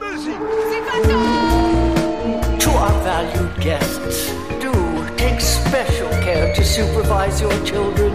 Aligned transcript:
Muziek! 0.00 0.38
To 2.58 2.70
our 2.70 3.02
valued 3.02 3.60
guests, 3.60 4.32
do 4.60 4.72
take 5.16 5.40
special 5.40 6.08
care 6.08 6.54
to 6.54 6.62
supervise 6.64 7.40
your 7.40 7.64
children. 7.64 8.12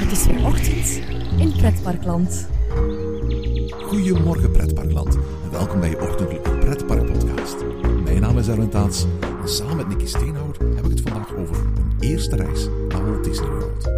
Het 0.00 0.12
is 0.12 0.26
weer 0.26 0.46
ochtend 0.46 1.00
in 1.36 1.52
Pretparkland. 1.56 2.48
Goedemorgen 3.70 4.50
pretparkland 4.50 5.14
en 5.14 5.50
welkom 5.50 5.80
bij 5.80 5.90
je 5.90 6.00
ochtendelijke 6.00 6.50
pretpark 6.50 7.06
podcast. 7.12 7.56
Mijn 8.04 8.20
naam 8.20 8.38
is 8.38 8.48
Erwin 8.48 8.68
Taats 8.68 9.06
en 9.42 9.48
samen 9.48 9.76
met 9.76 9.88
Nicky 9.88 10.06
Steenhout 10.06 10.58
heb 10.58 10.84
ik 10.84 10.90
het 10.90 11.00
vandaag 11.00 11.34
over 11.36 11.56
eerste 12.00 12.36
reis 12.36 12.68
naar 12.88 13.10
Walt 13.10 13.24
Disney 13.24 13.48
World. 13.48 13.88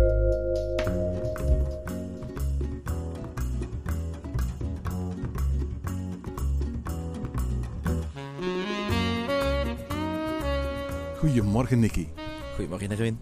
Goedemorgen 11.18 11.78
Nicky. 11.78 12.06
Goedemorgen 12.54 12.90
Erwin. 12.90 13.18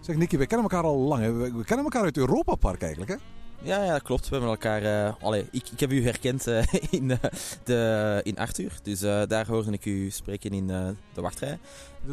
Zeg 0.00 0.16
Nicky, 0.16 0.36
wij 0.36 0.46
kennen 0.46 0.70
elkaar 0.70 0.90
al 0.90 0.98
lang. 0.98 1.22
Hè? 1.22 1.32
We 1.32 1.52
we 1.52 1.64
kennen 1.64 1.84
elkaar 1.84 2.02
uit 2.02 2.16
Europa 2.16 2.54
Park 2.54 2.82
eigenlijk 2.82 3.10
hè? 3.10 3.37
Ja, 3.62 3.84
ja, 3.84 3.98
klopt. 3.98 4.28
We 4.28 4.30
hebben 4.30 4.50
elkaar... 4.50 4.82
eh 4.82 5.14
allee, 5.22 5.46
ik, 5.50 5.68
ik 5.68 5.80
heb 5.80 5.92
u 5.92 6.04
herkend 6.04 6.46
eh, 6.46 6.62
in, 6.90 7.10
eh, 7.10 7.30
de, 7.64 8.20
in 8.22 8.38
Arthur. 8.38 8.72
Dus 8.82 9.00
daar 9.00 9.46
hoorde 9.46 9.72
ik 9.72 9.84
u 9.84 10.10
spreken 10.10 10.50
in 10.50 10.66
de 10.66 11.20
wachtrij. 11.20 11.58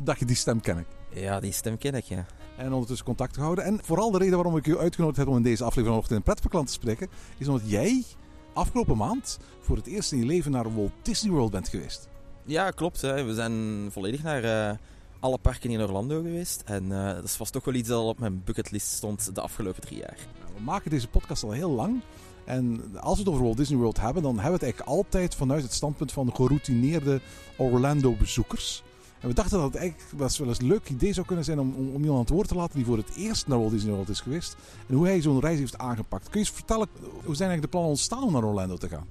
Dag 0.03 0.19
je 0.19 0.25
die 0.25 0.35
stem 0.35 0.61
ken 0.61 0.77
ik. 0.77 0.85
Ja, 1.09 1.39
die 1.39 1.51
stem 1.51 1.77
ken 1.77 1.93
ik, 1.93 2.03
ja. 2.03 2.25
En 2.57 2.71
ondertussen 2.73 3.05
contact 3.05 3.35
gehouden. 3.35 3.63
En 3.63 3.79
vooral 3.83 4.11
de 4.11 4.17
reden 4.17 4.35
waarom 4.35 4.57
ik 4.57 4.67
u 4.67 4.77
uitgenodigd 4.77 5.17
heb 5.17 5.27
om 5.27 5.35
in 5.35 5.43
deze 5.43 5.63
aflevering 5.63 5.87
vanochtend 5.89 6.17
in 6.17 6.23
Pretparkland 6.23 6.67
te 6.67 6.73
spreken, 6.73 7.09
is 7.37 7.47
omdat 7.47 7.69
jij 7.69 8.03
afgelopen 8.53 8.97
maand 8.97 9.39
voor 9.61 9.75
het 9.75 9.87
eerst 9.87 10.11
in 10.11 10.17
je 10.17 10.25
leven 10.25 10.51
naar 10.51 10.75
Walt 10.75 10.91
Disney 11.01 11.31
World 11.31 11.51
bent 11.51 11.69
geweest. 11.69 12.09
Ja, 12.45 12.71
klopt. 12.71 13.01
Hè. 13.01 13.23
We 13.23 13.33
zijn 13.33 13.87
volledig 13.91 14.23
naar 14.23 14.77
alle 15.19 15.37
parken 15.37 15.69
in 15.69 15.81
Orlando 15.81 16.21
geweest. 16.21 16.61
En 16.65 16.89
dat 16.89 17.37
was 17.37 17.49
toch 17.49 17.65
wel 17.65 17.73
iets 17.73 17.89
dat 17.89 17.97
al 17.97 18.07
op 18.07 18.19
mijn 18.19 18.43
bucketlist 18.43 18.87
stond 18.87 19.35
de 19.35 19.41
afgelopen 19.41 19.81
drie 19.81 19.99
jaar. 19.99 20.17
We 20.55 20.61
maken 20.63 20.89
deze 20.89 21.07
podcast 21.07 21.43
al 21.43 21.51
heel 21.51 21.69
lang. 21.69 22.01
En 22.45 22.81
als 22.99 23.13
we 23.13 23.19
het 23.19 23.29
over 23.29 23.43
Walt 23.43 23.57
Disney 23.57 23.77
World 23.77 24.01
hebben, 24.01 24.23
dan 24.23 24.33
hebben 24.33 24.51
we 24.51 24.53
het 24.53 24.63
eigenlijk 24.63 24.91
altijd 24.91 25.35
vanuit 25.35 25.63
het 25.63 25.73
standpunt 25.73 26.11
van 26.11 26.35
geroutineerde 26.35 27.21
Orlando-bezoekers. 27.57 28.83
En 29.19 29.27
we 29.27 29.33
dachten 29.33 29.57
dat 29.57 29.67
het 29.67 29.75
eigenlijk 29.75 30.11
wel 30.11 30.27
eens 30.27 30.59
een 30.59 30.67
leuk 30.67 30.89
idee 30.89 31.13
zou 31.13 31.25
kunnen 31.25 31.45
zijn 31.45 31.59
om, 31.59 31.73
om, 31.75 31.85
iemand 31.85 32.11
aan 32.11 32.19
het 32.19 32.29
woord 32.29 32.47
te 32.47 32.55
laten 32.55 32.75
die 32.75 32.85
voor 32.85 32.97
het 32.97 33.15
eerst 33.15 33.47
naar 33.47 33.59
Walt 33.59 33.71
Disney 33.71 33.93
World 33.93 34.09
is 34.09 34.19
geweest. 34.19 34.55
En 34.87 34.95
hoe 34.95 35.05
hij 35.05 35.21
zo'n 35.21 35.39
reis 35.39 35.59
heeft 35.59 35.77
aangepakt. 35.77 36.29
Kun 36.29 36.39
je 36.39 36.45
eens 36.45 36.55
vertellen, 36.55 36.87
hoe 37.01 37.35
zijn 37.35 37.49
eigenlijk 37.49 37.61
de 37.61 37.67
plannen 37.67 37.91
ontstaan 37.91 38.23
om 38.23 38.31
naar 38.31 38.43
Orlando 38.43 38.77
te 38.77 38.87
gaan? 38.87 39.07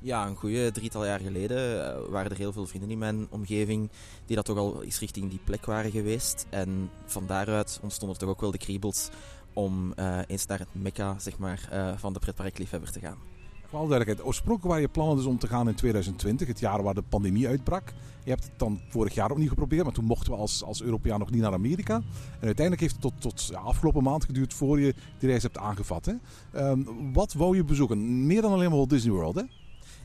Ja, 0.00 0.26
een 0.26 0.36
goede 0.36 0.72
drietal 0.72 1.06
jaar 1.06 1.20
geleden 1.20 1.86
eh, 1.86 2.00
waren 2.10 2.30
er 2.30 2.36
heel 2.36 2.52
veel 2.52 2.66
vrienden 2.66 2.90
in 2.90 2.98
mijn 2.98 3.26
omgeving 3.30 3.90
die 4.26 4.36
dat 4.36 4.44
toch 4.44 4.58
al 4.58 4.82
eens 4.82 4.98
richting 4.98 5.30
die 5.30 5.40
plek 5.44 5.66
waren 5.66 5.90
geweest. 5.90 6.46
En 6.50 6.90
van 7.06 7.26
daaruit 7.26 7.80
ontstonden 7.82 8.18
toch 8.18 8.28
ook 8.28 8.40
wel 8.40 8.50
de 8.50 8.58
kriebels 8.58 9.08
om 9.58 9.92
eh, 9.92 10.18
eens 10.26 10.46
naar 10.46 10.58
het 10.58 10.68
mekka 10.72 11.18
zeg 11.18 11.38
maar, 11.38 11.68
eh, 11.70 11.92
van 11.96 12.12
de 12.12 12.18
pretparkliefhebber 12.18 12.92
te 12.92 13.00
gaan. 13.00 13.16
Voor 13.68 13.78
alle 13.78 13.88
duidelijkheid, 13.88 14.28
oorspronkelijk 14.28 14.68
waren 14.68 14.82
je 14.82 14.92
plannen 14.92 15.16
dus 15.16 15.24
om 15.24 15.38
te 15.38 15.46
gaan 15.46 15.68
in 15.68 15.74
2020, 15.74 16.48
het 16.48 16.60
jaar 16.60 16.82
waar 16.82 16.94
de 16.94 17.02
pandemie 17.08 17.48
uitbrak. 17.48 17.92
Je 18.24 18.30
hebt 18.30 18.44
het 18.44 18.52
dan 18.56 18.80
vorig 18.88 19.14
jaar 19.14 19.30
opnieuw 19.30 19.48
geprobeerd, 19.48 19.84
maar 19.84 19.92
toen 19.92 20.04
mochten 20.04 20.32
we 20.32 20.38
als, 20.38 20.64
als 20.64 20.82
Europeaan 20.82 21.18
nog 21.18 21.30
niet 21.30 21.40
naar 21.40 21.52
Amerika. 21.52 21.94
En 21.94 22.46
uiteindelijk 22.46 22.80
heeft 22.80 22.92
het 22.92 23.02
tot, 23.02 23.20
tot 23.20 23.46
ja, 23.46 23.58
afgelopen 23.58 24.02
maand 24.02 24.24
geduurd 24.24 24.54
voor 24.54 24.80
je 24.80 24.94
die 25.18 25.28
reis 25.28 25.42
hebt 25.42 25.58
aangevat. 25.58 26.04
Hè? 26.04 26.14
Ehm, 26.52 26.80
wat 27.12 27.32
wou 27.32 27.56
je 27.56 27.64
bezoeken? 27.64 28.26
Meer 28.26 28.42
dan 28.42 28.52
alleen 28.52 28.68
maar 28.68 28.76
Walt 28.76 28.90
Disney 28.90 29.12
World, 29.12 29.34
hè? 29.34 29.42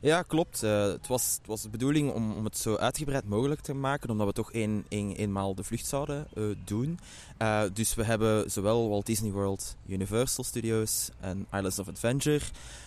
Ja, 0.04 0.22
klopt. 0.22 0.64
Eh, 0.64 0.84
het, 0.84 1.08
was, 1.08 1.36
het 1.38 1.48
was 1.48 1.62
de 1.62 1.70
bedoeling 1.70 2.12
om, 2.12 2.32
om 2.32 2.44
het 2.44 2.58
zo 2.58 2.76
uitgebreid 2.76 3.30
mogelijk 3.30 3.62
te 3.62 3.74
maken, 3.74 4.10
omdat 4.10 4.28
we 4.28 4.34
toch 4.34 4.52
één, 4.52 4.86
eenmaal 4.88 5.56
de 5.56 5.64
vlucht 5.64 5.86
zouden 5.86 6.28
eh, 6.36 6.44
doen. 6.66 7.00
Eh, 7.38 7.64
dus 7.74 7.96
we 7.96 8.04
hebben 8.04 8.52
zowel 8.52 8.90
Walt 8.90 9.06
Disney 9.06 9.32
World, 9.32 9.76
Universal 9.88 10.44
Studios 10.44 11.10
en 11.20 11.48
Islands 11.52 11.80
of 11.80 11.88
Adventure, 11.88 12.42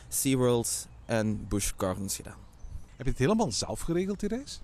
SeaWorld 0.08 0.88
en 1.04 1.48
Busch 1.48 1.72
Gardens 1.76 2.16
gedaan. 2.16 2.38
Heb 2.96 3.06
je 3.06 3.12
het 3.12 3.20
helemaal 3.20 3.52
zelf 3.52 3.80
geregeld, 3.80 4.20
die? 4.20 4.60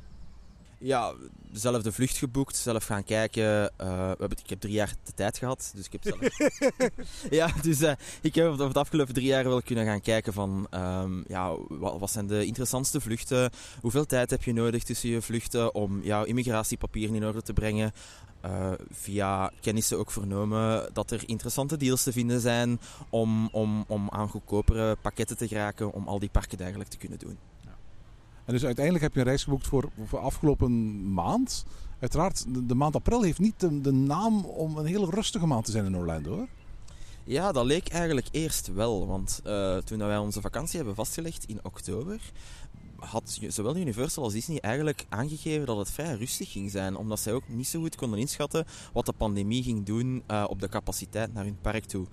Ja, 0.83 1.15
zelf 1.53 1.83
de 1.83 1.93
vlucht 1.93 2.17
geboekt, 2.17 2.57
zelf 2.57 2.85
gaan 2.85 3.05
kijken. 3.05 3.71
We 3.77 3.85
hebben, 4.19 4.39
ik 4.43 4.51
heb 4.51 4.61
drie 4.61 4.73
jaar 4.73 4.95
de 5.05 5.13
tijd 5.15 5.39
gehad, 5.39 5.73
dus 5.75 5.87
ik 5.87 5.93
heb 5.93 6.03
zelf... 6.03 6.51
ja, 7.31 7.51
dus 7.63 7.81
eh, 7.81 7.93
ik 8.21 8.35
heb 8.35 8.47
over 8.47 8.73
de 8.73 8.79
afgelopen 8.79 9.15
drie 9.15 9.27
jaar 9.27 9.45
wel 9.45 9.63
kunnen 9.63 9.85
gaan 9.85 10.01
kijken 10.01 10.33
van... 10.33 10.67
ehm, 10.71 11.23
ja, 11.27 11.57
wat, 11.69 11.99
wat 11.99 12.11
zijn 12.11 12.27
de 12.27 12.47
interessantste 12.47 13.01
vluchten? 13.01 13.51
Hoeveel 13.81 14.07
tijd 14.07 14.31
heb 14.31 14.43
je 14.43 14.53
nodig 14.53 14.83
tussen 14.83 15.09
je 15.09 15.23
vluchten 15.23 15.75
om 15.75 16.01
jouw 16.03 16.25
immigratiepapieren 16.25 17.15
in 17.15 17.25
orde 17.25 17.43
te 17.43 17.53
brengen? 17.53 17.93
Eh, 18.41 18.73
via 18.91 19.53
kennissen 19.61 19.99
ook 19.99 20.11
vernomen 20.11 20.91
dat 20.93 21.11
er 21.11 21.23
interessante 21.27 21.77
deals 21.77 22.03
te 22.03 22.13
vinden 22.13 22.41
zijn 22.41 22.81
om, 23.11 23.49
om, 23.53 23.85
om 23.89 24.11
aan 24.11 24.29
goedkopere 24.29 24.97
pakketten 24.97 25.37
te 25.37 25.49
geraken 25.49 25.93
om 25.93 26.09
al 26.09 26.19
die 26.19 26.29
parken 26.29 26.59
eigenlijk 26.59 26.91
te 26.91 26.97
kunnen 26.97 27.19
doen. 27.19 27.39
En 28.45 28.53
dus 28.53 28.65
uiteindelijk 28.65 29.05
heb 29.05 29.15
je 29.15 29.21
een 29.21 29.27
reis 29.27 29.45
geboekt 29.45 29.67
voor, 29.67 29.91
voor 30.05 30.19
afgelopen 30.19 31.13
maand. 31.13 31.65
Uiteraard, 32.01 32.55
de, 32.55 32.67
de 32.67 32.75
maand 32.75 32.95
april 32.95 33.23
heeft 33.23 33.39
niet 33.39 33.61
de, 33.61 33.93
naam 33.93 34.45
om 34.45 34.77
een 34.77 34.87
hele 34.87 35.11
rustige 35.11 35.47
maand 35.47 35.65
te 35.65 35.71
zijn 35.71 35.85
in 35.85 35.97
Orlando, 35.97 36.35
hoor. 36.35 36.49
Ja, 37.25 37.53
dat 37.53 37.65
leek 37.65 37.89
eigenlijk 37.89 38.29
eerst 38.31 38.73
wel. 38.73 39.07
Want 39.07 39.41
eh, 39.45 39.77
toen 39.77 39.99
wij 39.99 40.19
onze 40.19 40.41
vakantie 40.41 40.77
hebben 40.77 40.95
vastgelegd 40.95 41.45
in 41.45 41.61
oktober, 41.63 42.21
had 43.05 43.39
zowel 43.49 43.77
Universal 43.77 44.23
als 44.23 44.33
Disney 44.33 44.59
eigenlijk 44.61 45.07
aangegeven 45.09 45.67
dat 45.67 45.77
het 45.77 45.91
vrij 45.91 46.15
rustig 46.15 46.53
ging 46.53 46.71
zijn. 46.71 46.97
Omdat 46.97 47.21
zij 47.21 47.33
ook 47.33 47.49
niet 47.49 47.69
zo 47.69 47.81
goed 47.81 47.97
konden 47.97 48.19
inschatten 48.19 48.65
wat 48.93 49.07
de 49.07 49.13
pandemie 49.13 49.63
ging 49.63 49.87
doen 49.87 50.23
uh, 50.31 50.45
op 50.49 50.61
de 50.61 50.69
capaciteit 50.69 51.35
naar 51.35 51.45
hun 51.45 51.59
park 51.61 51.85
toe. 51.85 52.07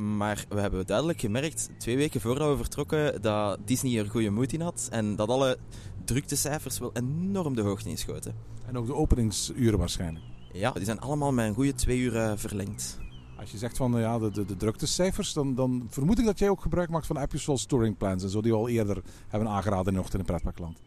Maar 0.00 0.44
we 0.48 0.60
hebben 0.60 0.86
duidelijk 0.86 1.20
gemerkt, 1.20 1.68
twee 1.78 1.96
weken 1.96 2.20
voordat 2.20 2.48
we 2.48 2.56
vertrokken, 2.56 3.22
dat 3.22 3.58
Disney 3.64 3.98
er 3.98 4.10
goede 4.10 4.30
moed 4.30 4.52
in 4.52 4.60
had. 4.60 4.88
En 4.90 5.16
dat 5.16 5.28
alle 5.28 5.58
druktecijfers 6.04 6.78
wel 6.78 6.90
enorm 6.92 7.54
de 7.54 7.62
hoogte 7.62 7.88
inschoten. 7.88 8.34
En 8.66 8.78
ook 8.78 8.86
de 8.86 8.94
openingsuren 8.94 9.78
waarschijnlijk. 9.78 10.24
Ja, 10.52 10.70
die 10.70 10.84
zijn 10.84 11.00
allemaal 11.00 11.32
met 11.32 11.46
een 11.46 11.54
goede 11.54 11.74
twee 11.74 11.98
uur 11.98 12.14
uh, 12.14 12.32
verlengd. 12.36 12.98
Als 13.36 13.50
je 13.50 13.58
zegt 13.58 13.76
van 13.76 13.98
ja, 13.98 14.18
de, 14.18 14.30
de, 14.30 14.44
de 14.44 14.56
druktecijfers, 14.56 15.32
dan, 15.32 15.54
dan 15.54 15.86
vermoed 15.90 16.18
ik 16.18 16.24
dat 16.24 16.38
jij 16.38 16.48
ook 16.48 16.60
gebruik 16.60 16.88
maakt 16.88 17.06
van 17.06 17.16
appjes 17.16 17.42
zoals 17.42 17.64
Touring 17.64 17.96
Plans 17.96 18.22
en 18.22 18.28
zo, 18.28 18.40
die 18.40 18.52
we 18.52 18.58
al 18.58 18.68
eerder 18.68 19.02
hebben 19.28 19.48
aangeraden 19.48 19.92
in 19.92 20.00
Ochtend 20.00 20.20
in 20.20 20.26
Pretparkland. 20.26 20.80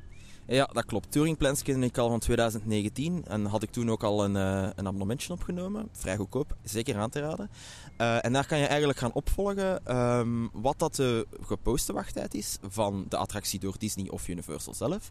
Ja, 0.48 0.70
dat 0.74 0.86
klopt. 0.86 1.12
Touring 1.12 1.38
Plans 1.38 1.62
kende 1.62 1.86
ik 1.86 1.98
al 1.98 2.10
van 2.10 2.20
2019 2.20 3.26
en 3.28 3.46
had 3.46 3.64
ik 3.64 3.72
toen 3.72 3.92
ook 3.92 4.04
al 4.04 4.24
een, 4.24 4.36
uh, 4.36 4.70
een 4.76 4.88
abonnementje 4.88 5.34
opgenomen. 5.34 5.90
Vrij 5.92 6.16
goedkoop, 6.16 6.56
zeker 6.64 6.98
aan 6.98 7.10
te 7.10 7.20
raden. 7.20 7.50
Uh, 7.98 8.26
en 8.26 8.34
daar 8.34 8.48
kan 8.48 8.58
je 8.58 8.66
eigenlijk 8.66 9.00
gaan 9.00 9.14
opvolgen 9.14 9.98
um, 9.98 10.50
wat 10.54 10.80
dat 10.80 10.96
de 10.96 11.28
geposte 11.42 11.94
wachttijd 11.94 12.34
is 12.34 12.58
van 12.62 13.06
de 13.10 13.18
attractie 13.18 13.60
door 13.60 13.76
Disney 13.78 14.10
of 14.10 14.28
Universal 14.28 14.74
zelf. 14.74 15.10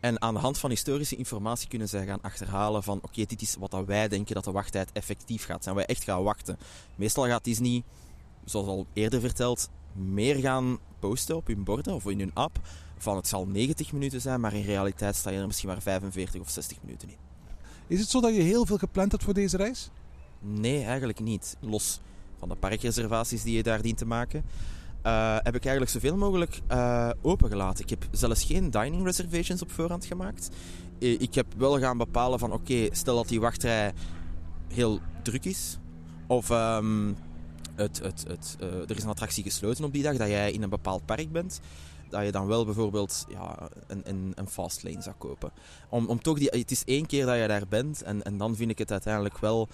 En 0.00 0.22
aan 0.22 0.34
de 0.34 0.40
hand 0.40 0.58
van 0.58 0.70
historische 0.70 1.16
informatie 1.16 1.68
kunnen 1.68 1.88
zij 1.88 2.06
gaan 2.06 2.22
achterhalen 2.22 2.82
van 2.82 2.98
oké, 3.02 3.24
dit 3.24 3.42
is 3.42 3.56
wat 3.58 3.84
wij 3.86 4.08
denken 4.08 4.34
dat 4.34 4.44
de 4.44 4.52
wachttijd 4.52 4.92
effectief 4.92 5.44
gaat 5.44 5.62
zijn. 5.62 5.74
Wij 5.74 5.86
echt 5.86 6.04
gaan 6.04 6.22
wachten. 6.22 6.58
Meestal 6.96 7.26
gaat 7.26 7.44
Disney, 7.44 7.82
zoals 8.44 8.66
al 8.66 8.86
eerder 8.92 9.20
verteld, 9.20 9.68
meer 9.92 10.36
gaan 10.36 10.78
posten 10.98 11.36
op 11.36 11.46
hun 11.46 11.64
borden 11.64 11.94
of 11.94 12.06
in 12.06 12.18
hun 12.18 12.34
app 12.34 12.60
van 13.02 13.16
het 13.16 13.28
zal 13.28 13.46
90 13.46 13.92
minuten 13.92 14.20
zijn, 14.20 14.40
maar 14.40 14.54
in 14.54 14.64
realiteit 14.64 15.16
sta 15.16 15.30
je 15.30 15.38
er 15.38 15.46
misschien 15.46 15.68
maar 15.68 15.82
45 15.82 16.40
of 16.40 16.50
60 16.50 16.78
minuten 16.82 17.08
in. 17.08 17.16
Is 17.86 18.00
het 18.00 18.08
zo 18.08 18.20
dat 18.20 18.34
je 18.34 18.42
heel 18.42 18.66
veel 18.66 18.78
gepland 18.78 19.12
hebt 19.12 19.24
voor 19.24 19.34
deze 19.34 19.56
reis? 19.56 19.90
Nee, 20.40 20.84
eigenlijk 20.84 21.20
niet. 21.20 21.56
Los 21.60 22.00
van 22.38 22.48
de 22.48 22.54
parkreservaties 22.54 23.42
die 23.42 23.56
je 23.56 23.62
daar 23.62 23.82
dient 23.82 23.98
te 23.98 24.06
maken, 24.06 24.44
uh, 25.06 25.36
heb 25.36 25.54
ik 25.54 25.62
eigenlijk 25.62 25.90
zoveel 25.90 26.16
mogelijk 26.16 26.60
uh, 26.70 27.10
opengelaten. 27.22 27.84
Ik 27.84 27.90
heb 27.90 28.06
zelfs 28.10 28.44
geen 28.44 28.70
dining 28.70 29.04
reservations 29.04 29.62
op 29.62 29.70
voorhand 29.70 30.04
gemaakt. 30.04 30.48
Ik 30.98 31.34
heb 31.34 31.46
wel 31.56 31.78
gaan 31.78 31.98
bepalen 31.98 32.38
van 32.38 32.52
oké, 32.52 32.72
okay, 32.72 32.88
stel 32.92 33.16
dat 33.16 33.28
die 33.28 33.40
wachtrij 33.40 33.92
heel 34.68 35.00
druk 35.22 35.44
is, 35.44 35.78
of 36.26 36.50
um, 36.50 37.16
het, 37.74 37.98
het, 38.02 38.24
het, 38.28 38.56
uh, 38.60 38.68
er 38.68 38.96
is 38.96 39.02
een 39.02 39.08
attractie 39.08 39.42
gesloten 39.42 39.84
op 39.84 39.92
die 39.92 40.02
dag, 40.02 40.16
dat 40.16 40.28
jij 40.28 40.52
in 40.52 40.62
een 40.62 40.68
bepaald 40.68 41.04
park 41.04 41.32
bent, 41.32 41.60
dat 42.10 42.24
je 42.24 42.32
dan 42.32 42.46
wel 42.46 42.64
bijvoorbeeld 42.64 43.26
ja, 43.28 43.68
een, 43.86 44.02
een, 44.04 44.32
een 44.34 44.48
fast 44.48 44.82
lane 44.82 45.02
zou 45.02 45.14
kopen. 45.18 45.50
Om, 45.88 46.06
om 46.06 46.22
toch 46.22 46.38
die, 46.38 46.48
het 46.50 46.70
is 46.70 46.84
één 46.84 47.06
keer 47.06 47.26
dat 47.26 47.38
je 47.38 47.46
daar 47.46 47.68
bent 47.68 48.02
en, 48.02 48.22
en 48.22 48.38
dan 48.38 48.56
vind 48.56 48.70
ik 48.70 48.78
het 48.78 48.90
uiteindelijk 48.90 49.38
wel 49.38 49.68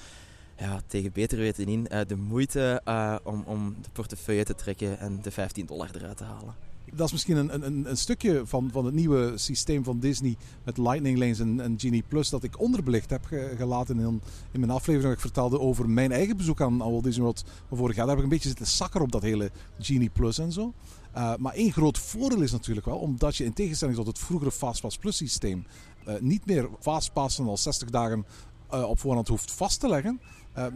ja, 0.58 0.80
tegen 0.86 1.12
beter 1.12 1.38
weten 1.38 1.66
in 1.66 1.86
uh, 1.92 2.00
de 2.06 2.16
moeite 2.16 2.80
uh, 2.88 3.16
om, 3.22 3.42
om 3.46 3.76
de 3.82 3.88
portefeuille 3.92 4.44
te 4.44 4.54
trekken 4.54 4.98
en 4.98 5.18
de 5.22 5.30
15 5.30 5.66
dollar 5.66 5.90
eruit 5.94 6.16
te 6.16 6.24
halen. 6.24 6.54
Dat 6.92 7.06
is 7.06 7.12
misschien 7.12 7.36
een, 7.36 7.66
een, 7.66 7.90
een 7.90 7.96
stukje 7.96 8.42
van, 8.46 8.70
van 8.72 8.84
het 8.84 8.94
nieuwe 8.94 9.32
systeem 9.34 9.84
van 9.84 9.98
Disney 9.98 10.36
met 10.64 10.78
Lightning 10.78 11.18
Lanes 11.18 11.38
en, 11.38 11.60
en 11.60 11.74
Genie 11.80 12.04
Plus 12.08 12.28
dat 12.28 12.42
ik 12.42 12.60
onderbelicht 12.60 13.10
heb 13.10 13.26
gelaten 13.56 13.98
in, 13.98 14.20
in 14.50 14.60
mijn 14.60 14.72
aflevering 14.72 15.02
dat 15.02 15.12
ik 15.12 15.20
vertelde 15.20 15.60
over 15.60 15.88
mijn 15.88 16.12
eigen 16.12 16.36
bezoek 16.36 16.60
aan 16.60 16.78
Walt 16.78 17.04
Disney 17.04 17.22
World 17.22 17.44
vorig 17.70 17.96
jaar. 17.96 18.06
Daar 18.06 18.16
heb 18.16 18.24
ik 18.24 18.30
een 18.30 18.36
beetje 18.36 18.48
zitten 18.48 18.66
zakken 18.66 19.00
op 19.00 19.12
dat 19.12 19.22
hele 19.22 19.50
Genie 19.78 20.10
Plus 20.10 20.38
en 20.38 20.52
zo. 20.52 20.72
Uh, 21.16 21.34
maar 21.36 21.54
één 21.54 21.72
groot 21.72 21.98
voordeel 21.98 22.40
is 22.40 22.52
natuurlijk 22.52 22.86
wel, 22.86 22.98
omdat 22.98 23.36
je 23.36 23.44
in 23.44 23.52
tegenstelling 23.52 23.96
tot 23.96 24.06
het 24.06 24.18
vroegere 24.18 24.52
Fastpass 24.52 24.98
Plus 24.98 25.16
systeem 25.16 25.66
uh, 26.08 26.14
niet 26.20 26.46
meer 26.46 26.68
Fastpassen 26.80 27.46
al 27.46 27.56
60 27.56 27.90
dagen 27.90 28.26
uh, 28.74 28.88
op 28.88 28.98
voorhand 28.98 29.28
hoeft 29.28 29.52
vast 29.52 29.80
te 29.80 29.88
leggen. 29.88 30.20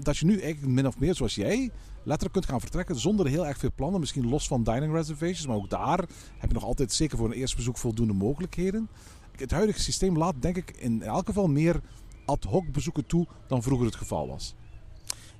dat 0.02 0.16
je 0.16 0.24
nu 0.24 0.40
eigenlijk 0.40 0.72
min 0.72 0.86
of 0.86 0.98
meer 0.98 1.14
zoals 1.14 1.34
jij 1.34 1.70
letterlijk 2.02 2.32
kunt 2.32 2.46
gaan 2.46 2.60
vertrekken 2.60 2.96
zonder 2.96 3.26
heel 3.26 3.46
erg 3.46 3.58
veel 3.58 3.70
plannen. 3.74 4.00
Misschien 4.00 4.28
los 4.28 4.46
van 4.46 4.62
dining 4.62 4.92
reservations, 4.92 5.46
maar 5.46 5.56
ook 5.56 5.70
daar 5.70 5.98
heb 6.38 6.48
je 6.48 6.54
nog 6.54 6.64
altijd 6.64 6.92
zeker 6.92 7.18
voor 7.18 7.26
een 7.26 7.32
eerste 7.32 7.56
bezoek 7.56 7.78
voldoende 7.78 8.12
mogelijkheden. 8.12 8.88
Het 9.36 9.50
huidige 9.50 9.80
systeem 9.80 10.16
laat 10.16 10.34
denk 10.42 10.56
ik 10.56 10.70
in 10.70 11.02
elk 11.02 11.26
geval 11.26 11.46
meer 11.46 11.80
ad 12.24 12.44
hoc 12.44 12.72
bezoeken 12.72 13.06
toe 13.06 13.26
dan 13.46 13.62
vroeger 13.62 13.86
het 13.86 13.96
geval 13.96 14.28
was. 14.28 14.54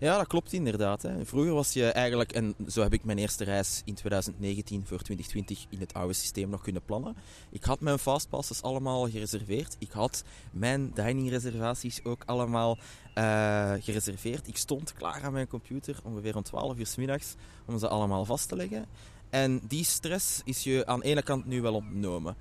Ja, 0.01 0.17
dat 0.17 0.27
klopt 0.27 0.53
inderdaad. 0.53 1.03
Hè. 1.03 1.25
Vroeger 1.25 1.53
was 1.53 1.73
je 1.73 1.85
eigenlijk, 1.85 2.33
en 2.33 2.55
zo 2.69 2.83
heb 2.83 2.93
ik 2.93 3.05
mijn 3.05 3.19
eerste 3.19 3.45
reis 3.45 3.83
in 3.85 3.95
2019 3.95 4.87
voor 4.87 4.99
2020 4.99 5.67
in 5.69 5.81
het 5.81 5.95
oude 5.95 6.13
systeem 6.13 6.49
nog 6.49 6.63
kunnen 6.63 6.83
plannen. 6.85 7.17
Ik 7.51 7.65
had 7.65 7.81
mijn 7.81 7.99
fastpasses 7.99 8.63
allemaal 8.63 9.09
gereserveerd. 9.09 9.77
Ik 9.79 9.91
had 9.91 10.25
mijn 10.51 10.91
diningreservaties 10.95 12.05
ook 12.05 12.23
allemaal 12.27 12.79
uh, 13.15 13.73
gereserveerd. 13.81 14.49
Ik 14.49 14.57
stond 14.57 14.93
klaar 14.93 15.23
aan 15.23 15.33
mijn 15.33 15.49
computer 15.49 15.97
ongeveer 16.03 16.37
om 16.37 16.43
12 16.43 16.79
uur 16.79 16.87
s 16.87 16.97
middags 16.97 17.35
om 17.67 17.79
ze 17.79 17.89
allemaal 17.89 18.25
vast 18.25 18.49
te 18.49 18.57
leggen. 18.57 18.87
En 19.31 19.61
die 19.69 19.85
stress 19.85 20.41
is 20.45 20.65
je 20.65 20.87
aan 20.87 21.01
de 21.01 21.07
ene 21.07 21.23
kant 21.23 21.47
nu 21.47 21.61
wel 21.61 21.75
ontnomen 21.75 22.37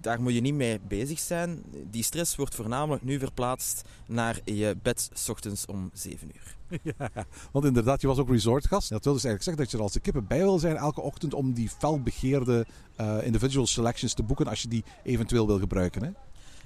daar 0.00 0.22
moet 0.22 0.34
je 0.34 0.40
niet 0.40 0.54
mee 0.54 0.80
bezig 0.88 1.18
zijn. 1.18 1.62
Die 1.90 2.02
stress 2.02 2.36
wordt 2.36 2.54
voornamelijk 2.54 3.02
nu 3.02 3.18
verplaatst 3.18 3.82
naar 4.06 4.40
je 4.44 4.76
bed 4.82 5.10
s 5.12 5.28
ochtends 5.28 5.66
om 5.66 5.90
7 5.92 6.30
uur. 6.34 6.58
Ja, 6.98 7.10
want 7.52 7.64
inderdaad, 7.64 8.00
je 8.00 8.06
was 8.06 8.18
ook 8.18 8.28
resortgast. 8.28 8.88
Dat 8.88 9.04
wil 9.04 9.12
dus 9.12 9.24
eigenlijk 9.24 9.42
zeggen 9.42 9.62
dat 9.62 9.70
je 9.70 9.76
er 9.76 9.82
als 9.82 9.92
de 9.92 10.00
kippen 10.00 10.26
bij 10.26 10.38
wil 10.38 10.58
zijn 10.58 10.76
elke 10.76 11.00
ochtend 11.00 11.34
om 11.34 11.52
die 11.52 11.68
felbegeerde 11.68 12.66
uh, 13.00 13.26
individual 13.26 13.66
selections 13.66 14.14
te 14.14 14.22
boeken 14.22 14.46
als 14.46 14.62
je 14.62 14.68
die 14.68 14.84
eventueel 15.02 15.46
wil 15.46 15.58
gebruiken. 15.58 16.02
Hè? 16.02 16.10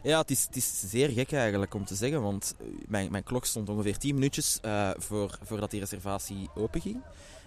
Ja, 0.02 0.18
het 0.20 0.30
is, 0.30 0.44
het 0.44 0.56
is 0.56 0.90
zeer 0.90 1.08
gek 1.08 1.32
eigenlijk 1.32 1.74
om 1.74 1.84
te 1.84 1.94
zeggen, 1.94 2.22
want 2.22 2.54
mijn, 2.86 3.10
mijn 3.10 3.22
klok 3.22 3.44
stond 3.44 3.68
ongeveer 3.68 3.98
10 3.98 4.14
minuutjes 4.14 4.58
uh, 4.64 4.90
voor, 4.96 5.38
voordat 5.42 5.70
die 5.70 5.80
reservatie 5.80 6.48
openging. 6.54 7.00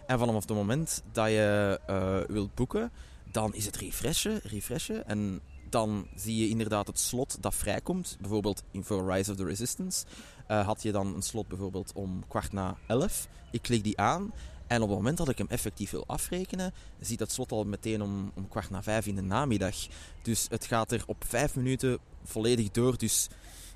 En 0.08 0.20
vanaf 0.20 0.36
het 0.36 0.50
moment 0.50 1.04
dat 1.12 1.28
je 1.28 1.80
uh, 1.90 2.18
wilt 2.28 2.56
boeken, 2.56 2.92
dan 3.32 3.54
is 3.54 3.66
het 3.66 3.76
refreshen, 3.76 4.40
refreshen. 4.44 5.08
En 5.08 5.42
dan 5.70 6.08
zie 6.16 6.38
je 6.38 6.50
inderdaad 6.50 6.88
het 6.88 7.00
slot 7.00 7.38
dat 7.42 7.56
vrijkomt. 7.56 8.18
Bijvoorbeeld 8.20 8.64
in 8.72 8.84
voor 8.84 9.12
Rise 9.12 9.32
of 9.32 9.38
the 9.38 9.46
Resistance 9.46 10.06
uh, 10.48 10.66
had 10.66 10.82
je 10.82 10.92
dan 10.92 11.16
een 11.16 11.22
slot 11.22 11.48
bijvoorbeeld 11.48 11.92
om 11.94 12.24
kwart 12.28 12.52
na 12.52 12.78
elf. 12.88 13.28
Ik 13.52 13.62
klik 13.62 13.84
die 13.84 13.98
aan 13.98 14.32
en 14.68 14.82
op 14.82 14.88
het 14.88 14.98
moment 14.98 15.18
dat 15.18 15.30
ik 15.30 15.38
hem 15.38 15.48
effectief 15.50 15.92
wil 15.92 16.04
afrekenen, 16.08 16.74
ziet 17.00 17.20
dat 17.20 17.32
slot 17.32 17.52
al 17.52 17.64
meteen 17.64 18.02
om, 18.02 18.32
om 18.36 18.48
kwart 18.48 18.70
na 18.70 18.84
vijf 18.84 19.08
in 19.08 19.16
de 19.16 19.22
namiddag. 19.22 19.76
Dus 20.22 20.46
het 20.50 20.66
gaat 20.66 20.92
er 20.92 21.04
op 21.06 21.24
vijf 21.28 21.56
minuten 21.56 21.98
volledig 22.24 22.72
door. 22.72 22.98
Dus 22.98 23.28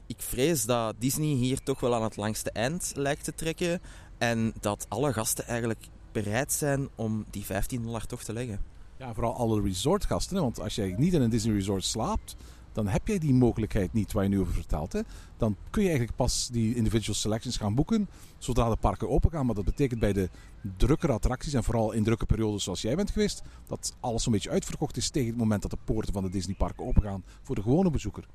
ik 0.06 0.21
vrees 0.21 0.65
dat 0.65 0.95
Disney 1.00 1.33
hier 1.33 1.63
toch 1.63 1.80
wel 1.80 1.95
aan 1.95 2.03
het 2.03 2.15
langste 2.15 2.51
eind 2.51 2.92
lijkt 2.95 3.24
te 3.24 3.33
trekken. 3.33 3.81
En 4.18 4.53
dat 4.59 4.86
alle 4.89 5.13
gasten 5.13 5.48
eigenlijk 5.48 5.88
bereid 6.12 6.51
zijn 6.51 6.89
om 6.95 7.25
die 7.30 7.45
15 7.45 7.83
dollar 7.83 8.06
toch 8.06 8.24
te 8.24 8.33
leggen. 8.33 8.59
Ja, 9.01 9.13
vooral 9.13 9.36
alle 9.36 9.62
resortgasten. 9.62 10.42
Want 10.42 10.59
als 10.59 10.75
jij 10.75 10.95
niet 10.98 11.13
in 11.13 11.21
een 11.21 11.30
Disney 11.30 11.56
Resort 11.56 11.83
slaapt, 11.83 12.36
dan 12.71 12.88
heb 12.88 13.07
jij 13.07 13.19
die 13.19 13.33
mogelijkheid 13.33 13.94
niet 13.94 14.12
waar 14.12 14.24
je 14.24 14.30
nu 14.30 14.39
over 14.39 14.53
vertelt. 14.53 14.94
Hè. 14.94 15.01
Dan 15.38 15.56
kun 15.69 15.81
je 15.81 15.88
eigenlijk 15.88 16.18
pas 16.18 16.50
die 16.51 16.75
individual 16.75 17.15
selections 17.15 17.57
gaan 17.57 17.75
boeken 17.75 18.09
zodra 18.38 18.69
de 18.69 18.75
parken 18.75 19.09
open 19.09 19.31
gaan. 19.31 19.45
Maar 19.45 19.56
dat 19.56 19.65
betekent 19.65 20.00
bij 20.00 20.13
de 20.13 20.30
drukkere 20.77 21.13
attracties 21.13 21.53
en 21.53 21.63
vooral 21.63 21.92
in 21.92 22.03
drukke 22.03 22.25
periodes 22.25 22.63
zoals 22.63 22.81
jij 22.81 22.95
bent 22.95 23.12
geweest, 23.12 23.42
dat 23.68 23.95
alles 24.00 24.25
een 24.25 24.31
beetje 24.31 24.50
uitverkocht 24.50 24.98
is 24.98 25.09
tegen 25.09 25.30
het 25.30 25.38
moment 25.38 25.62
dat 25.62 25.71
de 25.71 25.77
poorten 25.83 26.13
van 26.13 26.24
de 26.24 26.30
Disneyparken 26.30 26.86
open 26.86 27.01
gaan 27.01 27.24
voor 27.42 27.56
de 27.56 27.62
gewone 27.62 27.89
bezoeker. 27.89 28.25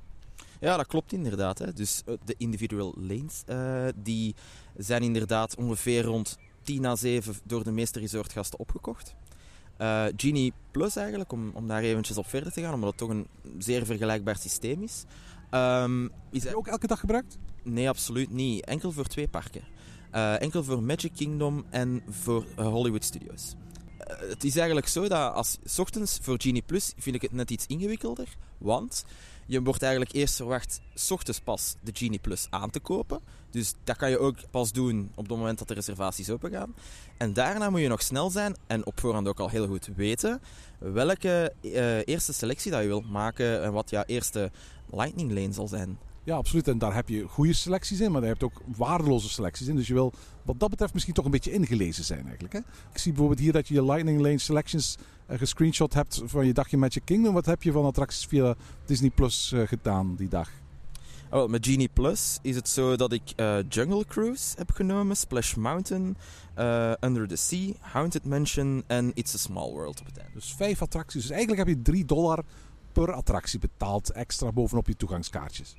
Ja, 0.61 0.77
dat 0.77 0.87
klopt 0.87 1.13
inderdaad. 1.13 1.59
Hè. 1.59 1.73
Dus 1.73 2.03
eh, 2.07 2.15
de 2.25 2.35
individual 2.39 2.95
lanes 2.97 3.43
uh, 3.49 3.87
die 4.03 4.35
zijn 4.77 5.03
inderdaad 5.03 5.57
ongeveer 5.57 6.03
rond 6.03 6.39
10 6.63 6.81
na 6.81 6.97
7 6.97 7.35
door 7.45 7.65
de 7.65 7.73
meeste 7.73 7.99
resortgasten 7.99 8.59
opgekocht. 8.59 9.15
Uh, 9.79 10.05
Genie 10.17 10.53
Plus 10.71 10.97
eigenlijk, 10.97 11.33
om, 11.33 11.51
om 11.55 11.69
daar 11.69 11.83
eventjes 11.83 12.19
op 12.19 12.29
verder 12.29 12.53
te 12.53 12.61
gaan, 12.61 12.75
omdat 12.75 12.89
het 12.89 12.99
toch 12.99 13.09
een 13.09 13.27
zeer 13.59 13.87
vergelijkbaar 13.87 14.37
systeem 14.37 14.83
is. 14.83 15.05
Um, 15.51 16.11
is 16.31 16.43
Heb 16.43 16.53
je 16.53 16.57
ook 16.57 16.67
elke 16.67 16.87
dag 16.87 17.01
gebruikt? 17.01 17.39
Nee, 17.63 17.89
absoluut 17.89 18.31
niet. 18.31 18.65
Enkel 18.65 18.93
voor 18.93 19.05
twee 19.05 19.29
parken. 19.29 19.63
Uh, 20.15 20.43
enkel 20.43 20.65
voor 20.65 20.83
Magic 20.83 21.13
Kingdom 21.17 21.65
en 21.71 22.03
voor 22.09 22.45
uh, 22.59 22.67
Hollywood 22.67 23.05
Studios. 23.05 23.55
het 24.07 24.45
is 24.45 24.57
eigenlijk 24.57 24.89
zo 24.89 25.09
dat 25.09 25.35
als 25.35 25.59
s 25.65 25.79
ochtends 25.79 26.19
voor 26.23 26.41
Genie 26.41 26.63
Plus 26.63 26.93
vind 26.97 27.17
ik 27.17 27.23
het 27.23 27.33
net 27.33 27.51
iets 27.51 27.67
ingewikkelder, 27.67 28.29
want 28.59 29.05
je 29.47 29.63
wordt 29.63 29.83
eigenlijk 29.83 30.13
eerst 30.13 30.37
verwacht 30.37 30.81
s 30.95 31.11
ochtends 31.11 31.41
pas 31.41 31.75
de 31.81 31.91
Genie 31.95 32.19
Plus 32.19 32.47
aan 32.51 32.71
te 32.71 32.81
kopen. 32.81 33.21
Dus 33.51 33.75
dat 33.85 33.97
kan 33.97 34.11
je 34.11 34.19
ook 34.19 34.37
pas 34.51 34.73
doen 34.73 35.11
op 35.15 35.29
het 35.29 35.37
moment 35.37 35.59
dat 35.59 35.69
de 35.69 35.75
reservaties 35.75 36.31
open 36.31 36.51
gaan. 36.51 36.75
En 37.17 37.33
daarna 37.33 37.71
moet 37.71 37.81
je 37.81 37.89
nog 37.89 38.03
snel 38.03 38.31
zijn 38.31 38.57
en 38.67 38.87
op 38.87 39.01
voorhand 39.01 39.29
ook 39.29 39.41
al 39.41 39.49
heel 39.49 39.67
goed 39.67 39.89
weten 39.97 40.41
welke 40.79 41.53
uh, 41.61 42.07
eerste 42.07 42.33
selectie 42.33 42.71
dat 42.71 42.81
je 42.81 42.87
wilt 42.87 43.11
maken 43.11 43.63
en 43.63 43.73
wat 43.73 43.91
jouw 43.91 44.05
eerste 44.07 44.51
Lightning 44.91 45.33
Lane 45.33 45.53
zal 45.53 45.69
zijn. 45.69 45.99
Ja, 46.27 46.37
absoluut. 46.37 46.69
En 46.69 46.79
daar 46.79 46.95
heb 46.95 47.09
je 47.09 47.29
goede 47.29 47.53
selecties 47.53 48.01
in, 48.01 48.13
maar 48.13 48.21
daar 48.21 48.31
heb 48.31 48.41
je 48.41 48.45
ook 48.45 48.63
waardeloze 48.77 49.29
selecties 49.29 49.67
in. 49.67 49.77
Dus 49.77 49.87
je 49.87 49.95
wil 49.95 50.13
wat 50.43 50.61
dat 50.61 50.71
betreft 50.71 50.93
misschien 50.93 51.15
toch 51.15 51.25
een 51.25 51.31
beetje 51.31 51.53
ingelezen 51.53 52.05
zijn 52.05 52.25
eigenlijk. 52.25 52.53
Hè? 52.53 52.59
Ik 52.93 52.99
zie 52.99 53.13
bijvoorbeeld 53.13 53.41
hier 53.41 53.53
dat 53.53 53.69
je 53.69 53.75
je 53.75 53.85
Lightning 53.85 54.21
Lane 54.21 54.39
selections 54.39 54.97
uh, 55.31 55.39
gescreenshot 55.39 55.95
hebt 55.95 56.23
van 56.25 56.47
je 56.47 56.53
dagje 56.53 56.77
Magic 56.77 57.03
Kingdom. 57.05 57.35
Wat 57.35 57.47
heb 57.47 57.63
je 57.63 57.73
van 57.73 57.85
attracties 57.85 58.27
via 58.27 58.55
Disney 58.85 59.11
Plus 59.11 59.53
uh, 59.53 59.67
gedaan 59.67 60.17
die 60.17 60.29
dag? 60.29 60.51
Oh, 61.31 61.49
met 61.49 61.67
Genie 61.67 61.89
Plus 61.89 62.39
is 62.43 62.57
het 62.57 62.69
zo 62.69 62.97
dat 62.97 63.13
ik 63.13 63.23
uh, 63.37 63.59
Jungle 63.69 64.05
Cruise 64.05 64.55
heb 64.57 64.71
genomen, 64.71 65.17
Splash 65.17 65.55
Mountain, 65.55 66.17
uh, 66.59 66.93
Under 67.01 67.29
the 67.29 67.37
Sea, 67.37 67.73
Haunted 67.81 68.25
Mansion 68.25 68.85
en 68.87 69.11
It's 69.15 69.35
a 69.35 69.39
Small 69.39 69.71
World 69.71 70.01
op 70.01 70.07
het 70.07 70.19
einde. 70.19 70.33
Dus 70.35 70.55
vijf 70.57 70.83
attracties. 70.83 71.23
Dus 71.23 71.31
eigenlijk 71.31 71.69
heb 71.69 71.77
je 71.77 71.83
3 71.83 72.05
dollar 72.05 72.45
per 72.93 73.13
attractie 73.13 73.59
betaald 73.59 74.11
extra 74.11 74.53
bovenop 74.53 74.87
je 74.87 74.97
toegangskaartjes. 74.97 75.77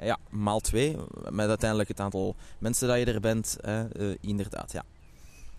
Ja, 0.00 0.18
maal 0.30 0.60
twee, 0.60 0.96
met 1.30 1.48
uiteindelijk 1.48 1.88
het 1.88 2.00
aantal 2.00 2.36
mensen 2.58 2.88
dat 2.88 2.98
je 2.98 3.04
er 3.04 3.20
bent, 3.20 3.56
uh, 3.64 3.80
inderdaad, 4.20 4.72
ja. 4.72 4.84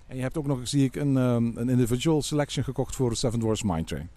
En 0.08 0.16
je 0.16 0.22
hebt 0.22 0.38
ook 0.38 0.48
nog, 0.48 0.60
zie 0.64 0.84
ik, 0.84 0.96
een, 0.96 1.16
um, 1.16 1.58
een 1.58 1.70
individual 1.70 2.22
selection 2.22 2.64
gekocht 2.64 2.96
voor 2.96 3.16
Seven 3.16 3.40
Dwarfs 3.40 3.64
Mine 3.64 3.84
Train. 3.84 4.10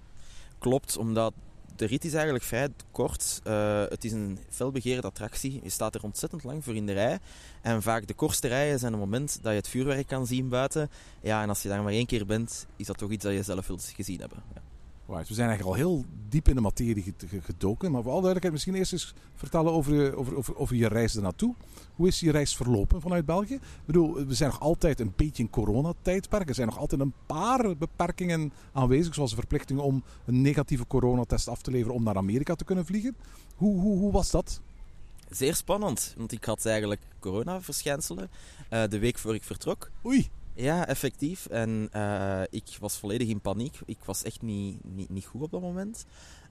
Klopt, 0.58 0.96
omdat 0.96 1.32
de 1.76 1.86
rit 1.86 2.04
is 2.04 2.14
eigenlijk 2.14 2.44
vrij 2.44 2.68
kort. 2.90 3.40
Uh, 3.46 3.82
het 3.88 4.04
is 4.04 4.12
een 4.12 4.38
felbegeerde 4.48 5.06
attractie. 5.06 5.60
Je 5.62 5.70
staat 5.70 5.94
er 5.94 6.02
ontzettend 6.02 6.44
lang 6.44 6.64
voor 6.64 6.74
in 6.74 6.86
de 6.86 6.92
rij. 6.92 7.18
En 7.62 7.82
vaak 7.82 8.06
de 8.06 8.14
kortste 8.14 8.48
rijen 8.48 8.78
zijn 8.78 8.92
het 8.92 9.00
moment 9.00 9.38
dat 9.42 9.52
je 9.52 9.58
het 9.58 9.68
vuurwerk 9.68 10.06
kan 10.06 10.26
zien 10.26 10.48
buiten. 10.48 10.90
Ja, 11.20 11.42
en 11.42 11.48
als 11.48 11.62
je 11.62 11.68
daar 11.68 11.82
maar 11.82 11.92
één 11.92 12.06
keer 12.06 12.26
bent, 12.26 12.66
is 12.76 12.86
dat 12.86 12.98
toch 12.98 13.10
iets 13.10 13.24
dat 13.24 13.32
je 13.32 13.42
zelf 13.42 13.66
wilt 13.66 13.92
gezien 13.96 14.20
hebben. 14.20 14.42
Ja. 14.54 14.71
Right. 15.12 15.28
We 15.28 15.34
zijn 15.34 15.48
eigenlijk 15.48 15.78
al 15.78 15.86
heel 15.86 16.04
diep 16.28 16.48
in 16.48 16.54
de 16.54 16.60
materie 16.60 17.14
gedoken. 17.42 17.90
Maar 17.90 18.02
voor 18.02 18.12
alle 18.12 18.22
duidelijkheid, 18.22 18.52
misschien 18.52 18.74
eerst 18.74 18.92
eens 18.92 19.14
vertellen 19.34 19.72
over 19.72 19.94
je, 19.94 20.16
over, 20.16 20.36
over, 20.36 20.56
over 20.56 20.76
je 20.76 20.88
reis 20.88 21.16
ernaartoe. 21.16 21.54
Hoe 21.94 22.06
is 22.06 22.20
je 22.20 22.30
reis 22.30 22.56
verlopen 22.56 23.00
vanuit 23.00 23.26
België? 23.26 23.54
Ik 23.54 23.60
bedoel, 23.84 24.26
we 24.26 24.34
zijn 24.34 24.50
nog 24.50 24.60
altijd 24.60 25.00
een 25.00 25.12
beetje 25.16 25.42
in 25.42 25.50
coronatijdperk. 25.50 26.48
Er 26.48 26.54
zijn 26.54 26.68
nog 26.68 26.78
altijd 26.78 27.00
een 27.00 27.14
paar 27.26 27.76
beperkingen 27.76 28.52
aanwezig, 28.72 29.14
zoals 29.14 29.30
de 29.30 29.36
verplichting 29.36 29.80
om 29.80 30.02
een 30.24 30.40
negatieve 30.40 30.86
coronatest 30.86 31.48
af 31.48 31.62
te 31.62 31.70
leveren 31.70 31.94
om 31.94 32.02
naar 32.02 32.16
Amerika 32.16 32.54
te 32.54 32.64
kunnen 32.64 32.86
vliegen. 32.86 33.16
Hoe, 33.56 33.80
hoe, 33.80 33.98
hoe 33.98 34.12
was 34.12 34.30
dat? 34.30 34.60
Zeer 35.30 35.54
spannend, 35.54 36.14
want 36.16 36.32
ik 36.32 36.44
had 36.44 36.66
eigenlijk 36.66 37.00
coronaverschijnselen 37.18 38.30
uh, 38.70 38.82
de 38.88 38.98
week 38.98 39.18
voor 39.18 39.34
ik 39.34 39.44
vertrok. 39.44 39.90
Oei! 40.06 40.30
Ja, 40.54 40.86
effectief. 40.86 41.46
En 41.46 41.88
uh, 41.96 42.42
ik 42.50 42.76
was 42.80 42.96
volledig 42.96 43.28
in 43.28 43.40
paniek. 43.40 43.80
Ik 43.84 43.98
was 44.04 44.22
echt 44.22 44.42
niet, 44.42 44.84
niet, 44.84 45.08
niet 45.08 45.26
goed 45.26 45.42
op 45.42 45.50
dat 45.50 45.60
moment. 45.60 46.04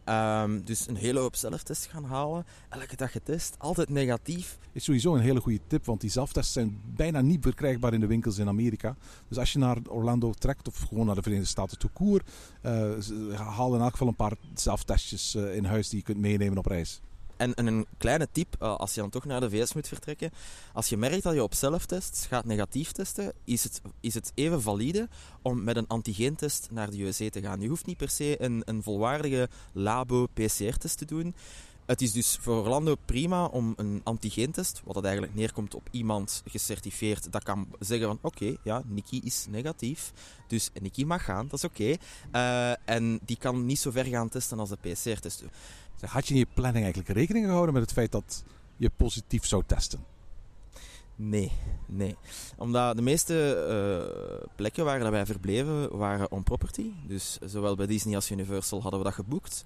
Um, 0.06 0.66
dus 0.66 0.88
een 0.88 0.96
hele 0.96 1.20
hoop 1.20 1.36
zelftest 1.36 1.86
gaan 1.86 2.04
halen. 2.04 2.46
Elke 2.70 2.96
dag 2.96 3.12
getest, 3.12 3.56
altijd 3.58 3.90
negatief. 3.90 4.58
Is 4.72 4.84
sowieso 4.84 5.16
een 5.16 5.22
hele 5.22 5.40
goede 5.40 5.60
tip, 5.68 5.86
want 5.86 6.02
die 6.02 6.10
zelftests 6.10 6.54
zijn 6.54 6.82
bijna 6.96 7.22
niet 7.22 7.42
verkrijgbaar 7.42 7.94
in 7.94 8.00
de 8.00 8.08
winkels 8.08 8.38
in 8.38 8.48
Amerika. 8.48 8.96
Dus 9.28 9.38
als 9.38 9.54
je 9.54 9.60
naar 9.60 9.78
Orlando 9.90 10.32
trekt 10.32 10.68
of 10.68 10.78
gewoon 10.78 11.06
naar 11.06 11.16
de 11.16 11.22
Verenigde 11.22 11.50
Staten 11.50 11.78
to 11.78 11.90
uh, 12.62 13.40
haal 13.40 13.76
in 13.76 13.82
elk 13.82 13.92
geval 13.92 14.08
een 14.08 14.16
paar 14.16 14.36
zelftestjes 14.54 15.36
uh, 15.36 15.56
in 15.56 15.66
huis 15.66 15.90
die 15.90 15.98
je 15.98 16.06
kunt 16.06 16.18
meenemen 16.18 16.58
op 16.58 16.66
reis. 16.66 17.02
En, 17.42 17.54
en 17.54 17.68
een 17.68 17.86
kleine 17.98 18.28
tip, 18.32 18.56
uh, 18.60 18.76
als 18.76 18.94
je 18.94 19.02
dan 19.02 19.10
toch 19.10 19.26
naar 19.26 19.40
de 19.40 19.50
VS 19.50 19.74
moet 19.74 19.88
vertrekken. 19.88 20.32
Als 20.74 20.90
je 20.90 20.98
merkt 20.98 21.24
dat 21.24 21.34
je 21.34 21.44
op 21.44 21.54
zelftest 21.54 22.26
gaat 22.30 22.46
negatief 22.46 22.92
testen, 22.92 23.34
is 23.44 23.64
het, 23.64 23.82
is 24.00 24.14
het 24.14 24.32
even 24.36 24.62
valide 24.62 25.08
om 25.42 25.64
met 25.64 25.76
een 25.76 25.88
antigeentest 25.88 26.68
naar 26.72 26.90
de 26.90 27.04
USA 27.04 27.30
te 27.30 27.42
gaan. 27.42 27.62
Je 27.62 27.68
hoeft 27.68 27.86
niet 27.86 27.98
per 27.98 28.10
se 28.10 28.36
een, 28.44 28.62
een 28.66 28.84
volwaardige 28.84 29.50
labo-PCR-test 29.74 30.98
te 30.98 31.06
doen. 31.06 31.36
Het 31.92 32.02
is 32.02 32.12
dus 32.12 32.38
voor 32.42 32.56
Orlando 32.56 32.96
prima 33.06 33.46
om 33.46 33.74
een 33.76 34.02
antigeentest, 34.04 34.82
wat 34.86 34.94
dat 34.94 35.04
eigenlijk 35.04 35.36
neerkomt 35.36 35.76
op 35.76 35.88
iemand 35.92 36.44
gecertificeerd, 36.46 37.32
dat 37.32 37.44
kan 37.44 37.68
zeggen 37.80 38.08
van 38.08 38.20
oké, 38.22 38.56
ja, 38.64 38.84
Nicky 38.86 39.22
is 39.24 39.46
negatief, 39.50 40.14
dus 40.48 40.70
Nicky 40.82 41.04
mag 41.04 41.24
gaan, 41.24 41.48
dat 41.48 41.64
is 41.64 41.64
oké. 41.64 41.96
Uh, 42.36 42.90
en 42.90 43.20
die 43.26 43.38
kan 43.38 43.66
niet 43.66 43.80
zo 43.80 43.92
ver 43.92 44.06
gaan 44.06 44.30
testen 44.30 44.60
als 44.60 44.70
de 44.70 44.78
PCR-test. 44.82 45.44
Had 46.02 46.28
je 46.28 46.34
in 46.34 46.40
je 46.40 46.48
planning 46.54 46.84
eigenlijk 46.84 47.14
rekening 47.18 47.46
gehouden 47.46 47.74
met 47.74 47.84
het 47.84 47.94
feit 47.94 48.12
dat 48.12 48.44
je 48.78 48.90
positief 48.90 49.46
zou 49.46 49.64
testen? 49.66 50.06
Nee, 51.16 51.52
nee. 51.86 52.16
Omdat 52.58 52.96
de 52.96 53.02
meeste 53.02 53.66
uh, 53.70 54.48
plekken 54.56 54.86
waar 54.86 55.12
wij 55.12 55.26
verbleven 55.26 55.98
waren 55.98 56.32
on 56.32 56.44
property. 56.44 56.92
Dus 57.08 57.38
zowel 57.46 57.76
bij 57.76 57.88
Disney 57.88 58.16
als 58.16 58.32
Universal 58.32 58.82
hadden 58.82 59.00
we 59.00 59.06
dat 59.06 59.16
geboekt. 59.16 59.64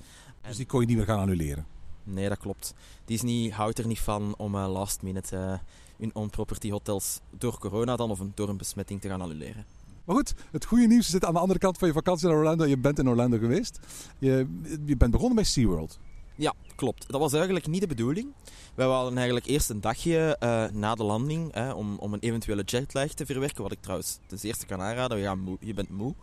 Dus 0.48 0.58
die 0.58 0.66
kon 0.66 0.82
je 0.82 0.88
niet 0.88 0.98
meer 0.98 1.06
gaan 1.06 1.20
annuleren? 1.20 1.75
Nee, 2.06 2.30
dat 2.30 2.38
klopt. 2.38 2.74
Disney 3.06 3.50
houdt 3.50 3.80
er 3.80 3.88
niet 3.88 4.00
van 4.00 4.34
om 4.38 4.56
uh, 4.56 4.72
last 4.72 5.02
minute 5.02 5.36
uh, 5.36 5.54
hun 5.98 6.16
on-property 6.16 6.72
hotels 6.72 7.20
door 7.38 7.60
corona 7.60 7.96
dan 7.96 8.12
of 8.12 8.20
een, 8.20 8.32
door 8.36 8.50
een 8.50 8.58
besmetting 8.58 9.02
te 9.02 9.08
gaan 9.08 9.22
annuleren. 9.22 9.66
Maar 10.06 10.16
goed, 10.16 10.34
het 10.52 10.66
goede 10.66 10.88
nieuws 10.88 11.10
zit 11.10 11.26
aan 11.26 11.34
de 11.34 11.40
andere 11.40 11.60
kant 11.60 11.78
van 11.78 11.88
je 11.88 11.94
vakantie 11.94 12.28
naar 12.28 12.38
Orlando. 12.38 12.66
Je 12.66 12.78
bent 12.78 13.00
in 13.00 13.10
Orlando 13.10 13.38
geweest. 13.38 13.80
Je, 14.20 14.48
je 14.86 14.98
bent 14.98 15.12
begonnen 15.12 15.36
bij 15.36 15.44
SeaWorld. 15.44 16.00
Ja, 16.36 16.54
klopt. 16.76 17.08
Dat 17.08 17.20
was 17.20 17.34
eigenlijk 17.34 17.68
niet 17.68 17.82
de 17.82 17.88
bedoeling. 17.88 18.28
Wij 18.76 18.86
hadden 18.86 19.16
eigenlijk 19.16 19.46
eerst 19.46 19.70
een 19.70 19.82
dagje 19.82 20.38
uh, 20.44 20.66
na 20.70 20.96
de 20.96 21.04
landing 21.04 21.74
om, 21.74 21.98
om 21.98 22.14
een 22.14 22.20
eventuele 22.20 22.64
jetlag 22.64 23.14
te 23.14 23.26
verwerken. 23.26 23.64
Wat 23.64 23.72
ik 23.72 23.82
trouwens 23.82 24.20
ten 24.26 24.38
eerste 24.42 24.66
kan 24.66 24.82
aanraden. 24.82 25.40
Moe, 25.40 25.58
je 25.60 25.74
bent 25.74 25.90
moe 25.90 26.14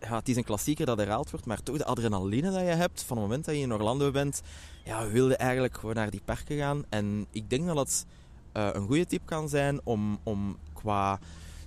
ja, 0.00 0.16
het 0.16 0.28
is 0.28 0.36
een 0.36 0.44
klassieker 0.44 0.86
dat 0.86 0.98
herhaald 0.98 1.30
wordt, 1.30 1.46
maar 1.46 1.62
toch 1.62 1.76
de 1.76 1.84
adrenaline 1.84 2.50
dat 2.50 2.60
je 2.60 2.66
hebt 2.66 3.02
van 3.02 3.16
het 3.16 3.26
moment 3.26 3.44
dat 3.44 3.54
je 3.54 3.60
in 3.60 3.72
Orlando 3.72 4.10
bent, 4.10 4.40
ja, 4.84 5.04
we 5.04 5.10
wilden 5.10 5.38
eigenlijk 5.38 5.74
gewoon 5.74 5.94
naar 5.94 6.10
die 6.10 6.22
parken 6.24 6.56
gaan. 6.56 6.84
En 6.88 7.26
ik 7.30 7.50
denk 7.50 7.66
dat 7.66 7.76
het 7.76 8.06
uh, 8.56 8.68
een 8.72 8.86
goede 8.86 9.06
tip 9.06 9.26
kan 9.26 9.48
zijn 9.48 9.80
om, 9.84 10.18
om 10.22 10.56
qua 10.72 11.18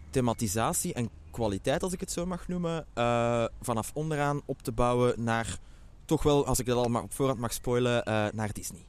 thematisatie 0.10 0.94
en 0.94 1.10
kwaliteit, 1.32 1.84
als 1.84 1.94
ik 1.94 2.00
het 2.00 2.12
zo 2.12 2.26
mag 2.26 2.48
noemen, 2.48 2.86
uh, 2.96 3.46
vanaf 3.62 3.92
onderaan 3.94 4.42
op 4.46 4.62
te 4.62 4.72
bouwen 4.72 5.24
naar, 5.24 5.58
toch 6.06 6.24
wel, 6.24 6.46
als 6.46 6.60
ik 6.60 6.66
dat 6.66 6.78
al 6.78 6.90
maar 6.90 7.04
op 7.04 7.14
voorhand 7.14 7.40
mag 7.40 7.54
spoilen, 7.54 8.04
uh, 8.08 8.26
naar 8.34 8.54
Disney. 8.54 8.86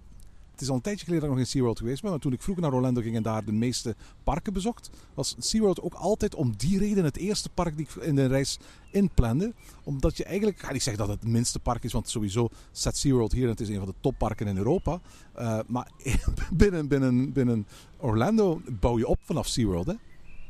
Het 0.54 0.62
is 0.62 0.68
al 0.68 0.74
een 0.74 0.80
tijdje 0.80 1.04
geleden 1.04 1.20
dat 1.20 1.30
ik 1.30 1.36
nog 1.38 1.46
in 1.46 1.52
SeaWorld 1.52 1.78
geweest 1.78 2.02
ben. 2.02 2.10
Maar 2.10 2.20
toen 2.20 2.32
ik 2.32 2.42
vroeger 2.42 2.62
naar 2.62 2.72
Orlando 2.72 3.00
ging 3.00 3.16
en 3.16 3.22
daar 3.22 3.44
de 3.44 3.52
meeste 3.52 3.94
parken 4.24 4.52
bezocht, 4.52 4.90
was 5.14 5.34
SeaWorld 5.38 5.80
ook 5.80 5.94
altijd 5.94 6.34
om 6.34 6.54
die 6.56 6.78
reden 6.78 7.04
het 7.04 7.16
eerste 7.16 7.48
park 7.48 7.76
die 7.76 7.86
ik 7.86 8.02
in 8.02 8.14
de 8.14 8.26
reis 8.26 8.58
inplande. 8.90 9.52
Omdat 9.84 10.16
je 10.16 10.24
eigenlijk, 10.24 10.58
ik 10.58 10.64
ga 10.64 10.72
niet 10.72 10.82
zeggen 10.82 11.06
dat 11.06 11.14
het 11.14 11.22
het 11.24 11.32
minste 11.32 11.58
park 11.58 11.84
is, 11.84 11.92
want 11.92 12.08
sowieso 12.08 12.48
zet 12.72 12.96
SeaWorld 12.96 13.32
hier 13.32 13.42
en 13.42 13.48
het 13.48 13.60
is 13.60 13.68
een 13.68 13.78
van 13.78 13.86
de 13.86 13.94
topparken 14.00 14.46
in 14.46 14.56
Europa. 14.56 15.00
Uh, 15.38 15.58
maar 15.66 15.90
binnen, 16.52 16.88
binnen, 16.88 17.32
binnen 17.32 17.66
Orlando 17.96 18.60
bouw 18.80 18.98
je 18.98 19.06
op 19.06 19.18
vanaf 19.22 19.46
SeaWorld, 19.46 19.86
hè? 19.86 19.94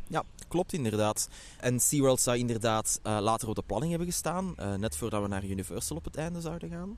Ja, 0.08 0.22
klopt 0.48 0.72
inderdaad. 0.72 1.28
En 1.60 1.80
SeaWorld 1.80 2.20
zou 2.20 2.38
inderdaad 2.38 3.00
uh, 3.06 3.18
later 3.20 3.48
op 3.48 3.54
de 3.54 3.62
planning 3.66 3.90
hebben 3.90 4.10
gestaan, 4.10 4.54
uh, 4.58 4.74
net 4.74 4.96
voordat 4.96 5.22
we 5.22 5.28
naar 5.28 5.44
Universal 5.44 5.96
op 5.96 6.04
het 6.04 6.16
einde 6.16 6.40
zouden 6.40 6.70
gaan. 6.70 6.96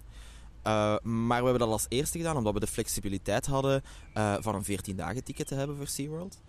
Uh, 0.66 0.96
maar 1.02 1.38
we 1.38 1.48
hebben 1.48 1.58
dat 1.58 1.68
als 1.68 1.86
eerste 1.88 2.18
gedaan 2.18 2.36
omdat 2.36 2.52
we 2.52 2.60
de 2.60 2.66
flexibiliteit 2.66 3.46
hadden 3.46 3.82
uh, 4.16 4.34
van 4.40 4.54
een 4.54 4.64
14 4.64 4.96
dagen 4.96 5.24
ticket 5.24 5.46
te 5.46 5.54
hebben 5.54 5.76
voor 5.76 5.86
SeaWorld. 5.86 6.40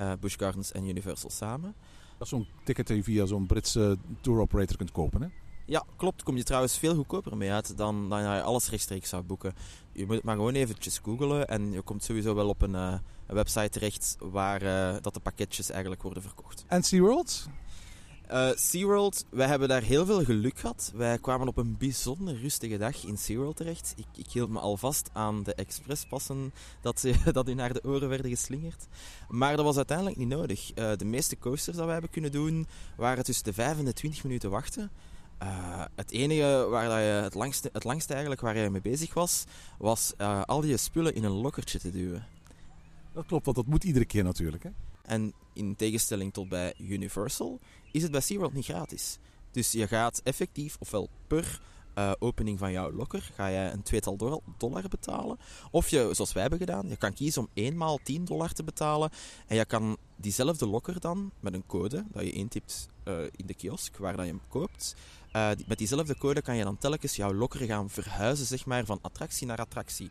Uh, 0.00 0.12
Busch 0.20 0.38
Gardens 0.38 0.72
en 0.72 0.88
Universal 0.88 1.30
samen. 1.30 1.74
Dat 2.18 2.20
is 2.20 2.28
zo'n 2.28 2.46
ticket 2.64 2.86
die 2.86 2.96
je 2.96 3.02
via 3.02 3.26
zo'n 3.26 3.46
Britse 3.46 3.96
tour 4.20 4.40
operator 4.40 4.76
kunt 4.76 4.92
kopen, 4.92 5.22
hè? 5.22 5.28
Ja, 5.66 5.84
klopt. 5.96 6.22
Kom 6.22 6.36
je 6.36 6.42
trouwens 6.42 6.78
veel 6.78 6.94
goedkoper 6.94 7.36
mee 7.36 7.52
uit 7.52 7.76
dan, 7.76 8.08
dan 8.08 8.22
je 8.22 8.42
alles 8.42 8.70
rechtstreeks 8.70 9.08
zou 9.08 9.22
boeken. 9.22 9.54
Je 9.92 10.06
moet 10.06 10.14
het 10.14 10.24
maar 10.24 10.36
gewoon 10.36 10.54
eventjes 10.54 10.98
googlen 10.98 11.48
en 11.48 11.72
je 11.72 11.82
komt 11.82 12.04
sowieso 12.04 12.34
wel 12.34 12.48
op 12.48 12.62
een, 12.62 12.74
een 12.74 13.00
website 13.26 13.68
terecht 13.68 14.16
waar 14.20 14.60
dat 15.02 15.14
de 15.14 15.20
pakketjes 15.20 15.70
eigenlijk 15.70 16.02
worden 16.02 16.22
verkocht. 16.22 16.64
En 16.68 16.82
SeaWorld? 16.82 17.48
Uh, 18.32 18.50
SeaWorld, 18.54 19.24
wij 19.30 19.46
hebben 19.46 19.68
daar 19.68 19.82
heel 19.82 20.06
veel 20.06 20.24
geluk 20.24 20.58
gehad. 20.58 20.92
Wij 20.94 21.18
kwamen 21.18 21.48
op 21.48 21.56
een 21.56 21.76
bijzonder 21.78 22.36
rustige 22.36 22.76
dag 22.76 23.04
in 23.04 23.18
SeaWorld 23.18 23.56
terecht. 23.56 23.94
Ik, 23.96 24.06
ik 24.16 24.30
hield 24.30 24.50
me 24.50 24.58
al 24.58 24.76
vast 24.76 25.10
aan 25.12 25.42
de 25.42 25.54
expresspassen 25.54 26.52
dat, 26.80 27.04
dat 27.32 27.48
u 27.48 27.54
naar 27.54 27.72
de 27.72 27.84
oren 27.84 28.08
werden 28.08 28.30
geslingerd. 28.30 28.86
Maar 29.28 29.56
dat 29.56 29.64
was 29.64 29.76
uiteindelijk 29.76 30.16
niet 30.16 30.28
nodig. 30.28 30.70
Uh, 30.74 30.92
de 30.96 31.04
meeste 31.04 31.38
coasters 31.38 31.76
dat 31.76 31.84
wij 31.84 31.92
hebben 31.92 32.10
kunnen 32.10 32.32
doen, 32.32 32.66
waren 32.96 33.24
tussen 33.24 33.44
de 33.44 33.52
5 33.52 33.78
en 33.78 33.84
de 33.84 33.92
20 33.92 34.24
minuten 34.24 34.50
wachten. 34.50 34.90
Uh, 35.42 35.84
het 35.94 36.10
enige 36.10 36.66
waar 36.70 37.00
je 37.00 37.22
het 37.22 37.34
langste, 37.34 37.70
het 37.72 37.84
langste 37.84 38.12
eigenlijk 38.12 38.42
waar 38.42 38.56
je 38.56 38.70
mee 38.70 38.80
bezig 38.80 39.14
was, 39.14 39.44
was 39.78 40.12
al 40.46 40.64
je 40.64 40.76
spullen 40.76 41.14
in 41.14 41.24
een 41.24 41.30
lokkertje 41.30 41.78
te 41.78 41.90
duwen. 41.90 42.26
Dat 43.12 43.26
klopt, 43.26 43.44
want 43.44 43.56
dat 43.56 43.66
moet 43.66 43.84
iedere 43.84 44.04
keer 44.04 44.24
natuurlijk. 44.24 44.62
Hè? 44.62 44.70
En 45.04 45.32
in 45.52 45.76
tegenstelling 45.76 46.32
tot 46.32 46.48
bij 46.48 46.74
Universal 46.78 47.60
is 47.92 48.02
het 48.02 48.10
bij 48.10 48.20
SeaWorld 48.20 48.52
niet 48.52 48.64
gratis. 48.64 49.18
Dus 49.50 49.72
je 49.72 49.88
gaat 49.88 50.20
effectief, 50.24 50.76
ofwel 50.80 51.08
per 51.26 51.60
uh, 51.98 52.12
opening 52.18 52.58
van 52.58 52.72
jouw 52.72 52.92
lokker, 52.92 53.30
ga 53.34 53.46
je 53.46 53.70
een 53.70 53.82
tweetal 53.82 54.42
dollar 54.58 54.88
betalen. 54.88 55.38
Of 55.70 55.88
je, 55.88 56.08
zoals 56.12 56.32
wij 56.32 56.42
hebben 56.42 56.60
gedaan, 56.60 56.88
je 56.88 56.96
kan 56.96 57.12
kiezen 57.12 57.42
om 57.42 57.48
eenmaal 57.54 57.98
10 58.02 58.24
dollar 58.24 58.52
te 58.52 58.64
betalen. 58.64 59.10
En 59.46 59.56
je 59.56 59.64
kan 59.64 59.96
diezelfde 60.16 60.66
lokker 60.66 61.00
dan, 61.00 61.30
met 61.40 61.54
een 61.54 61.66
code, 61.66 62.04
dat 62.12 62.22
je 62.22 62.32
intipt 62.32 62.88
uh, 63.04 63.18
in 63.36 63.46
de 63.46 63.54
kiosk 63.54 63.96
waar 63.96 64.16
dat 64.16 64.24
je 64.24 64.30
hem 64.30 64.40
koopt. 64.48 64.94
Uh, 65.36 65.50
met 65.66 65.78
diezelfde 65.78 66.18
code 66.18 66.42
kan 66.42 66.56
je 66.56 66.64
dan 66.64 66.78
telkens 66.78 67.16
jouw 67.16 67.34
lokker 67.34 67.60
gaan 67.60 67.90
verhuizen, 67.90 68.46
zeg 68.46 68.66
maar, 68.66 68.84
van 68.84 68.98
attractie 69.02 69.46
naar 69.46 69.58
attractie. 69.58 70.10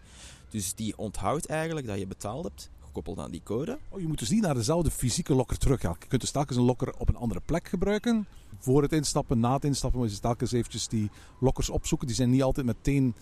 Dus 0.50 0.74
die 0.74 0.98
onthoudt 0.98 1.46
eigenlijk 1.46 1.88
dat 1.88 2.00
je 2.00 2.08
betaald 2.08 2.44
hebt, 2.44 2.70
gekoppeld 2.94 3.26
aan 3.26 3.32
die 3.32 3.44
code. 3.44 3.80
Oh, 3.90 4.00
je 4.00 4.08
moet 4.08 4.20
dus 4.20 4.30
niet 4.30 4.42
naar 4.42 4.54
dezelfde 4.54 4.92
fysieke 4.92 5.34
lokker 5.34 5.58
teruggaan. 5.58 5.96
Je 6.00 6.08
kunt 6.08 6.22
dus 6.22 6.32
telkens 6.32 6.58
een 6.58 6.64
lokker 6.64 6.94
op 6.98 7.10
een 7.10 7.16
andere 7.16 7.42
plek 7.46 7.68
gebruiken. 7.68 8.28
Voor 8.60 8.82
het 8.82 8.94
instappen, 8.94 9.40
na 9.40 9.54
het 9.54 9.64
instappen 9.64 10.00
moet 10.00 10.14
je 10.14 10.20
telkens 10.20 10.52
eventjes 10.52 10.88
die 10.88 11.10
lokkers 11.40 11.70
opzoeken. 11.70 12.08
Die 12.08 12.16
zijn 12.16 12.30
niet 12.30 12.44
altijd 12.44 12.66
meteen 12.66 13.16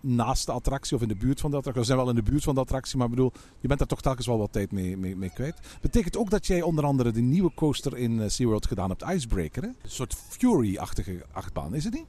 naast 0.00 0.46
de 0.46 0.52
attractie 0.52 0.96
of 0.96 1.02
in 1.02 1.08
de 1.08 1.16
buurt 1.16 1.40
van 1.40 1.50
de 1.50 1.56
attractie. 1.56 1.84
Ze 1.84 1.90
zijn 1.92 2.04
wel 2.04 2.14
in 2.14 2.24
de 2.24 2.30
buurt 2.30 2.44
van 2.44 2.54
de 2.54 2.60
attractie, 2.60 2.98
maar 2.98 3.08
bedoel, 3.08 3.32
je 3.60 3.66
bent 3.68 3.78
daar 3.78 3.88
toch 3.88 4.00
telkens 4.00 4.26
wel 4.26 4.38
wat 4.38 4.52
tijd 4.52 4.72
mee, 4.72 4.96
mee, 4.96 5.30
kwijt. 5.30 5.78
Betekent 5.80 6.16
ook 6.16 6.30
dat 6.30 6.46
jij 6.46 6.62
onder 6.62 6.84
andere 6.84 7.10
de 7.10 7.20
nieuwe 7.20 7.50
coaster 7.54 7.96
in 7.96 8.12
uh, 8.12 8.28
SeaWorld 8.28 8.66
gedaan 8.66 8.88
hebt, 8.88 9.02
Icebreaker. 9.02 9.62
Hè? 9.62 9.68
Een 9.68 9.74
soort 9.82 10.14
Fury-achtige 10.14 11.24
achtbaan, 11.32 11.74
is 11.74 11.84
het 11.84 11.94
niet? 11.94 12.06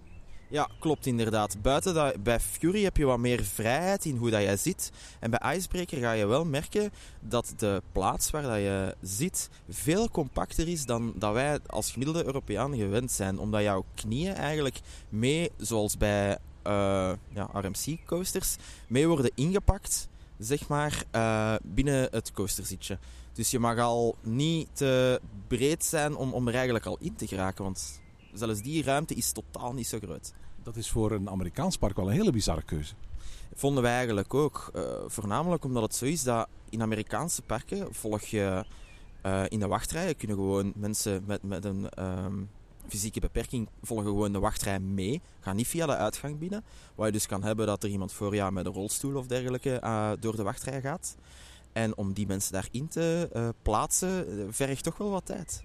Ja, 0.52 0.70
klopt 0.80 1.06
inderdaad. 1.06 1.62
Buiten 1.62 1.94
dat, 1.94 2.24
bij 2.24 2.40
Fury 2.40 2.84
heb 2.84 2.98
je 2.98 3.06
wat 3.06 3.18
meer 3.18 3.44
vrijheid 3.44 4.06
in 4.06 4.16
hoe 4.16 4.30
dat 4.30 4.42
jij 4.42 4.58
zit. 4.58 4.92
En 5.20 5.32
bij 5.32 5.56
Icebreaker 5.56 5.98
ga 5.98 6.12
je 6.12 6.26
wel 6.26 6.46
merken 6.46 6.92
dat 7.20 7.54
de 7.58 7.82
plaats 7.92 8.30
waar 8.30 8.42
dat 8.42 8.56
je 8.56 8.96
zit 9.02 9.50
veel 9.70 10.10
compacter 10.10 10.68
is 10.68 10.86
dan 10.86 11.14
dat 11.16 11.34
wij 11.34 11.60
als 11.66 11.92
gemiddelde 11.92 12.26
Europeaan 12.26 12.76
gewend 12.76 13.12
zijn. 13.12 13.40
Omdat 13.40 13.62
jouw 13.62 13.86
knieën 13.96 14.34
eigenlijk 14.34 14.80
mee, 15.10 15.52
zoals 15.58 15.98
bij 15.98 16.38
uh, 16.68 17.12
ja, 17.34 17.50
RMC-coasters, 17.54 18.56
mee 18.88 19.08
worden 19.08 19.32
ingepakt 19.36 20.08
zeg 20.38 20.68
maar, 20.68 21.04
uh, 21.16 21.56
binnen 21.64 22.08
het 22.12 22.32
coasterzitje. 22.32 22.98
Dus 23.34 23.52
je 23.52 23.60
mag 23.60 23.78
al 23.78 24.16
niet 24.22 24.68
te 24.74 25.22
breed 25.48 25.86
zijn 25.86 26.16
om, 26.16 26.34
om 26.34 26.48
er 26.48 26.54
eigenlijk 26.54 26.86
al 26.86 26.98
in 27.00 27.16
te 27.16 27.28
geraken. 27.28 27.64
Want 27.64 28.00
zelfs 28.40 28.62
die 28.62 28.84
ruimte 28.84 29.14
is 29.14 29.32
totaal 29.32 29.74
niet 29.74 29.88
zo 29.88 30.00
groot. 30.00 30.34
Dat 30.64 30.76
is 30.76 30.90
voor 30.90 31.12
een 31.12 31.30
Amerikaans 31.30 31.78
park 31.78 31.96
wel 31.96 32.08
een 32.08 32.14
hele 32.14 32.32
bizarre 32.32 32.62
keuze. 32.62 32.94
Vonden 33.54 33.84
wij 33.84 33.94
eigenlijk 33.94 34.34
ook. 34.34 34.72
Uh, 34.76 34.82
voornamelijk 35.08 35.64
omdat 35.64 35.84
het 35.84 35.96
zo 35.96 36.06
is 36.06 36.24
dat 36.24 36.48
in 36.70 36.82
Amerikaanse 36.82 37.42
parken 37.42 37.94
volg 37.94 38.22
je 38.22 38.66
uh, 39.26 39.44
in 39.48 39.60
de 39.60 39.68
wachtrij. 39.68 40.16
kunnen 40.16 40.38
gewoon 40.38 40.74
mensen 40.76 41.24
met, 41.26 41.44
met 41.44 41.66
een 41.66 41.90
um, 42.00 42.50
fysieke 42.88 43.20
beperking 43.20 43.70
volgen 43.82 44.06
gewoon 44.06 44.32
de 44.32 44.40
wachtrij 44.40 44.80
mee. 44.80 45.22
Gaan 45.40 45.56
niet 45.56 45.68
via 45.68 45.86
de 45.86 45.96
uitgang 45.96 46.40
binnen. 46.40 46.64
Wat 46.96 47.06
je 47.06 47.12
dus 47.12 47.26
kan 47.26 47.44
hebben 47.44 47.66
dat 47.66 47.84
er 47.84 47.90
iemand 47.90 48.14
voor 48.14 48.36
jou 48.36 48.52
met 48.52 48.66
een 48.66 48.74
rolstoel 48.74 49.16
of 49.16 49.28
dergelijke 49.28 49.82
uh, 49.84 50.12
door 50.20 50.36
de 50.36 50.44
wachtrij 50.44 50.82
gaat. 50.82 51.16
En 51.74 51.98
om 51.98 52.14
die 52.14 52.28
mensen 52.28 52.54
daarin 52.54 52.88
te 52.88 53.54
plaatsen, 53.62 54.48
vergt 54.54 54.84
toch 54.84 54.98
wel 54.98 55.10
wat 55.10 55.26
tijd. 55.26 55.64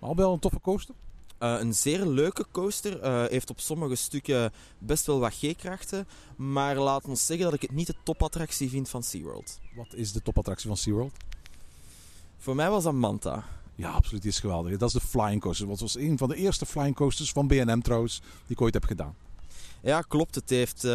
Maar 0.00 0.08
al 0.08 0.16
wel 0.16 0.32
een 0.32 0.38
toffe 0.38 0.60
coaster? 0.60 0.94
Uh, 1.40 1.56
een 1.58 1.74
zeer 1.74 2.06
leuke 2.06 2.46
coaster. 2.50 3.04
Uh, 3.04 3.24
heeft 3.28 3.50
op 3.50 3.60
sommige 3.60 3.94
stukken 3.94 4.52
best 4.78 5.06
wel 5.06 5.18
wat 5.18 5.34
G-krachten. 5.34 6.06
Maar 6.36 6.76
laat 6.76 7.04
ons 7.04 7.26
zeggen 7.26 7.44
dat 7.44 7.54
ik 7.54 7.62
het 7.62 7.72
niet 7.72 7.86
de 7.86 7.94
topattractie 8.02 8.70
vind 8.70 8.88
van 8.88 9.02
SeaWorld. 9.02 9.60
Wat 9.74 9.94
is 9.94 10.12
de 10.12 10.22
topattractie 10.22 10.68
van 10.68 10.76
SeaWorld? 10.76 11.12
Voor 12.38 12.54
mij 12.54 12.70
was 12.70 12.84
dat 12.84 12.92
Manta. 12.92 13.44
Ja, 13.74 13.90
absoluut. 13.90 14.22
Die 14.22 14.30
is 14.30 14.40
geweldig. 14.40 14.76
Dat 14.76 14.88
is 14.94 15.00
de 15.00 15.08
Flying 15.08 15.40
Coaster. 15.40 15.66
Dat 15.66 15.80
was 15.80 15.96
een 15.96 16.18
van 16.18 16.28
de 16.28 16.36
eerste 16.36 16.66
Flying 16.66 16.96
Coasters 16.96 17.32
van 17.32 17.46
B&M 17.46 17.80
trouwens, 17.80 18.20
die 18.20 18.56
ik 18.56 18.60
ooit 18.60 18.74
heb 18.74 18.84
gedaan. 18.84 19.14
Ja, 19.82 20.00
klopt. 20.00 20.34
Het 20.34 20.50
heeft 20.50 20.84
uh, 20.84 20.92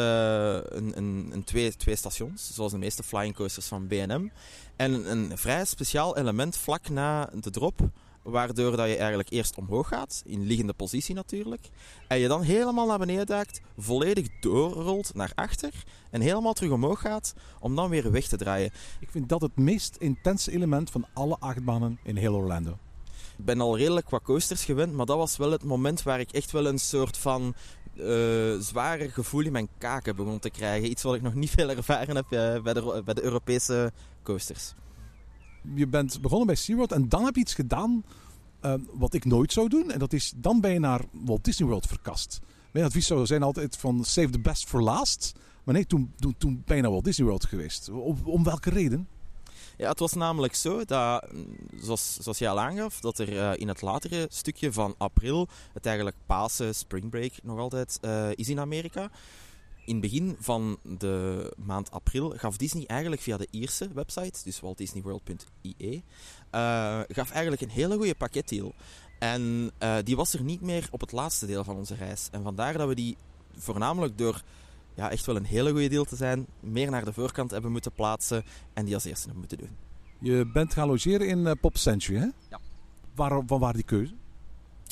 een, 0.53 0.97
een, 0.97 1.29
een, 1.31 1.43
twee, 1.43 1.75
twee 1.75 1.95
stations, 1.95 2.53
zoals 2.53 2.71
de 2.71 2.77
meeste 2.77 3.03
flying 3.03 3.35
coasters 3.35 3.67
van 3.67 3.87
B&M. 3.87 4.27
En 4.75 5.11
een 5.11 5.37
vrij 5.37 5.65
speciaal 5.65 6.17
element 6.17 6.57
vlak 6.57 6.89
na 6.89 7.29
de 7.33 7.49
drop, 7.49 7.89
waardoor 8.25 8.77
dat 8.77 8.87
je 8.87 8.97
eigenlijk 8.97 9.29
eerst 9.29 9.57
omhoog 9.57 9.87
gaat, 9.87 10.21
in 10.25 10.45
liggende 10.45 10.73
positie 10.73 11.15
natuurlijk, 11.15 11.69
en 12.07 12.19
je 12.19 12.27
dan 12.27 12.41
helemaal 12.41 12.87
naar 12.87 12.99
beneden 12.99 13.25
duikt, 13.25 13.61
volledig 13.77 14.27
doorrolt 14.39 15.13
naar 15.13 15.31
achter 15.35 15.73
en 16.11 16.21
helemaal 16.21 16.53
terug 16.53 16.71
omhoog 16.71 16.99
gaat, 16.99 17.33
om 17.59 17.75
dan 17.75 17.89
weer 17.89 18.11
weg 18.11 18.27
te 18.27 18.37
draaien. 18.37 18.71
Ik 18.99 19.09
vind 19.11 19.29
dat 19.29 19.41
het 19.41 19.57
meest 19.57 19.95
intense 19.95 20.51
element 20.51 20.89
van 20.89 21.05
alle 21.13 21.37
achtbanen 21.39 21.99
in 22.03 22.15
heel 22.15 22.35
Orlando. 22.35 22.77
Ik 23.37 23.45
ben 23.45 23.61
al 23.61 23.77
redelijk 23.77 24.05
qua 24.05 24.19
coasters 24.23 24.65
gewend, 24.65 24.93
maar 24.93 25.05
dat 25.05 25.17
was 25.17 25.37
wel 25.37 25.51
het 25.51 25.63
moment 25.63 26.03
waar 26.03 26.19
ik 26.19 26.31
echt 26.31 26.51
wel 26.51 26.65
een 26.65 26.79
soort 26.79 27.17
van 27.17 27.55
uh, 27.95 28.59
zware 28.59 29.09
gevoel 29.09 29.41
in 29.41 29.51
mijn 29.51 29.69
kaken 29.77 30.15
begon 30.15 30.39
te 30.39 30.49
krijgen. 30.49 30.89
Iets 30.89 31.03
wat 31.03 31.15
ik 31.15 31.21
nog 31.21 31.33
niet 31.33 31.49
veel 31.49 31.69
ervaren 31.69 32.15
heb 32.15 32.25
uh, 32.29 32.61
bij, 32.61 32.73
de, 32.73 33.01
bij 33.05 33.13
de 33.13 33.23
Europese 33.23 33.91
coasters. 34.23 34.73
Je 35.73 35.87
bent 35.87 36.21
begonnen 36.21 36.47
bij 36.47 36.55
SeaWorld 36.55 36.91
en 36.91 37.09
dan 37.09 37.25
heb 37.25 37.35
je 37.35 37.41
iets 37.41 37.53
gedaan 37.53 38.03
uh, 38.65 38.73
wat 38.93 39.13
ik 39.13 39.25
nooit 39.25 39.53
zou 39.53 39.69
doen. 39.69 39.91
En 39.91 39.99
dat 39.99 40.13
is, 40.13 40.33
dan 40.35 40.61
ben 40.61 40.71
je 40.71 40.79
naar 40.79 41.01
Walt 41.11 41.43
Disney 41.43 41.67
World 41.67 41.85
verkast. 41.85 42.39
Mijn 42.71 42.85
advies 42.85 43.07
zou 43.07 43.25
zijn 43.25 43.43
altijd 43.43 43.77
van 43.77 44.03
save 44.03 44.29
the 44.29 44.39
best 44.39 44.67
for 44.67 44.81
last. 44.81 45.33
Maar 45.63 45.73
nee, 45.73 45.85
toen, 45.85 46.13
toen, 46.37 46.63
ben 46.65 46.75
je 46.75 46.81
naar 46.81 46.91
Walt 46.91 47.03
Disney 47.03 47.27
World 47.27 47.45
geweest. 47.45 47.89
Om, 47.89 48.17
om 48.23 48.43
welke 48.43 48.69
reden? 48.69 49.07
Ja, 49.77 49.89
het 49.89 49.99
was 49.99 50.13
namelijk 50.13 50.55
zo 50.55 50.85
dat, 50.85 51.27
zoals, 51.81 52.17
zoals 52.21 52.37
je 52.37 52.49
al 52.49 52.59
aangaf, 52.59 52.99
dat 52.99 53.19
er 53.19 53.33
uh, 53.33 53.51
in 53.55 53.67
het 53.67 53.81
latere 53.81 54.27
stukje 54.29 54.71
van 54.71 54.95
april, 54.97 55.47
het 55.73 55.85
eigenlijk 55.85 56.17
Pasen, 56.25 56.75
Spring 56.75 57.09
Break 57.09 57.31
nog 57.43 57.59
altijd 57.59 57.99
uh, 58.01 58.29
is 58.35 58.49
in 58.49 58.59
Amerika. 58.59 59.09
In 59.85 59.93
het 59.93 60.01
begin 60.01 60.35
van 60.39 60.77
de 60.97 61.53
maand 61.65 61.91
april 61.91 62.29
gaf 62.29 62.57
Disney 62.57 62.85
eigenlijk 62.85 63.21
via 63.21 63.37
de 63.37 63.47
Ierse 63.51 63.89
website, 63.93 64.43
dus 64.43 64.59
waltdisneyworld.ie, 64.59 66.03
uh, 66.51 66.99
gaf 67.07 67.31
eigenlijk 67.31 67.61
een 67.61 67.69
hele 67.69 67.95
goede 67.95 68.15
pakketdeal. 68.15 68.73
En 69.19 69.71
die 70.03 70.15
was 70.15 70.33
er 70.33 70.43
niet 70.43 70.61
meer 70.61 70.87
op 70.91 71.01
het 71.01 71.11
laatste 71.11 71.45
deel 71.45 71.63
van 71.63 71.75
onze 71.75 71.95
reis. 71.95 72.27
En 72.31 72.43
vandaar 72.43 72.77
dat 72.77 72.87
we 72.87 72.95
die 72.95 73.17
voornamelijk 73.57 74.17
door 74.17 74.43
ja, 74.95 75.11
echt 75.11 75.25
wel 75.25 75.35
een 75.35 75.45
hele 75.45 75.71
goede 75.71 75.89
deal 75.89 76.03
te 76.03 76.15
zijn, 76.15 76.47
meer 76.59 76.91
naar 76.91 77.05
de 77.05 77.13
voorkant 77.13 77.51
hebben 77.51 77.71
moeten 77.71 77.91
plaatsen 77.91 78.43
en 78.73 78.85
die 78.85 78.93
als 78.93 79.03
eerste 79.03 79.29
hebben 79.29 79.39
moeten 79.39 79.57
doen. 79.57 79.77
Je 80.19 80.49
bent 80.53 80.73
gaan 80.73 80.87
logeren 80.87 81.27
in 81.27 81.39
uh, 81.39 81.51
Pop 81.61 81.77
Century, 81.77 82.17
hè? 82.17 82.27
Ja. 82.49 82.59
Waar, 83.15 83.41
van 83.45 83.59
waar 83.59 83.73
die 83.73 83.83
keuze? 83.83 84.13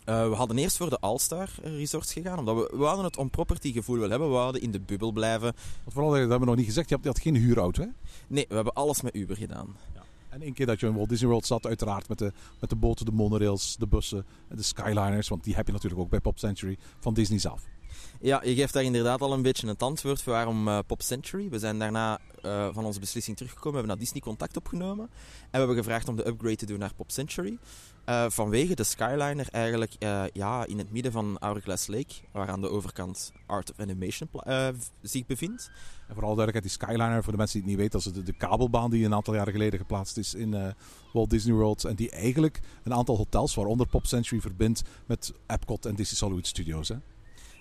Uh, 0.05 0.29
we 0.29 0.35
hadden 0.35 0.57
eerst 0.57 0.77
voor 0.77 0.89
de 0.89 0.99
All-Star 0.99 1.49
Resorts 1.61 2.13
gegaan, 2.13 2.39
omdat 2.39 2.55
we, 2.55 2.77
we 2.77 2.83
hadden 2.83 3.05
het 3.05 3.17
on-property 3.17 3.71
gevoel 3.71 3.97
wel 3.97 4.09
hebben. 4.09 4.29
We 4.29 4.35
hadden 4.35 4.61
in 4.61 4.71
de 4.71 4.79
bubbel 4.79 5.11
blijven. 5.11 5.53
Want 5.83 5.93
vooral, 5.93 6.09
dat 6.09 6.19
hebben 6.19 6.39
we 6.39 6.45
nog 6.45 6.55
niet 6.55 6.65
gezegd, 6.65 6.89
je 6.89 6.95
had, 6.95 7.03
je 7.03 7.09
had 7.09 7.19
geen 7.19 7.35
huurauto, 7.35 7.81
hè? 7.81 7.89
Nee, 8.27 8.45
we 8.49 8.55
hebben 8.55 8.73
alles 8.73 9.01
met 9.01 9.15
Uber 9.15 9.37
gedaan. 9.37 9.75
Ja. 9.93 10.03
En 10.29 10.41
één 10.41 10.53
keer 10.53 10.65
dat 10.65 10.79
je 10.79 10.87
in 10.87 10.95
Walt 10.95 11.09
Disney 11.09 11.29
World 11.29 11.45
zat, 11.45 11.65
uiteraard 11.65 12.07
met 12.07 12.17
de, 12.17 12.31
met 12.59 12.69
de 12.69 12.75
boten, 12.75 13.05
de 13.05 13.11
monorails, 13.11 13.75
de 13.79 13.87
bussen, 13.87 14.25
de 14.49 14.63
skyliners. 14.63 15.27
Want 15.27 15.43
die 15.43 15.55
heb 15.55 15.65
je 15.65 15.73
natuurlijk 15.73 16.01
ook 16.01 16.09
bij 16.09 16.19
Pop 16.19 16.39
Century 16.39 16.77
van 16.99 17.13
Disney 17.13 17.39
zelf. 17.39 17.61
Ja, 18.21 18.43
je 18.43 18.55
geeft 18.55 18.73
daar 18.73 18.83
inderdaad 18.83 19.21
al 19.21 19.33
een 19.33 19.41
beetje 19.41 19.67
een 19.67 19.77
antwoord 19.77 20.21
voor 20.21 20.33
waarom 20.33 20.67
uh, 20.67 20.79
Pop 20.87 21.01
Century. 21.01 21.49
We 21.49 21.59
zijn 21.59 21.79
daarna 21.79 22.19
uh, 22.45 22.67
van 22.73 22.85
onze 22.85 22.99
beslissing 22.99 23.37
teruggekomen, 23.37 23.71
we 23.71 23.77
hebben 23.77 23.97
naar 23.97 24.05
Disney 24.05 24.21
contact 24.21 24.57
opgenomen. 24.57 25.05
En 25.05 25.51
we 25.51 25.57
hebben 25.57 25.75
gevraagd 25.75 26.07
om 26.07 26.15
de 26.15 26.27
upgrade 26.27 26.55
te 26.55 26.65
doen 26.65 26.79
naar 26.79 26.93
Pop 26.93 27.11
Century. 27.11 27.57
Uh, 28.09 28.25
vanwege 28.29 28.75
de 28.75 28.83
Skyliner 28.83 29.47
eigenlijk 29.51 29.93
ja, 30.33 30.65
in 30.65 30.77
het 30.77 30.91
midden 30.91 31.11
van 31.11 31.37
Hourglass 31.39 31.87
Lake, 31.87 32.13
waar 32.31 32.49
aan 32.49 32.61
de 32.61 32.69
overkant 32.69 33.31
Art 33.45 33.71
of 33.71 33.79
Animation 33.79 34.29
zich 35.01 35.25
bevindt. 35.25 35.71
En 36.07 36.13
vooral 36.13 36.35
duidelijkheid, 36.35 36.63
die 36.63 36.87
Skyliner, 36.87 37.23
voor 37.23 37.31
de 37.31 37.37
mensen 37.37 37.61
die 37.61 37.69
het 37.69 37.79
niet 37.79 37.91
weten, 37.91 38.11
dat 38.11 38.17
is 38.17 38.25
de, 38.25 38.31
de 38.31 38.37
kabelbaan 38.37 38.89
die 38.89 39.05
een 39.05 39.13
aantal 39.13 39.33
jaren 39.33 39.53
geleden 39.53 39.79
geplaatst 39.79 40.17
is 40.17 40.33
in 40.33 40.75
Walt 41.13 41.29
Disney 41.29 41.55
World. 41.55 41.85
En 41.85 41.95
die 41.95 42.11
eigenlijk 42.11 42.59
een 42.83 42.93
aantal 42.93 43.17
hotels, 43.17 43.55
waaronder 43.55 43.87
Pop 43.87 44.05
Century, 44.05 44.41
verbindt 44.41 44.81
met 45.05 45.33
Epcot 45.47 45.85
en 45.85 45.95
Disney 45.95 46.19
Hollywood 46.19 46.47
Studios. 46.47 46.89
Hè? 46.89 46.95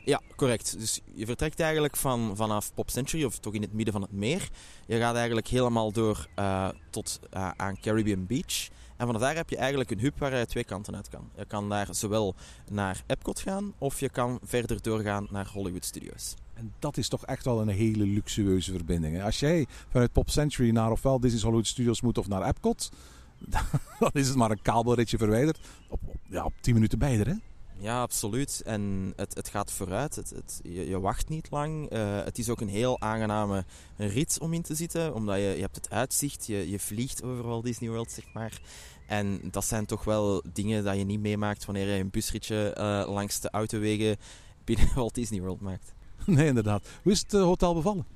Ja, 0.05 0.21
correct. 0.37 0.79
Dus 0.79 1.01
je 1.15 1.27
vertrekt 1.27 1.61
eigenlijk 1.61 1.97
van, 1.97 2.37
vanaf 2.37 2.75
Pop 2.75 2.91
Century, 2.91 3.25
of 3.25 3.39
toch 3.39 3.55
in 3.55 3.63
het 3.63 3.73
midden 3.73 3.93
van 3.93 4.03
het 4.03 4.13
meer. 4.13 4.49
Je 4.87 4.99
gaat 4.99 5.15
eigenlijk 5.15 5.49
helemaal 5.49 5.93
door 5.93 6.27
uh, 6.39 6.69
tot 6.91 7.21
uh, 7.35 7.51
aan 7.57 7.81
Caribbean 7.81 8.27
Beach. 8.27 8.69
En 8.97 9.07
vanaf 9.07 9.21
daar 9.21 9.35
heb 9.35 9.51
je 9.51 9.57
eigenlijk 9.57 9.91
een 9.91 10.01
hub 10.01 10.19
waar 10.19 10.37
je 10.37 10.47
twee 10.47 10.65
kanten 10.65 10.97
uit 10.97 11.09
kan. 11.09 11.31
Je 11.37 11.45
kan 11.45 11.69
daar 11.69 11.89
zowel 11.91 12.35
naar 12.71 13.03
Epcot 13.07 13.41
gaan, 13.41 13.73
of 13.79 14.01
je 14.01 14.09
kan 14.09 14.39
verder 14.43 14.83
doorgaan 14.83 15.27
naar 15.31 15.49
Hollywood 15.53 15.85
Studios. 15.85 16.35
En 16.55 16.75
dat 16.79 16.97
is 16.97 17.09
toch 17.09 17.27
echt 17.27 17.45
wel 17.45 17.61
een 17.61 17.69
hele 17.69 18.07
luxueuze 18.07 18.73
verbinding. 18.73 19.23
Als 19.23 19.41
jij 19.41 19.67
vanuit 19.89 20.13
Pop 20.13 20.31
Century 20.31 20.71
naar 20.71 20.91
ofwel 20.91 21.21
Disney's 21.21 21.43
Hollywood 21.43 21.67
Studios 21.67 22.01
moet 22.01 22.19
of 22.19 22.29
naar 22.29 22.49
Epcot, 22.49 22.91
dan 23.99 24.11
is 24.13 24.29
het 24.29 24.37
maar 24.37 24.51
een 24.51 24.63
kabelritje 24.63 25.19
verwijderd. 25.19 25.59
Op, 25.89 26.01
op, 26.07 26.17
ja, 26.29 26.45
op 26.45 26.53
10 26.61 26.75
minuten 26.75 26.99
beide, 26.99 27.31
hè? 27.31 27.52
Ja, 27.83 28.01
absoluut. 28.01 28.63
En 28.65 29.13
het, 29.17 29.35
het 29.35 29.49
gaat 29.49 29.73
vooruit. 29.73 30.17
Het, 30.17 30.31
het, 30.31 30.61
je, 30.63 30.89
je, 30.89 31.01
wacht 31.01 31.29
niet 31.29 31.51
lang. 31.51 31.93
Uh, 31.93 32.25
het 32.25 32.39
is 32.39 32.49
ook 32.49 32.61
een 32.61 32.69
heel 32.69 33.01
aangename 33.01 33.65
rit 33.97 34.39
om 34.41 34.53
in 34.53 34.63
te 34.63 34.75
zitten. 34.75 35.15
Omdat 35.15 35.37
je, 35.37 35.43
je 35.43 35.61
hebt 35.61 35.77
het 35.77 35.91
uitzicht. 35.91 36.47
Je, 36.47 36.71
je 36.71 36.79
vliegt 36.79 37.23
overal 37.23 37.63
Disney 37.63 37.91
World, 37.91 38.11
zeg 38.11 38.25
maar. 38.33 38.61
En 39.07 39.41
dat 39.51 39.65
zijn 39.65 39.87
toch 39.87 40.05
wel 40.05 40.43
dingen 40.53 40.85
dat 40.85 40.97
je 40.97 41.05
niet 41.05 41.21
meemaakt 41.21 41.65
wanneer 41.65 41.89
je 41.89 42.01
een 42.01 42.11
busritje 42.11 42.77
uh, 42.79 43.13
langs 43.13 43.41
de 43.41 43.51
autowegen 43.51 44.17
binnen 44.65 44.89
Walt 44.95 45.15
Disney 45.15 45.41
World 45.41 45.61
maakt. 45.61 45.95
Nee, 46.27 46.47
inderdaad. 46.47 46.89
Hoe 47.03 47.13
is 47.13 47.21
het 47.21 47.35
uh, 47.35 47.43
hotel 47.43 47.75
bevallen? 47.75 48.07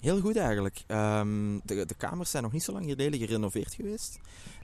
Heel 0.00 0.20
goed 0.20 0.36
eigenlijk. 0.36 0.82
Um, 0.88 1.60
de, 1.64 1.86
de 1.86 1.94
kamers 1.94 2.30
zijn 2.30 2.42
nog 2.42 2.52
niet 2.52 2.62
zo 2.62 2.72
lang 2.72 2.84
geleden 2.84 3.18
gerenoveerd 3.18 3.74
geweest 3.74 4.18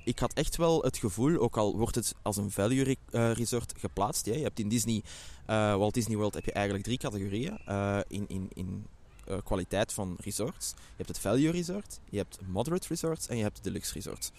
ik 0.07 0.19
had 0.19 0.33
echt 0.33 0.57
wel 0.57 0.83
het 0.83 0.97
gevoel, 0.97 1.39
ook 1.39 1.57
al 1.57 1.77
wordt 1.77 1.95
het 1.95 2.15
als 2.23 2.37
een 2.37 2.51
value 2.51 2.97
eh, 3.11 3.33
resort 3.33 3.75
geplaatst. 3.77 4.27
Je 4.27 4.33
hebt 4.33 4.59
in 4.59 4.69
Disney, 4.69 5.03
uh, 5.47 5.77
Walt 5.77 5.95
Disney 5.95 6.17
World 6.17 6.35
heb 6.35 6.45
je 6.45 6.53
eigenlijk 6.53 6.85
drie 6.85 6.99
categorieën 6.99 7.59
uh, 7.69 7.99
in, 8.09 8.25
in, 8.29 8.51
in 8.55 8.87
kwaliteit 9.45 9.93
van 9.93 10.17
resorts. 10.21 10.69
Je 10.77 10.97
hebt 10.97 11.09
het 11.09 11.19
value 11.19 11.51
resort, 11.51 12.01
je 12.11 12.17
hebt 12.17 12.39
moderate 12.47 12.89
resorts 12.89 13.27
en 13.27 13.37
je 13.37 13.43
hebt 13.43 13.57
de 13.57 13.63
deluxe 13.63 13.93
resort. 13.93 14.33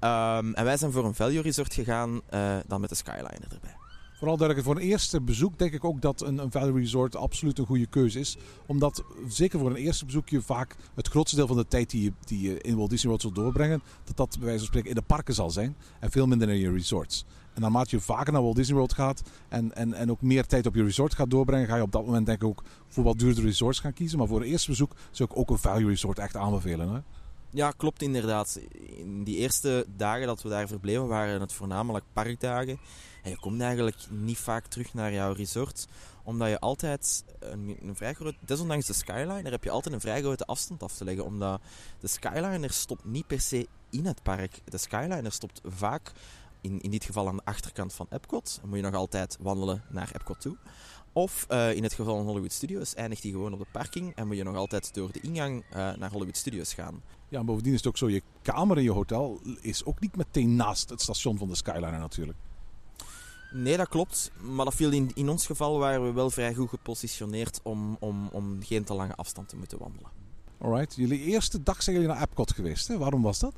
Um, 0.00 0.54
en 0.54 0.64
wij 0.64 0.76
zijn 0.76 0.92
voor 0.92 1.04
een 1.04 1.14
value 1.14 1.42
resort 1.42 1.74
gegaan, 1.74 2.20
dan 2.66 2.80
met 2.80 2.88
de 2.88 2.94
Skyliner 2.94 3.52
erbij. 3.52 3.81
Vooral 4.22 4.40
duidelijk 4.40 4.68
voor 4.68 4.76
een 4.76 4.88
eerste 4.88 5.20
bezoek 5.20 5.58
denk 5.58 5.72
ik 5.72 5.84
ook 5.84 6.00
dat 6.00 6.20
een, 6.20 6.50
Valley 6.50 6.72
Resort 6.72 7.16
absoluut 7.16 7.58
een 7.58 7.66
goede 7.66 7.86
keuze 7.86 8.18
is. 8.18 8.36
Omdat 8.66 9.04
zeker 9.28 9.58
voor 9.58 9.70
een 9.70 9.76
eerste 9.76 10.04
bezoek 10.04 10.28
je 10.28 10.42
vaak 10.42 10.76
het 10.94 11.08
grootste 11.08 11.36
deel 11.36 11.46
van 11.46 11.56
de 11.56 11.66
tijd 11.68 11.90
die 11.90 12.02
je, 12.02 12.12
die 12.24 12.40
je 12.40 12.60
in 12.60 12.76
Walt 12.76 12.90
Disney 12.90 13.08
World 13.08 13.22
zult 13.22 13.34
doorbrengen, 13.34 13.82
dat 14.04 14.16
dat 14.16 14.30
bij 14.30 14.44
wijze 14.44 14.58
van 14.58 14.66
spreken 14.66 14.88
in 14.88 14.94
de 14.94 15.02
parken 15.02 15.34
zal 15.34 15.50
zijn 15.50 15.76
en 16.00 16.10
veel 16.10 16.26
minder 16.26 16.48
in 16.48 16.58
je 16.58 16.72
resorts. 16.72 17.24
En 17.54 17.60
naarmate 17.60 17.96
je 17.96 18.02
vaker 18.02 18.32
naar 18.32 18.42
Walt 18.42 18.56
Disney 18.56 18.76
World 18.76 18.92
gaat 18.92 19.22
en, 19.48 19.74
en, 19.74 19.94
en 19.94 20.10
ook 20.10 20.22
meer 20.22 20.46
tijd 20.46 20.66
op 20.66 20.74
je 20.74 20.84
resort 20.84 21.14
gaat 21.14 21.30
doorbrengen, 21.30 21.68
ga 21.68 21.76
je 21.76 21.82
op 21.82 21.92
dat 21.92 22.06
moment 22.06 22.26
denk 22.26 22.42
ik 22.42 22.48
ook 22.48 22.62
voor 22.88 23.04
wat 23.04 23.18
duurdere 23.18 23.46
resorts 23.46 23.78
gaan 23.80 23.92
kiezen. 23.92 24.18
Maar 24.18 24.28
voor 24.28 24.40
een 24.40 24.46
eerste 24.46 24.70
bezoek 24.70 24.92
zou 25.10 25.28
ik 25.32 25.38
ook 25.38 25.50
een 25.50 25.58
Value 25.58 25.88
Resort 25.88 26.18
echt 26.18 26.36
aanbevelen. 26.36 26.88
Hè? 26.88 26.98
Ja, 27.50 27.70
klopt 27.70 28.02
inderdaad. 28.02 28.60
In 28.96 29.24
die 29.24 29.36
eerste 29.36 29.86
dagen 29.96 30.26
dat 30.26 30.42
we 30.42 30.48
daar 30.48 30.68
verbleven 30.68 31.08
waren 31.08 31.40
het 31.40 31.52
voornamelijk 31.52 32.04
parkdagen. 32.12 32.78
En 33.22 33.30
je 33.30 33.38
komt 33.38 33.60
eigenlijk 33.60 33.96
niet 34.10 34.38
vaak 34.38 34.66
terug 34.66 34.94
naar 34.94 35.12
jouw 35.12 35.32
resort, 35.32 35.86
omdat 36.22 36.48
je 36.48 36.60
altijd 36.60 37.24
een, 37.38 37.76
een 37.82 37.96
vrij 37.96 38.14
grote, 38.14 38.36
desondanks 38.40 38.86
de 38.86 38.92
Skyliner, 38.92 39.50
heb 39.50 39.64
je 39.64 39.70
altijd 39.70 39.94
een 39.94 40.00
vrij 40.00 40.20
grote 40.20 40.44
afstand 40.44 40.82
af 40.82 40.96
te 40.96 41.04
leggen, 41.04 41.24
omdat 41.24 41.60
de 42.00 42.08
Skyliner 42.08 42.72
stopt 42.72 43.04
niet 43.04 43.26
per 43.26 43.40
se 43.40 43.68
in 43.90 44.06
het 44.06 44.22
park. 44.22 44.60
De 44.64 44.78
Skyliner 44.78 45.32
stopt 45.32 45.60
vaak, 45.64 46.12
in, 46.60 46.80
in 46.80 46.90
dit 46.90 47.04
geval 47.04 47.28
aan 47.28 47.36
de 47.36 47.44
achterkant 47.44 47.92
van 47.92 48.06
Epcot, 48.10 48.58
dan 48.60 48.68
moet 48.68 48.78
je 48.78 48.84
nog 48.84 48.94
altijd 48.94 49.36
wandelen 49.40 49.82
naar 49.88 50.10
Epcot 50.14 50.40
toe. 50.40 50.56
Of 51.12 51.46
uh, 51.50 51.74
in 51.74 51.82
het 51.82 51.92
geval 51.92 52.16
van 52.16 52.24
Hollywood 52.24 52.52
Studios 52.52 52.94
eindigt 52.94 53.22
die 53.22 53.32
gewoon 53.32 53.52
op 53.52 53.58
de 53.58 53.66
parking 53.72 54.14
en 54.14 54.26
moet 54.26 54.36
je 54.36 54.42
nog 54.42 54.56
altijd 54.56 54.94
door 54.94 55.12
de 55.12 55.20
ingang 55.20 55.64
uh, 55.64 55.74
naar 55.74 56.10
Hollywood 56.10 56.36
Studios 56.36 56.74
gaan. 56.74 57.02
Ja, 57.28 57.38
en 57.38 57.46
bovendien 57.46 57.72
is 57.72 57.78
het 57.78 57.88
ook 57.88 57.96
zo, 57.96 58.08
je 58.08 58.22
kamer 58.42 58.76
in 58.76 58.82
je 58.82 58.90
hotel 58.90 59.40
is 59.60 59.84
ook 59.84 60.00
niet 60.00 60.16
meteen 60.16 60.56
naast 60.56 60.90
het 60.90 61.00
station 61.00 61.38
van 61.38 61.48
de 61.48 61.54
Skyliner 61.54 61.98
natuurlijk. 61.98 62.38
Nee, 63.52 63.76
dat 63.76 63.88
klopt. 63.88 64.30
Maar 64.40 64.64
dat 64.64 64.74
viel 64.74 64.90
in, 64.90 65.10
in 65.14 65.28
ons 65.28 65.46
geval 65.46 65.78
waren 65.78 66.04
we 66.04 66.12
wel 66.12 66.30
vrij 66.30 66.54
goed 66.54 66.68
gepositioneerd 66.68 67.60
om, 67.62 67.96
om, 68.00 68.28
om 68.32 68.62
geen 68.62 68.84
te 68.84 68.94
lange 68.94 69.14
afstand 69.14 69.48
te 69.48 69.56
moeten 69.56 69.78
wandelen. 69.78 70.10
Alright. 70.58 70.94
Jullie 70.94 71.20
eerste 71.20 71.62
dag 71.62 71.82
zijn 71.82 71.96
jullie 71.96 72.10
naar 72.10 72.22
Epcot 72.22 72.52
geweest. 72.52 72.88
Hè? 72.88 72.98
Waarom 72.98 73.22
was 73.22 73.38
dat? 73.38 73.54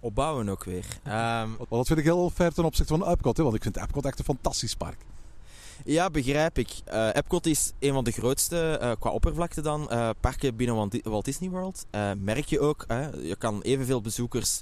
Opbouwen 0.00 0.48
ook 0.48 0.64
weer. 0.64 0.86
Um, 1.06 1.56
dat 1.68 1.86
vind 1.86 1.98
ik 1.98 2.04
heel 2.04 2.30
ver 2.30 2.54
ten 2.54 2.64
opzichte 2.64 2.96
van 2.98 3.08
Epcot. 3.08 3.36
Hè? 3.36 3.42
Want 3.42 3.54
ik 3.54 3.62
vind 3.62 3.76
Epcot 3.76 4.04
echt 4.04 4.18
een 4.18 4.24
fantastisch 4.24 4.76
park. 4.76 4.98
Ja, 5.84 6.10
begrijp 6.10 6.58
ik. 6.58 6.68
Uh, 6.88 7.08
Epcot 7.12 7.46
is 7.46 7.72
een 7.78 7.92
van 7.92 8.04
de 8.04 8.10
grootste, 8.10 8.78
uh, 8.82 8.92
qua 8.98 9.10
oppervlakte 9.10 9.60
dan, 9.60 9.88
uh, 9.92 10.10
parken 10.20 10.56
binnen 10.56 10.90
Walt 11.02 11.24
Disney 11.24 11.50
World. 11.50 11.86
merk 12.18 12.44
je 12.44 12.60
ook, 12.60 12.84
je 13.22 13.36
kan 13.38 13.62
evenveel 13.62 14.00
bezoekers 14.00 14.60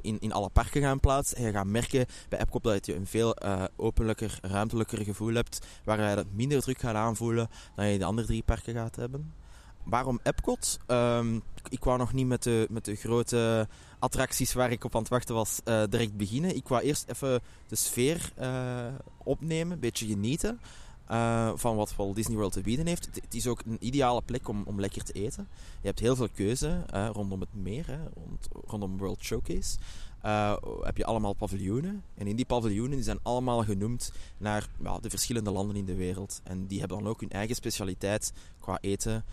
in, 0.00 0.20
in 0.20 0.32
alle 0.32 0.48
parken 0.48 0.82
gaan 0.82 1.00
plaatsen. 1.00 1.36
En 1.36 1.44
je 1.44 1.52
gaat 1.52 1.66
merken 1.66 2.06
bij 2.28 2.38
Epcot 2.38 2.62
dat 2.62 2.86
je 2.86 2.94
een 2.94 3.06
veel 3.06 3.36
openlijker, 3.76 4.38
ruimtelijker 4.42 4.98
gevoel 4.98 5.34
hebt, 5.34 5.66
waar 5.84 6.00
je 6.00 6.04
het 6.04 6.34
minder 6.34 6.62
druk 6.62 6.78
gaat 6.78 6.94
aanvoelen 6.94 7.48
dan 7.76 7.86
je 7.86 7.98
de 7.98 8.04
andere 8.04 8.26
drie 8.26 8.42
parken 8.42 8.74
gaat 8.74 8.96
hebben. 8.96 9.32
Waarom 9.84 10.20
Epcot? 10.22 10.78
Um, 10.86 11.42
ik 11.68 11.84
wou 11.84 11.98
nog 11.98 12.12
niet 12.12 12.26
met 12.26 12.42
de, 12.42 12.66
met 12.70 12.84
de 12.84 12.94
grote 12.94 13.68
attracties 14.02 14.52
waar 14.52 14.70
ik 14.70 14.84
op 14.84 14.94
aan 14.94 15.00
het 15.00 15.10
wachten 15.10 15.34
was 15.34 15.60
uh, 15.64 15.82
direct 15.90 16.16
beginnen. 16.16 16.56
Ik 16.56 16.68
wou 16.68 16.82
eerst 16.82 17.08
even 17.08 17.40
de 17.68 17.76
sfeer 17.76 18.32
uh, 18.40 18.86
opnemen, 19.24 19.72
een 19.72 19.80
beetje 19.80 20.06
genieten 20.06 20.60
uh, 21.10 21.52
van 21.54 21.76
wat 21.76 21.96
Walt 21.96 22.14
Disney 22.14 22.36
World 22.36 22.52
te 22.52 22.60
bieden 22.60 22.86
heeft. 22.86 23.08
Het, 23.14 23.34
is 23.34 23.46
ook 23.46 23.62
een 23.66 23.76
ideale 23.80 24.22
plek 24.22 24.48
om, 24.48 24.62
om 24.66 24.80
lekker 24.80 25.04
te 25.04 25.12
eten. 25.12 25.48
Je 25.80 25.86
hebt 25.86 25.98
heel 25.98 26.16
veel 26.16 26.28
keuze 26.28 26.84
rondom 27.12 27.40
het 27.40 27.54
meer, 27.54 27.86
hè, 27.86 27.98
rond, 28.14 28.48
rondom 28.64 28.98
World 28.98 29.22
Showcase. 29.22 29.78
heb 30.80 30.96
je 30.96 31.04
allemaal 31.04 31.32
paviljoenen. 31.32 32.04
En 32.14 32.26
in 32.26 32.36
die 32.36 32.44
paviljoenen 32.44 33.02
zijn 33.02 33.18
allemaal 33.22 33.64
genoemd 33.64 34.12
naar 34.38 34.66
de 35.00 35.10
verschillende 35.10 35.50
landen 35.50 35.76
in 35.76 35.84
de 35.84 35.94
wereld. 35.94 36.40
En 36.44 36.66
die 36.66 36.78
hebben 36.78 36.98
dan 36.98 37.08
ook 37.08 37.20
hun 37.20 37.30
eigen 37.30 37.54
specialiteit 37.54 38.32
qua 38.60 38.78
eten. 38.80 39.24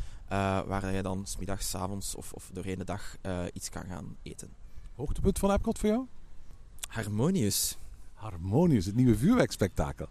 Waar 0.67 0.93
je 0.93 1.01
dan 1.01 1.25
smiddags, 1.25 1.75
avonds 1.75 2.15
of, 2.15 2.33
of 2.33 2.49
doorheen 2.53 2.77
de 2.77 2.83
dag 2.83 3.17
iets 3.53 3.69
kan 3.69 3.83
gaan 3.83 4.17
eten. 4.23 4.58
Hoogtepunt 4.99 5.39
van 5.39 5.51
Epcot 5.51 5.79
voor 5.79 5.89
jou? 5.89 6.05
Harmonious. 6.87 7.77
Harmonious, 8.13 8.85
het 8.85 8.95
nieuwe 8.95 9.17
vuurwerkspektakel. 9.17 10.07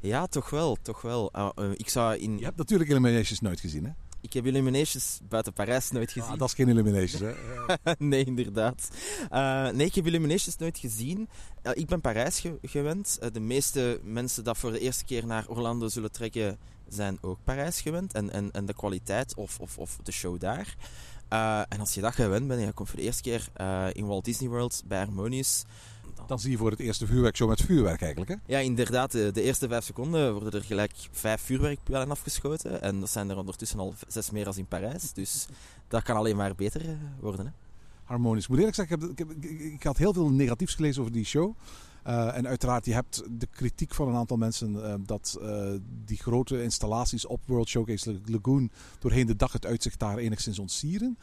Ja, 0.00 0.26
toch 0.26 0.50
wel, 0.50 0.76
toch 0.82 1.02
wel. 1.02 1.30
Uh, 1.36 1.70
ik 1.74 1.88
zou 1.88 2.16
in... 2.16 2.38
Je 2.38 2.44
hebt 2.44 2.56
natuurlijk 2.56 2.90
Illuminations 2.90 3.40
nooit 3.40 3.60
gezien, 3.60 3.84
hè? 3.84 3.90
Ik 4.20 4.32
heb 4.32 4.46
Illuminations 4.46 5.20
buiten 5.28 5.52
Parijs 5.52 5.90
nooit 5.90 6.12
gezien. 6.12 6.30
Ah, 6.30 6.38
dat 6.38 6.48
is 6.48 6.54
geen 6.54 6.68
Illuminations, 6.68 7.22
hè? 7.22 7.34
nee, 7.98 8.24
inderdaad. 8.24 8.88
Uh, 9.32 9.68
nee, 9.68 9.86
ik 9.86 9.94
heb 9.94 10.06
Illuminations 10.06 10.56
nooit 10.56 10.78
gezien. 10.78 11.28
Ik 11.72 11.86
ben 11.86 12.00
Parijs 12.00 12.40
ge 12.40 12.58
gewend. 12.62 13.18
de 13.32 13.40
meeste 13.40 14.00
mensen 14.02 14.44
dat 14.44 14.56
voor 14.56 14.72
de 14.72 14.80
eerste 14.80 15.04
keer 15.04 15.26
naar 15.26 15.48
Orlando 15.48 15.88
zullen 15.88 16.12
trekken, 16.12 16.58
zijn 16.88 17.18
ook 17.20 17.38
Parijs 17.44 17.80
gewend. 17.80 18.12
En, 18.12 18.30
en, 18.30 18.50
en 18.52 18.66
de 18.66 18.74
kwaliteit 18.74 19.34
of, 19.34 19.60
of, 19.60 19.78
of 19.78 19.98
de 20.02 20.12
show 20.12 20.40
daar. 20.40 20.76
Uh, 21.34 21.62
en 21.68 21.80
als 21.80 21.94
je 21.94 22.00
dat 22.00 22.14
gewend 22.14 22.48
bent 22.48 22.60
en 22.60 22.66
je 22.66 22.72
komt 22.72 22.88
voor 22.88 22.98
de 22.98 23.04
eerste 23.04 23.22
keer 23.22 23.48
uh, 23.60 23.86
in 23.92 24.06
Walt 24.06 24.24
Disney 24.24 24.48
World 24.48 24.82
bij 24.86 24.98
Harmonious... 24.98 25.64
Dan... 26.14 26.26
dan 26.26 26.38
zie 26.38 26.50
je 26.50 26.56
voor 26.56 26.70
het 26.70 26.80
eerste 26.80 27.06
vuurwerkshow 27.06 27.48
met 27.48 27.62
vuurwerk 27.62 28.02
eigenlijk, 28.02 28.30
hè? 28.30 28.36
Ja, 28.46 28.58
inderdaad. 28.58 29.10
De, 29.12 29.30
de, 29.32 29.42
eerste 29.42 29.68
vijf 29.68 29.84
seconden 29.84 30.32
worden 30.32 30.52
er 30.52 30.66
gelijk 30.66 30.92
vijf 31.10 31.40
vuurwerkpijlen 31.40 32.10
afgeschoten. 32.10 32.82
En 32.82 33.00
dat 33.00 33.10
zijn 33.10 33.30
er 33.30 33.36
ondertussen 33.36 33.78
al 33.78 33.94
zes 34.08 34.30
meer 34.30 34.46
als 34.46 34.56
in 34.56 34.66
Parijs. 34.66 35.12
Dus 35.12 35.46
dat 35.88 36.02
kan 36.02 36.16
alleen 36.16 36.36
maar 36.36 36.54
beter 36.54 36.80
eh, 36.88 36.94
worden, 37.20 37.46
hè? 37.46 37.52
Ik 38.14 38.48
moet 38.48 38.58
eerlijk 38.58 38.74
zeggen, 38.74 39.10
ik, 39.10 39.18
heb, 39.18 39.30
ik, 39.30 39.44
ik, 39.44 39.60
ik 39.60 39.82
had 39.82 39.96
heel 39.96 40.12
veel 40.12 40.30
negatiefs 40.30 40.74
gelezen 40.74 41.00
over 41.00 41.12
die 41.14 41.24
show. 41.24 41.56
Uh, 42.06 42.36
en 42.36 42.46
uiteraard, 42.46 42.84
je 42.84 42.92
hebt 42.92 43.22
de 43.30 43.46
kritiek 43.46 43.94
van 43.94 44.08
een 44.08 44.14
aantal 44.14 44.36
mensen 44.36 44.72
uh, 44.72 44.94
dat 45.04 45.38
uh, 45.42 45.70
die 46.04 46.16
grote 46.16 46.62
installaties 46.62 47.26
op 47.26 47.40
World 47.46 47.68
Showcase 47.68 48.20
Lagoon 48.24 48.70
doorheen 48.98 49.26
de 49.26 49.36
dag 49.36 49.52
het 49.52 49.66
uitzicht 49.66 49.98
daar 49.98 50.18
enigszins 50.18 50.58
ontsieren. 50.58 51.18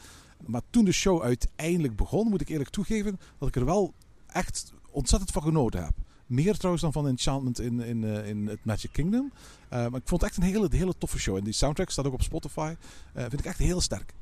Maar 0.46 0.62
toen 0.70 0.84
de 0.84 0.92
show 0.92 1.22
uiteindelijk 1.22 1.96
begon, 1.96 2.28
moet 2.28 2.40
ik 2.40 2.48
eerlijk 2.48 2.70
toegeven 2.70 3.20
dat 3.38 3.48
ik 3.48 3.56
er 3.56 3.64
wel 3.64 3.94
echt 4.26 4.72
ontzettend 4.90 5.30
van 5.30 5.42
genoten 5.42 5.84
heb. 5.84 5.94
Meer 6.26 6.56
trouwens 6.56 6.82
dan 6.82 6.92
van 6.92 7.08
Enchantment 7.08 7.60
in, 7.60 7.80
in, 7.80 8.04
in 8.04 8.46
het 8.46 8.64
Magic 8.64 8.92
Kingdom. 8.92 9.32
maar 9.68 9.86
ik 9.86 10.08
vond 10.08 10.20
het 10.20 10.22
echt 10.22 10.36
een 10.36 10.42
hele, 10.42 10.68
hele 10.70 10.98
toffe 10.98 11.18
show. 11.18 11.36
En 11.36 11.44
die 11.44 11.52
soundtrack 11.52 11.90
staat 11.90 12.06
ook 12.06 12.12
op 12.12 12.22
Spotify. 12.22 12.74
vind 13.14 13.38
ik 13.38 13.44
echt 13.44 13.58
heel 13.58 13.80
sterk. 13.80 14.14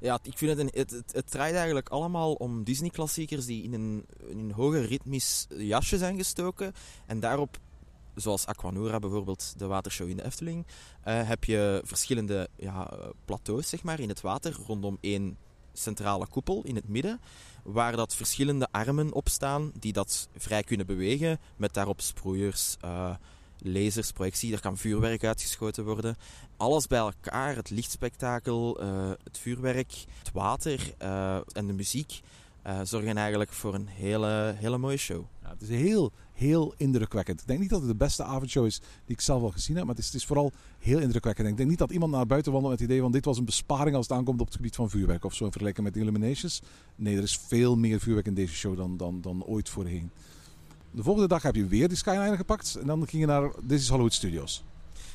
Ja, 0.00 0.18
ik 0.22 0.38
vind 0.38 0.50
het, 0.50 0.60
een, 0.60 0.70
het, 0.80 1.12
het, 1.12 1.30
draait 1.30 1.54
eigenlijk 1.54 1.88
allemaal 1.88 2.32
om 2.32 2.64
Disney-klassiekers 2.64 3.46
die 3.46 3.62
in 3.62 3.72
een, 3.72 4.06
in 4.26 4.38
een 4.38 4.52
hoger 4.52 4.84
ritmisch 4.84 5.46
jasje 5.56 5.98
zijn 5.98 6.16
gestoken. 6.16 6.72
En 7.06 7.20
daarop, 7.20 7.58
zoals 8.14 8.46
Aquanura 8.46 8.98
bijvoorbeeld, 8.98 9.58
de 9.58 9.66
watershow 9.66 10.08
in 10.08 10.16
de 10.16 10.24
Efteling, 10.24 10.66
uh, 10.66 11.28
heb 11.28 11.44
je 11.44 11.82
verschillende 11.84 12.48
ja, 12.56 12.90
plateaus 13.24 13.68
zeg 13.68 13.82
maar, 13.82 14.00
in 14.00 14.08
het 14.08 14.20
water 14.20 14.56
rondom 14.66 14.98
één 15.00 15.36
centrale 15.72 16.26
koepel 16.26 16.62
in 16.64 16.74
het 16.74 16.88
midden, 16.88 17.20
waar 17.62 17.96
dat 17.96 18.14
verschillende 18.14 18.68
armen 18.70 19.12
op 19.12 19.28
staan 19.28 19.72
die 19.78 19.92
dat 19.92 20.28
vrij 20.36 20.62
kunnen 20.62 20.86
bewegen, 20.86 21.38
met 21.56 21.74
daarop 21.74 22.00
sproeiers, 22.00 22.76
uh, 22.84 23.14
lasers, 23.62 24.12
projectie, 24.12 24.52
er 24.52 24.60
kan 24.60 24.76
vuurwerk 24.76 25.24
uitgeschoten 25.24 25.84
worden. 25.84 26.16
Alles 26.56 26.86
bij 26.86 26.98
elkaar, 26.98 27.56
het 27.56 27.70
lichtspektakel, 27.70 28.82
uh, 28.82 29.10
het 29.24 29.38
vuurwerk, 29.38 30.04
het 30.18 30.32
water 30.32 30.94
uh, 31.02 31.34
en 31.34 31.66
de 31.66 31.72
muziek, 31.72 32.20
uh, 32.66 32.80
zorgen 32.82 33.16
eigenlijk 33.16 33.52
voor 33.52 33.74
een 33.74 33.86
hele, 33.86 34.54
hele 34.56 34.78
mooie 34.78 34.96
show. 34.96 35.24
Ja, 35.42 35.48
het 35.48 35.62
is 35.62 35.68
heel, 35.68 36.12
heel 36.32 36.74
indrukwekkend. 36.76 37.40
Ik 37.40 37.46
denk 37.46 37.60
niet 37.60 37.70
dat 37.70 37.80
het 37.80 37.88
de 37.88 37.96
beste 37.96 38.24
avondshow 38.24 38.66
is 38.66 38.78
die 38.78 39.14
ik 39.14 39.20
zelf 39.20 39.42
al 39.42 39.50
gezien 39.50 39.76
heb, 39.76 39.84
maar 39.84 39.94
het 39.94 40.04
is, 40.04 40.10
het 40.10 40.20
is 40.20 40.26
vooral 40.26 40.52
heel 40.78 40.98
indrukwekkend. 40.98 41.48
Ik 41.48 41.56
denk 41.56 41.68
niet 41.68 41.78
dat 41.78 41.90
iemand 41.90 42.12
naar 42.12 42.26
buiten 42.26 42.52
wandelt 42.52 42.72
met 42.72 42.80
het 42.80 42.90
idee 42.90 43.02
van 43.02 43.12
dit 43.12 43.24
was 43.24 43.38
een 43.38 43.44
besparing 43.44 43.96
als 43.96 44.08
het 44.08 44.16
aankomt 44.16 44.40
op 44.40 44.46
het 44.46 44.56
gebied 44.56 44.74
van 44.74 44.90
vuurwerk 44.90 45.24
of 45.24 45.34
zo 45.34 45.44
in 45.44 45.50
vergelijking 45.50 45.86
met 45.86 45.96
Illuminations. 45.96 46.62
Nee, 46.96 47.16
er 47.16 47.22
is 47.22 47.38
veel 47.46 47.76
meer 47.76 48.00
vuurwerk 48.00 48.26
in 48.26 48.34
deze 48.34 48.54
show 48.54 48.76
dan, 48.76 48.96
dan, 48.96 49.20
dan 49.20 49.44
ooit 49.44 49.68
voorheen. 49.68 50.10
De 50.98 51.04
volgende 51.04 51.28
dag 51.28 51.42
heb 51.42 51.54
je 51.54 51.66
weer 51.66 51.88
die 51.88 51.96
Skyliner 51.96 52.36
gepakt 52.36 52.76
en 52.80 52.86
dan 52.86 53.08
ging 53.08 53.22
je 53.22 53.28
naar 53.28 53.50
This 53.66 53.80
is 53.80 53.88
Hollywood 53.88 54.12
Studios. 54.12 54.64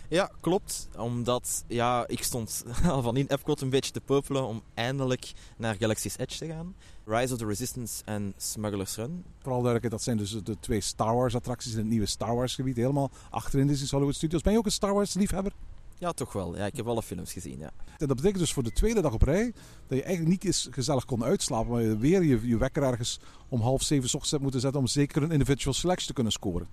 Ja, 0.07 0.31
klopt. 0.41 0.87
Omdat 0.97 1.63
ja, 1.67 2.07
ik 2.07 2.23
stond 2.23 2.63
al 2.87 3.01
van 3.01 3.17
in 3.17 3.27
Epcot 3.27 3.61
een 3.61 3.69
beetje 3.69 3.91
te 3.91 4.01
popelen 4.01 4.47
om 4.47 4.61
eindelijk 4.73 5.31
naar 5.57 5.75
Galaxy's 5.79 6.17
Edge 6.17 6.37
te 6.37 6.45
gaan. 6.45 6.75
Rise 7.05 7.33
of 7.33 7.39
the 7.39 7.45
Resistance 7.45 8.03
en 8.05 8.33
Smuggler's 8.37 8.95
Run. 8.95 9.23
Vooral 9.39 9.61
duidelijk, 9.61 9.91
dat 9.91 10.03
zijn 10.03 10.17
dus 10.17 10.43
de 10.43 10.59
twee 10.59 10.81
Star 10.81 11.15
Wars 11.15 11.35
attracties 11.35 11.71
in 11.71 11.77
het 11.77 11.87
nieuwe 11.87 12.05
Star 12.05 12.35
Wars 12.35 12.55
gebied. 12.55 12.75
Helemaal 12.75 13.11
achterin 13.29 13.69
is 13.69 13.91
Hollywood 13.91 14.15
Studios. 14.15 14.41
Ben 14.41 14.51
je 14.51 14.59
ook 14.59 14.65
een 14.65 14.71
Star 14.71 14.93
Wars 14.93 15.13
liefhebber? 15.13 15.53
Ja, 15.97 16.11
toch 16.11 16.33
wel. 16.33 16.57
Ja, 16.57 16.65
ik 16.65 16.75
heb 16.75 16.87
alle 16.87 17.03
films 17.03 17.33
gezien, 17.33 17.59
ja. 17.59 17.71
En 17.97 18.07
dat 18.07 18.15
betekent 18.15 18.39
dus 18.39 18.53
voor 18.53 18.63
de 18.63 18.71
tweede 18.71 19.01
dag 19.01 19.13
op 19.13 19.21
rij 19.21 19.53
dat 19.87 19.97
je 19.97 20.03
eigenlijk 20.03 20.27
niet 20.27 20.45
eens 20.45 20.67
gezellig 20.71 21.05
kon 21.05 21.23
uitslapen, 21.23 21.71
maar 21.71 21.81
je 21.81 21.97
weer 21.97 22.23
je, 22.23 22.47
je 22.47 22.57
wekker 22.57 22.83
ergens 22.83 23.19
om 23.49 23.61
half 23.61 23.83
zeven 23.83 24.05
ochtends 24.05 24.31
hebt 24.31 24.43
moeten 24.43 24.61
zetten 24.61 24.79
om 24.79 24.87
zeker 24.87 25.23
een 25.23 25.31
individual 25.31 25.73
selection 25.73 26.07
te 26.07 26.13
kunnen 26.13 26.31
scoren. 26.31 26.67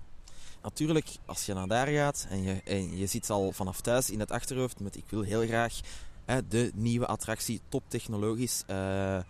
Natuurlijk, 0.63 1.07
als 1.25 1.45
je 1.45 1.53
naar 1.53 1.67
daar 1.67 1.87
gaat 1.87 2.27
en 2.29 2.41
je, 2.41 2.61
en 2.63 2.97
je 2.97 3.05
zit 3.05 3.29
al 3.29 3.51
vanaf 3.51 3.81
thuis 3.81 4.09
in 4.09 4.19
het 4.19 4.31
achterhoofd 4.31 4.79
met 4.79 4.95
ik 4.95 5.03
wil 5.09 5.21
heel 5.21 5.45
graag 5.45 5.79
hè, 6.25 6.47
de 6.47 6.71
nieuwe 6.75 7.05
attractie, 7.05 7.61
top 7.69 7.83
technologisch, 7.87 8.63
uh, 8.69 8.75
uh, 8.75 9.21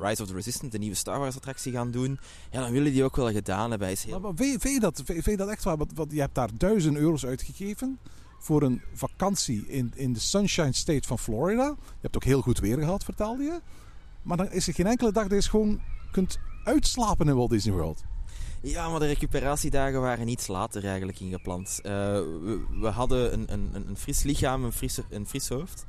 Rise 0.00 0.22
of 0.22 0.28
the 0.28 0.34
Resistance, 0.34 0.70
de 0.70 0.78
nieuwe 0.78 0.96
Star 0.96 1.18
Wars 1.18 1.36
attractie 1.36 1.72
gaan 1.72 1.90
doen, 1.90 2.18
ja, 2.50 2.60
dan 2.60 2.72
willen 2.72 2.92
die 2.92 3.04
ook 3.04 3.16
wel 3.16 3.32
gedaan 3.32 3.70
hebben. 3.70 3.90
Is 3.90 4.04
heel... 4.04 4.20
maar, 4.20 4.34
maar 4.34 4.46
vind, 4.58 4.62
je 4.62 4.80
dat, 4.80 5.02
vind, 5.04 5.24
je 5.24 5.36
dat 5.36 5.48
echt 5.48 5.64
waar? 5.64 5.76
Want, 5.76 5.92
want 5.94 6.12
je 6.12 6.20
hebt 6.20 6.34
daar 6.34 6.50
duizend 6.56 6.96
euro's 6.96 7.26
uitgegeven 7.26 7.98
voor 8.38 8.62
een 8.62 8.82
vakantie 8.92 9.66
in, 9.66 9.92
in 9.94 10.12
de 10.12 10.20
Sunshine 10.20 10.72
State 10.72 11.08
van 11.08 11.18
Florida. 11.18 11.66
Je 11.76 12.00
hebt 12.00 12.16
ook 12.16 12.24
heel 12.24 12.40
goed 12.40 12.58
weer 12.58 12.78
gehad, 12.78 13.04
vertelde 13.04 13.42
je. 13.42 13.60
Maar 14.22 14.36
dan 14.36 14.50
is 14.50 14.68
er 14.68 14.74
geen 14.74 14.86
enkele 14.86 15.12
dag 15.12 15.26
dat 15.26 15.44
je 15.44 15.50
gewoon 15.50 15.80
kunt 16.10 16.38
uitslapen 16.64 17.28
in 17.28 17.36
Walt 17.36 17.50
Disney 17.50 17.74
World. 17.74 18.04
Ja, 18.62 18.88
maar 18.88 19.00
de 19.00 19.06
recuperatiedagen 19.06 20.00
waren 20.00 20.28
iets 20.28 20.46
later 20.46 20.84
eigenlijk 20.84 21.20
ingepland. 21.20 21.78
We, 21.82 22.64
we, 22.80 22.88
hadden 22.88 23.32
een, 23.32 23.52
een, 23.52 23.88
een 23.88 23.96
fris 23.96 24.22
lichaam, 24.22 24.64
een 24.64 24.72
fris, 24.72 24.98
een 25.10 25.26
fris 25.26 25.48
hoofd. 25.48 25.84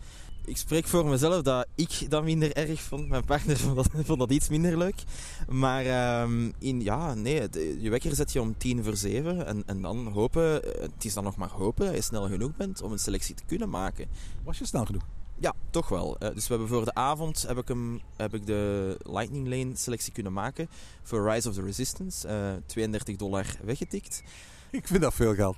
Ik 0.46 0.58
spreek 0.58 0.88
voor 0.88 1.06
mezelf 1.06 1.42
dat 1.42 1.68
ik 1.76 2.06
dat 2.10 2.24
minder 2.24 2.54
erg 2.54 2.82
vond. 2.82 3.10
Mijn 3.10 3.26
partner 3.26 3.58
vond 3.68 3.76
dat, 3.76 3.90
vond 4.06 4.20
dat 4.20 4.32
iets 4.32 4.50
minder 4.50 4.78
leuk. 4.78 5.04
Maar 5.48 6.22
um, 6.22 6.54
in, 6.60 6.82
ja, 6.82 7.14
nee, 7.14 7.48
je 7.80 7.90
wekker 7.90 8.16
zet 8.16 8.32
je 8.32 8.42
om 8.42 8.58
tien 8.58 8.84
voor 8.84 8.96
zeven. 8.96 9.46
En, 9.46 9.64
en 9.66 9.82
dan 9.82 10.08
hopen, 10.08 10.54
het 10.80 11.06
is 11.06 11.14
dan 11.14 11.24
nog 11.24 11.36
maar 11.36 11.50
hopen 11.50 11.86
dat 11.86 11.96
je 11.96 12.02
snel 12.02 12.28
genoeg 12.28 12.56
bent 12.56 12.82
om 12.82 12.92
een 12.92 13.00
selectie 13.00 13.36
te 13.36 13.44
kunnen 13.46 13.70
maken. 13.70 14.08
Was 14.44 14.58
je 14.58 14.66
snel 14.66 14.86
genoeg? 14.86 15.04
Ja, 15.40 15.54
toch 15.70 15.90
wel. 15.90 16.16
Uh, 16.20 16.30
dus 16.34 16.48
we 16.48 16.54
hebben 16.54 16.68
voor 16.68 16.86
de 16.86 16.94
avond 16.94 17.42
heb 17.48 17.58
ik, 17.58 17.68
hem, 17.68 18.02
heb 18.16 18.34
ik 18.34 18.46
de 18.46 18.96
Lightning 19.04 19.48
Lane 19.48 19.76
selectie 19.76 20.14
kunnen 20.14 20.34
maken. 20.34 20.70
Voor 21.04 21.32
Rise 21.32 21.50
of 21.50 21.56
the 21.56 21.62
Resistance. 21.62 22.28
Uh, 22.28 22.54
32 22.66 23.16
dollar 23.16 23.46
weggetikt. 23.64 24.24
Ik 24.72 24.88
vind 24.88 25.02
dat 25.02 25.14
veel 25.14 25.36
geld. 25.36 25.58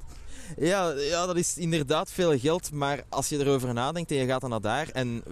Ja, 0.57 0.89
ja, 0.89 1.25
dat 1.25 1.37
is 1.37 1.57
inderdaad 1.57 2.11
veel 2.11 2.39
geld. 2.39 2.71
Maar 2.71 3.03
als 3.09 3.29
je 3.29 3.39
erover 3.39 3.73
nadenkt 3.73 4.11
en 4.11 4.17
je 4.17 4.25
gaat 4.25 4.41
dan 4.41 4.49
naar 4.49 4.61
daar. 4.61 4.89
En 4.89 5.23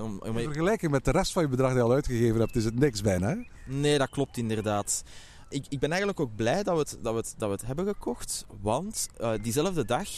om, 0.00 0.20
om... 0.20 0.38
In 0.38 0.44
vergelijking 0.44 0.92
met 0.92 1.04
de 1.04 1.10
rest 1.10 1.32
van 1.32 1.42
je 1.42 1.48
bedrag 1.48 1.68
die 1.68 1.78
je 1.78 1.84
al 1.84 1.92
uitgegeven 1.92 2.40
hebt, 2.40 2.56
is 2.56 2.64
het 2.64 2.78
niks 2.78 3.00
bijna. 3.00 3.28
Hè? 3.28 3.36
Nee, 3.66 3.98
dat 3.98 4.08
klopt 4.08 4.36
inderdaad. 4.36 5.02
Ik, 5.48 5.66
ik 5.68 5.78
ben 5.78 5.88
eigenlijk 5.88 6.20
ook 6.20 6.36
blij 6.36 6.62
dat 6.62 6.74
we 6.74 6.80
het, 6.80 6.98
dat 7.02 7.12
we 7.12 7.18
het, 7.18 7.34
dat 7.38 7.48
we 7.48 7.54
het 7.54 7.66
hebben 7.66 7.86
gekocht. 7.86 8.46
Want 8.60 9.08
uh, 9.20 9.30
diezelfde 9.42 9.84
dag 9.84 10.08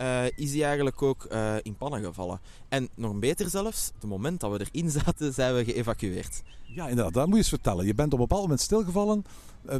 uh, 0.00 0.24
is 0.24 0.50
die 0.50 0.64
eigenlijk 0.64 1.02
ook 1.02 1.26
uh, 1.32 1.54
in 1.62 1.76
pannen 1.76 2.04
gevallen. 2.04 2.40
En 2.68 2.88
nog 2.94 3.18
beter 3.18 3.50
zelfs, 3.50 3.90
het 3.94 4.08
moment 4.10 4.40
dat 4.40 4.50
we 4.50 4.66
erin 4.70 4.90
zaten, 5.04 5.34
zijn 5.34 5.54
we 5.54 5.64
geëvacueerd. 5.64 6.42
Ja, 6.64 6.88
inderdaad. 6.88 7.14
Dat 7.14 7.24
moet 7.24 7.34
je 7.34 7.40
eens 7.40 7.48
vertellen. 7.48 7.86
Je 7.86 7.94
bent 7.94 8.12
op 8.12 8.18
een 8.18 8.26
bepaald 8.26 8.42
moment 8.42 8.60
stilgevallen 8.60 9.24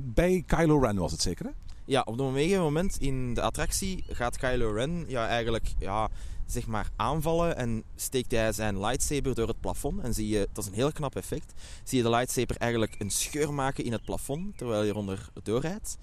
bij 0.03 0.43
Kylo 0.47 0.79
Ren, 0.79 0.97
was 0.97 1.13
het 1.13 1.23
zeker 1.23 1.45
hè? 1.45 1.51
Ja, 1.89 2.03
op 2.05 2.21
een 2.21 2.33
gegeven 2.33 2.63
moment 2.63 2.97
in 3.01 3.35
de 3.35 3.41
attractie 3.41 4.05
gaat 4.09 4.37
Kylo 4.37 4.73
Ren 4.73 5.05
ja, 5.07 5.29
eigenlijk 5.29 5.75
ja, 5.79 6.09
zeg 6.47 6.67
maar 6.67 6.91
aanvallen 6.97 7.57
en 7.57 7.85
steekt 7.97 8.31
hij 8.31 8.53
zijn 8.53 8.81
lightsaber 8.81 9.35
door 9.35 9.49
het 9.49 9.61
plafond. 9.61 10.01
En 10.01 10.15
zie 10.15 10.29
je, 10.29 10.49
dat 10.53 10.65
is 10.65 10.71
een 10.71 10.77
heel 10.77 10.93
knap 10.93 11.17
effect, 11.17 11.53
zie 11.85 11.99
je 11.99 12.05
de 12.05 12.11
lightsaber 12.11 12.57
eigenlijk 12.57 12.95
een 12.99 13.11
scheur 13.11 13.55
maken 13.55 13.85
in 13.85 13.93
het 13.93 14.05
plafond 14.05 14.59
terwijl 14.59 14.83
je 14.83 14.91
eronder 14.91 15.29
doorrijdt. 15.43 15.97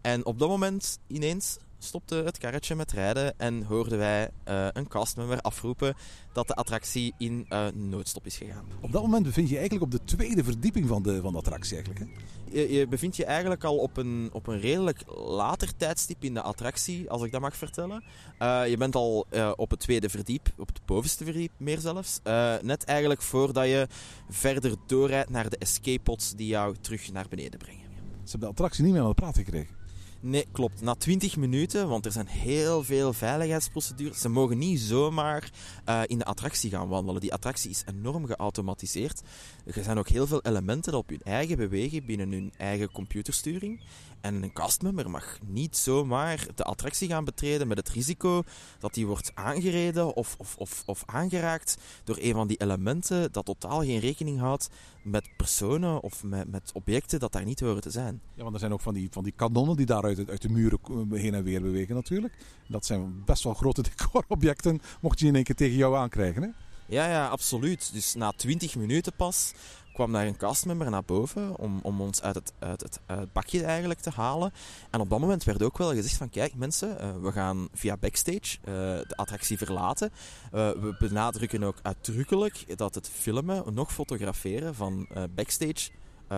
En 0.00 0.26
op 0.26 0.38
dat 0.38 0.48
moment 0.48 0.98
ineens 1.06 1.58
stopte 1.82 2.14
het 2.14 2.38
karretje 2.38 2.74
met 2.74 2.92
rijden 2.92 3.38
en 3.38 3.62
hoorden 3.62 3.98
wij 3.98 4.30
uh, 4.48 4.66
een 4.72 4.88
castmember 4.88 5.40
afroepen 5.40 5.94
dat 6.32 6.48
de 6.48 6.54
attractie 6.54 7.14
in 7.18 7.46
uh, 7.48 7.66
noodstop 7.74 8.26
is 8.26 8.36
gegaan. 8.36 8.64
Op 8.80 8.92
dat 8.92 9.02
moment 9.02 9.22
bevind 9.22 9.48
je 9.48 9.54
je 9.54 9.60
eigenlijk 9.60 9.92
op 9.92 10.00
de 10.00 10.04
tweede 10.04 10.44
verdieping 10.44 10.88
van 10.88 11.02
de, 11.02 11.20
van 11.20 11.32
de 11.32 11.38
attractie 11.38 11.76
eigenlijk, 11.76 12.04
hè? 12.04 12.20
Je, 12.60 12.72
je 12.72 12.86
bevindt 12.86 13.16
je 13.16 13.24
eigenlijk 13.24 13.64
al 13.64 13.76
op 13.76 13.96
een, 13.96 14.30
op 14.32 14.46
een 14.46 14.60
redelijk 14.60 15.02
later 15.16 15.76
tijdstip 15.76 16.24
in 16.24 16.34
de 16.34 16.42
attractie, 16.42 17.10
als 17.10 17.22
ik 17.22 17.32
dat 17.32 17.40
mag 17.40 17.56
vertellen. 17.56 18.04
Uh, 18.42 18.68
je 18.68 18.76
bent 18.76 18.94
al 18.94 19.26
op 19.56 19.70
het 19.70 19.80
tweede 19.80 20.08
verdiep, 20.08 20.52
op 20.58 20.68
het 20.68 20.80
bovenste 20.86 21.24
verdiep 21.24 21.52
meer 21.56 21.78
zelfs. 21.78 22.20
net 22.62 22.84
eigenlijk 22.84 23.22
voordat 23.22 23.66
je 23.66 23.86
verder 24.28 24.74
doorrijdt 24.86 25.30
naar 25.30 25.50
de 25.50 25.58
escape 25.58 26.02
pods 26.02 26.34
die 26.34 26.46
jou 26.46 26.76
terug 26.80 27.12
naar 27.12 27.26
beneden 27.28 27.58
brengen. 27.58 27.82
Ze 28.24 28.30
hebben 28.30 28.40
de 28.40 28.46
attractie 28.46 28.84
niet 28.84 28.92
meer 28.92 29.02
aan 29.02 29.08
het 29.08 29.16
praten 29.16 29.44
gekregen. 29.44 29.81
Nee, 30.24 30.46
klopt. 30.52 30.80
Na 30.80 30.94
20 30.94 31.36
minuten, 31.36 31.88
want 31.88 32.06
er 32.06 32.12
zijn 32.12 32.26
heel 32.26 32.84
veel 32.84 33.12
veiligheidsprocedures. 33.12 34.20
Ze 34.20 34.28
mogen 34.28 34.58
niet 34.58 34.80
zomaar 34.80 35.50
uh, 35.88 36.00
in 36.06 36.18
de 36.18 36.24
attractie 36.24 36.70
gaan 36.70 36.88
wandelen. 36.88 37.20
Die 37.20 37.32
attractie 37.32 37.70
is 37.70 37.84
enorm 37.86 38.26
geautomatiseerd. 38.26 39.22
Er 39.64 39.84
zijn 39.84 39.98
ook 39.98 40.08
heel 40.08 40.26
veel 40.26 40.42
elementen 40.42 40.94
op 40.94 41.08
hun 41.08 41.22
eigen 41.22 41.56
bewegen 41.56 42.06
binnen 42.06 42.32
hun 42.32 42.52
eigen 42.56 42.92
computersturing. 42.92 43.80
En 44.20 44.42
een 44.42 44.52
castmember 44.52 45.10
mag 45.10 45.38
niet 45.46 45.76
zomaar 45.76 46.46
de 46.54 46.64
attractie 46.64 47.08
gaan 47.08 47.24
betreden 47.24 47.68
met 47.68 47.76
het 47.76 47.88
risico 47.88 48.42
dat 48.78 48.94
die 48.94 49.06
wordt 49.06 49.30
aangereden 49.34 50.14
of, 50.16 50.34
of, 50.38 50.56
of, 50.56 50.82
of 50.86 51.02
aangeraakt 51.06 51.76
door 52.04 52.16
een 52.20 52.34
van 52.34 52.46
die 52.46 52.60
elementen 52.60 53.32
dat 53.32 53.44
totaal 53.44 53.80
geen 53.80 54.00
rekening 54.00 54.38
houdt 54.38 54.68
met 55.02 55.28
personen 55.36 56.02
of 56.02 56.22
met, 56.24 56.50
met 56.50 56.70
objecten 56.74 57.20
dat 57.20 57.32
daar 57.32 57.44
niet 57.44 57.60
horen 57.60 57.80
te 57.80 57.90
zijn. 57.90 58.20
Ja, 58.34 58.42
want 58.42 58.54
er 58.54 58.60
zijn 58.60 58.72
ook 58.72 58.80
van 58.80 58.94
die, 58.94 59.08
van 59.10 59.24
die 59.24 59.32
kanonnen 59.36 59.76
die 59.76 59.86
daar 59.86 60.02
uit, 60.02 60.30
uit 60.30 60.42
de 60.42 60.48
muren 60.48 60.78
heen 61.10 61.34
en 61.34 61.44
weer 61.44 61.62
bewegen 61.62 61.94
natuurlijk. 61.94 62.34
Dat 62.68 62.86
zijn 62.86 63.22
best 63.24 63.42
wel 63.42 63.54
grote 63.54 63.82
decorobjecten, 63.96 64.80
mocht 65.00 65.18
je 65.20 65.26
in 65.26 65.34
één 65.34 65.44
keer 65.44 65.54
tegen 65.54 65.76
jou 65.76 65.96
aankrijgen. 65.96 66.42
Hè? 66.42 66.48
Ja, 66.86 67.08
ja, 67.08 67.28
absoluut. 67.28 67.92
Dus 67.92 68.14
na 68.14 68.32
20 68.32 68.76
minuten 68.76 69.12
pas 69.16 69.52
kwam 69.92 70.12
daar 70.12 70.26
een 70.26 70.36
castmember 70.36 70.90
naar 70.90 71.04
boven 71.04 71.58
om, 71.58 71.80
om 71.82 72.00
ons 72.00 72.22
uit 72.22 72.34
het, 72.34 72.52
uit, 72.58 72.80
het, 72.80 73.00
uit 73.06 73.32
bakje 73.32 73.64
eigenlijk 73.64 74.00
te 74.00 74.10
halen. 74.10 74.52
En 74.90 75.00
op 75.00 75.10
dat 75.10 75.20
moment 75.20 75.44
werd 75.44 75.62
ook 75.62 75.78
wel 75.78 75.94
gezegd 75.94 76.16
van 76.16 76.30
kijk 76.30 76.54
mensen, 76.54 76.96
uh, 77.00 77.22
we 77.22 77.32
gaan 77.32 77.68
via 77.72 77.96
backstage 77.96 78.58
uh, 78.60 78.74
de 79.08 79.16
attractie 79.16 79.58
verlaten. 79.58 80.10
Uh, 80.44 80.50
we 80.70 80.96
benadrukken 80.98 81.62
ook 81.62 81.78
uitdrukkelijk 81.82 82.78
dat 82.78 82.94
het 82.94 83.08
filmen, 83.08 83.74
nog 83.74 83.92
fotograferen 83.92 84.74
van 84.74 85.08
backstage 85.34 85.90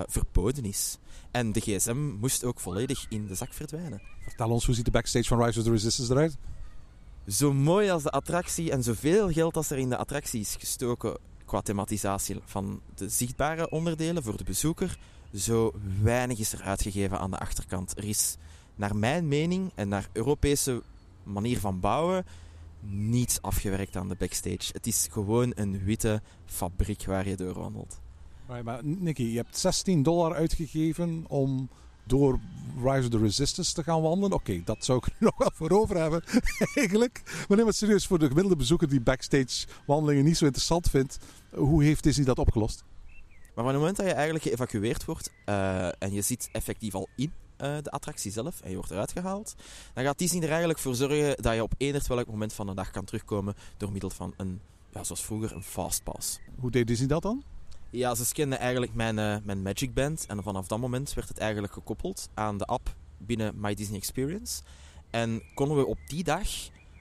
verboden 0.07 0.65
is. 0.65 0.99
En 1.31 1.53
de 1.53 1.61
gsm 1.61 1.97
moest 1.97 2.45
ook 2.45 2.61
volledig 2.61 3.07
in 3.09 3.27
de 3.27 3.35
zak 3.35 3.53
verdwijnen. 3.53 4.03
Vertel 4.23 4.51
ons, 4.51 4.67
hoe 4.67 4.75
ziet 4.75 4.85
de 4.85 4.91
backstage 4.91 5.29
van 5.29 5.45
Rise 5.45 5.59
of 5.59 5.65
the 5.65 5.71
Resistance 5.71 6.13
eruit? 6.13 6.37
Zo 7.27 7.53
mooi 7.53 7.91
als 7.91 8.03
de 8.03 8.11
attractie 8.11 8.71
en 8.71 8.83
zoveel 8.83 9.31
geld 9.31 9.57
als 9.57 9.71
er 9.71 9.79
in 9.79 9.89
de 9.89 9.97
attractie 9.97 10.41
is 10.41 10.57
gestoken 10.59 11.17
qua 11.45 11.61
thematisatie 11.61 12.37
van 12.45 12.81
de 12.95 13.09
zichtbare 13.09 13.71
onderdelen 13.71 14.23
voor 14.23 14.37
de 14.37 14.45
bezoeker, 14.45 14.99
zo 15.35 15.73
weinig 16.03 16.39
is 16.39 16.53
er 16.53 16.63
uitgegeven 16.63 17.19
aan 17.19 17.31
de 17.31 17.39
achterkant. 17.39 17.99
Er 17.99 18.05
is, 18.05 18.37
naar 18.75 18.97
mijn 18.97 19.29
mening 19.29 19.71
en 19.75 19.89
naar 19.89 20.09
Europese 20.13 20.83
manier 21.23 21.59
van 21.59 21.81
bouwen, 21.81 22.25
niets 22.81 23.43
afgewerkt 23.43 23.97
aan 23.97 24.09
de 24.09 24.17
backstage. 24.19 24.73
Het 24.73 24.87
is 24.87 25.09
gewoon 25.11 25.53
een 25.55 25.85
witte 25.85 26.23
fabriek 26.47 27.05
waar 27.05 27.29
je 27.29 27.37
doorwandelt. 27.37 28.01
Maar, 28.47 28.65
maar 28.65 28.85
Nicky, 28.85 29.23
je 29.23 29.37
hebt 29.37 29.59
16 29.59 30.03
dollar 30.03 30.35
uitgegeven 30.35 31.25
om 31.29 31.69
door 32.07 32.39
Rise 32.83 33.01
of 33.01 33.09
the 33.09 33.19
Resistance 33.19 33.73
te 33.73 33.83
gaan 33.83 34.03
wandelen. 34.03 34.33
Oké, 34.33 34.63
dat 34.65 34.85
zou 34.85 34.99
ik 34.99 35.07
er 35.07 35.13
nog 35.29 35.37
wel 35.37 35.51
voor 35.55 35.71
over 35.71 35.97
hebben, 35.97 36.23
eigenlijk. 36.75 37.45
Maar 37.49 37.57
neem 37.57 37.67
het 37.67 37.77
serieus 37.77 38.07
voor 38.07 38.19
de 38.19 38.27
gemiddelde 38.27 38.57
bezoeker 38.57 38.89
die 38.89 39.01
backstage 39.01 39.67
wandelingen 39.87 40.25
niet 40.25 40.37
zo 40.37 40.45
interessant 40.45 40.91
vindt. 40.91 41.19
Hoe 41.55 41.85
heeft 41.85 42.03
Disney 42.03 42.25
dat 42.25 42.39
opgelost? 42.39 42.85
Maar 43.55 43.65
op 43.65 43.71
het 43.71 43.79
moment 43.79 43.97
dat 43.97 44.07
je 44.07 44.13
eigenlijk 44.13 44.45
geëvacueerd 44.45 45.05
wordt 45.05 45.31
uh, 45.47 46.03
en 46.03 46.13
je 46.13 46.23
zit 46.23 46.49
effectief 46.53 46.95
al 46.95 47.09
in 47.17 47.33
uh, 47.61 47.77
de 47.83 47.91
attractie 47.91 48.33
zelf 48.33 48.61
en 48.61 48.71
je 48.71 48.77
wordt 48.77 48.91
eruit 48.91 49.13
gehaald, 49.13 49.55
dan 49.93 50.05
gaat 50.05 50.19
Disney 50.19 50.43
er 50.43 50.49
eigenlijk 50.49 50.79
voor 50.79 50.95
zorgen 50.95 51.43
dat 51.43 51.55
je 51.55 51.63
op 51.63 51.75
eender 51.77 52.05
welk 52.09 52.27
moment 52.27 52.53
van 52.53 52.67
de 52.67 52.75
dag 52.75 52.91
kan 52.91 53.05
terugkomen 53.05 53.55
door 53.77 53.93
middel 53.93 54.11
van 54.11 54.35
een, 54.37 54.61
ja, 54.93 55.05
zoals 55.05 55.25
vroeger, 55.25 55.53
een 55.53 55.63
fastpass. 55.63 56.39
Hoe 56.61 56.71
deed 56.71 56.87
Disney 56.87 57.09
dat 57.09 57.23
dan? 57.23 57.43
Ja, 57.95 58.15
ze 58.15 58.25
scanden 58.25 58.59
eigenlijk 58.59 58.95
mijn, 58.95 59.19
uh, 59.19 59.37
mijn 59.43 59.63
Magic 59.63 59.95
Band. 59.95 60.27
En 60.27 60.43
vanaf 60.43 60.67
dat 60.67 60.79
moment 60.79 61.15
werd 61.15 61.29
het 61.29 61.39
eigenlijk 61.39 61.73
gekoppeld 61.73 62.29
aan 62.35 62.59
de 62.59 62.65
app 62.65 62.95
binnen 63.19 63.53
My 63.57 63.75
Disney 63.75 63.99
Experience. 63.99 64.63
En 65.11 65.43
konden 65.55 65.77
we 65.77 65.87
op 65.87 65.99
die 66.07 66.25
dag, 66.25 66.49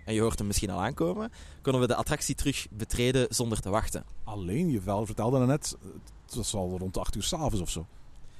en 0.05 0.13
je 0.13 0.21
hoort 0.21 0.37
hem 0.37 0.47
misschien 0.47 0.69
al 0.69 0.81
aankomen, 0.81 1.31
konden 1.61 1.81
we 1.81 1.87
de 1.87 1.95
attractie 1.95 2.35
terug 2.35 2.67
betreden 2.71 3.27
zonder 3.29 3.61
te 3.61 3.69
wachten. 3.69 4.05
Alleen, 4.23 4.71
je 4.71 4.81
vertelde 4.81 5.45
net, 5.45 5.77
het 6.25 6.35
was 6.35 6.53
al 6.53 6.77
rond 6.77 6.97
8 6.97 7.15
uur 7.15 7.23
s'avonds 7.23 7.61
of 7.61 7.69
zo. 7.69 7.87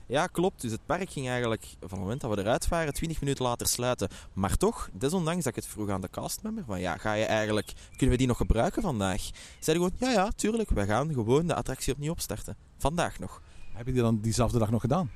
Ja, 0.06 0.28
klopt. 0.28 0.62
Dus 0.62 0.72
het 0.72 0.86
park 0.86 1.10
ging 1.10 1.28
eigenlijk 1.28 1.66
van 1.80 1.90
het 1.90 2.00
moment 2.00 2.22
dat 2.22 2.36
we 2.36 2.42
eruit 2.42 2.68
waren, 2.68 2.94
20 2.94 3.20
minuten 3.20 3.46
later 3.46 3.68
sluiten. 3.68 4.10
Maar 4.34 4.58
toch, 4.58 4.90
desondanks 4.94 5.44
dat 5.44 5.56
ik 5.56 5.64
het 5.64 5.72
vroeg 5.72 5.90
aan 5.90 6.02
de 6.02 6.10
castmember, 6.10 6.64
van 6.66 6.80
ja, 6.80 6.98
ga 6.98 7.14
je 7.14 7.26
eigenlijk, 7.26 7.74
kunnen 7.90 8.10
we 8.10 8.18
die 8.18 8.28
nog 8.28 8.38
gebruiken 8.38 8.82
vandaag? 8.82 9.30
Zeiden 9.60 9.86
gewoon, 9.86 10.10
ja, 10.10 10.22
ja, 10.22 10.32
tuurlijk, 10.36 10.70
we 10.70 10.86
gaan 10.86 11.14
gewoon 11.14 11.48
de 11.48 11.56
attractie 11.56 11.94
opnieuw 11.94 12.12
opstarten. 12.12 12.58
Vandaag 12.78 13.20
nog. 13.20 13.42
Heb 13.74 13.86
je 13.86 13.94
die 13.94 14.02
dan 14.02 14.20
diezelfde 14.20 14.60
dag 14.60 14.72
nog 14.72 14.82
gedaan? 14.82 15.12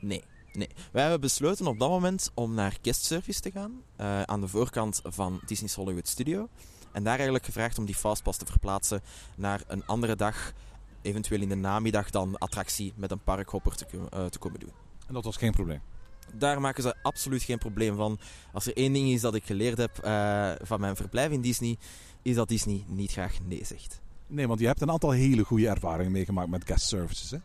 Nee. 0.00 0.22
Nee, 0.52 0.68
wij 0.92 1.02
hebben 1.02 1.20
besloten 1.20 1.66
op 1.66 1.78
dat 1.78 1.88
moment 1.88 2.30
om 2.34 2.54
naar 2.54 2.76
guest 2.82 3.04
service 3.04 3.40
te 3.40 3.50
gaan. 3.50 3.82
Uh, 4.00 4.22
aan 4.22 4.40
de 4.40 4.48
voorkant 4.48 5.00
van 5.04 5.40
Disney's 5.46 5.74
Hollywood 5.74 6.08
Studio. 6.08 6.48
En 6.92 7.02
daar 7.02 7.14
eigenlijk 7.14 7.44
gevraagd 7.44 7.78
om 7.78 7.84
die 7.84 7.94
fastpass 7.94 8.38
te 8.38 8.46
verplaatsen 8.46 9.00
naar 9.34 9.62
een 9.66 9.86
andere 9.86 10.16
dag 10.16 10.52
eventueel 11.06 11.40
in 11.40 11.48
de 11.48 11.54
namiddag 11.54 12.10
dan 12.10 12.38
attractie 12.38 12.92
met 12.96 13.10
een 13.10 13.22
parkhopper 13.22 13.76
te, 13.76 13.86
uh, 13.92 14.24
te 14.24 14.38
komen 14.38 14.60
doen. 14.60 14.72
En 15.06 15.14
dat 15.14 15.24
was 15.24 15.36
geen 15.36 15.52
probleem? 15.52 15.80
Daar 16.34 16.60
maken 16.60 16.82
ze 16.82 16.94
absoluut 17.02 17.42
geen 17.42 17.58
probleem 17.58 17.96
van. 17.96 18.18
Als 18.52 18.66
er 18.66 18.76
één 18.76 18.92
ding 18.92 19.08
is 19.08 19.20
dat 19.20 19.34
ik 19.34 19.44
geleerd 19.44 19.78
heb 19.78 20.04
uh, 20.04 20.52
van 20.62 20.80
mijn 20.80 20.96
verblijf 20.96 21.30
in 21.30 21.40
Disney, 21.40 21.76
is 22.22 22.34
dat 22.34 22.48
Disney 22.48 22.84
niet 22.88 23.12
graag 23.12 23.38
nee 23.44 23.64
zegt. 23.64 24.00
Nee, 24.26 24.46
want 24.46 24.60
je 24.60 24.66
hebt 24.66 24.80
een 24.80 24.90
aantal 24.90 25.10
hele 25.10 25.44
goede 25.44 25.68
ervaringen 25.68 26.12
meegemaakt 26.12 26.50
met 26.50 26.66
guest 26.66 26.86
services, 26.86 27.30
hè? 27.30 27.38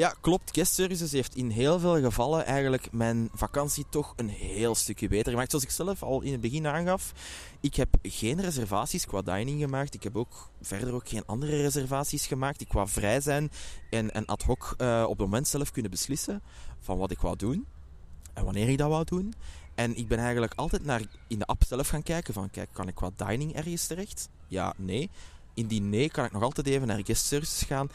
Ja, 0.00 0.14
klopt. 0.20 0.50
Guest 0.52 0.74
Services 0.74 1.12
heeft 1.12 1.34
in 1.34 1.50
heel 1.50 1.78
veel 1.78 2.00
gevallen 2.00 2.44
eigenlijk 2.44 2.92
mijn 2.92 3.28
vakantie 3.34 3.86
toch 3.88 4.12
een 4.16 4.28
heel 4.28 4.74
stukje 4.74 5.08
beter 5.08 5.30
gemaakt. 5.30 5.50
Zoals 5.50 5.64
ik 5.64 5.70
zelf 5.70 6.02
al 6.02 6.20
in 6.20 6.32
het 6.32 6.40
begin 6.40 6.66
aangaf, 6.66 7.12
ik 7.60 7.74
heb 7.74 7.88
geen 8.02 8.40
reservaties 8.40 9.06
qua 9.06 9.22
dining 9.22 9.60
gemaakt. 9.60 9.94
Ik 9.94 10.02
heb 10.02 10.16
ook 10.16 10.50
verder 10.60 10.94
ook 10.94 11.08
geen 11.08 11.26
andere 11.26 11.62
reservaties 11.62 12.26
gemaakt 12.26 12.58
die 12.58 12.66
qua 12.66 12.86
vrij 12.86 13.20
zijn 13.20 13.50
en, 13.90 14.10
en 14.10 14.26
ad 14.26 14.42
hoc 14.42 14.74
uh, 14.78 15.02
op 15.02 15.18
het 15.18 15.18
moment 15.18 15.48
zelf 15.48 15.70
kunnen 15.70 15.90
beslissen 15.90 16.42
van 16.78 16.98
wat 16.98 17.10
ik 17.10 17.20
wou 17.20 17.36
doen 17.36 17.66
en 18.34 18.44
wanneer 18.44 18.68
ik 18.68 18.78
dat 18.78 18.88
wou 18.88 19.04
doen. 19.04 19.34
En 19.74 19.96
ik 19.96 20.08
ben 20.08 20.18
eigenlijk 20.18 20.52
altijd 20.54 20.84
naar 20.84 21.02
in 21.28 21.38
de 21.38 21.46
app 21.46 21.64
zelf 21.64 21.88
gaan 21.88 22.02
kijken 22.02 22.34
van, 22.34 22.50
kijk, 22.50 22.68
kan 22.72 22.88
ik 22.88 22.94
qua 22.94 23.10
dining 23.16 23.54
ergens 23.54 23.86
terecht? 23.86 24.28
Ja, 24.48 24.74
nee. 24.76 25.10
Indien 25.54 25.88
nee, 25.88 26.10
kan 26.10 26.24
ik 26.24 26.32
nog 26.32 26.42
altijd 26.42 26.66
even 26.66 26.86
naar 26.86 27.04
guest 27.04 27.24
services 27.24 27.62
gaan 27.62 27.88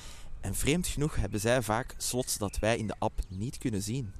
en 0.45 0.55
vreemd 0.55 0.87
genoeg 0.87 1.15
hebben 1.15 1.39
zij 1.39 1.61
vaak 1.61 1.95
slots 1.97 2.37
dat 2.37 2.59
wij 2.59 2.77
in 2.77 2.87
de 2.87 2.95
app 2.99 3.19
niet 3.29 3.57
kunnen 3.57 3.81
zien. 3.81 4.13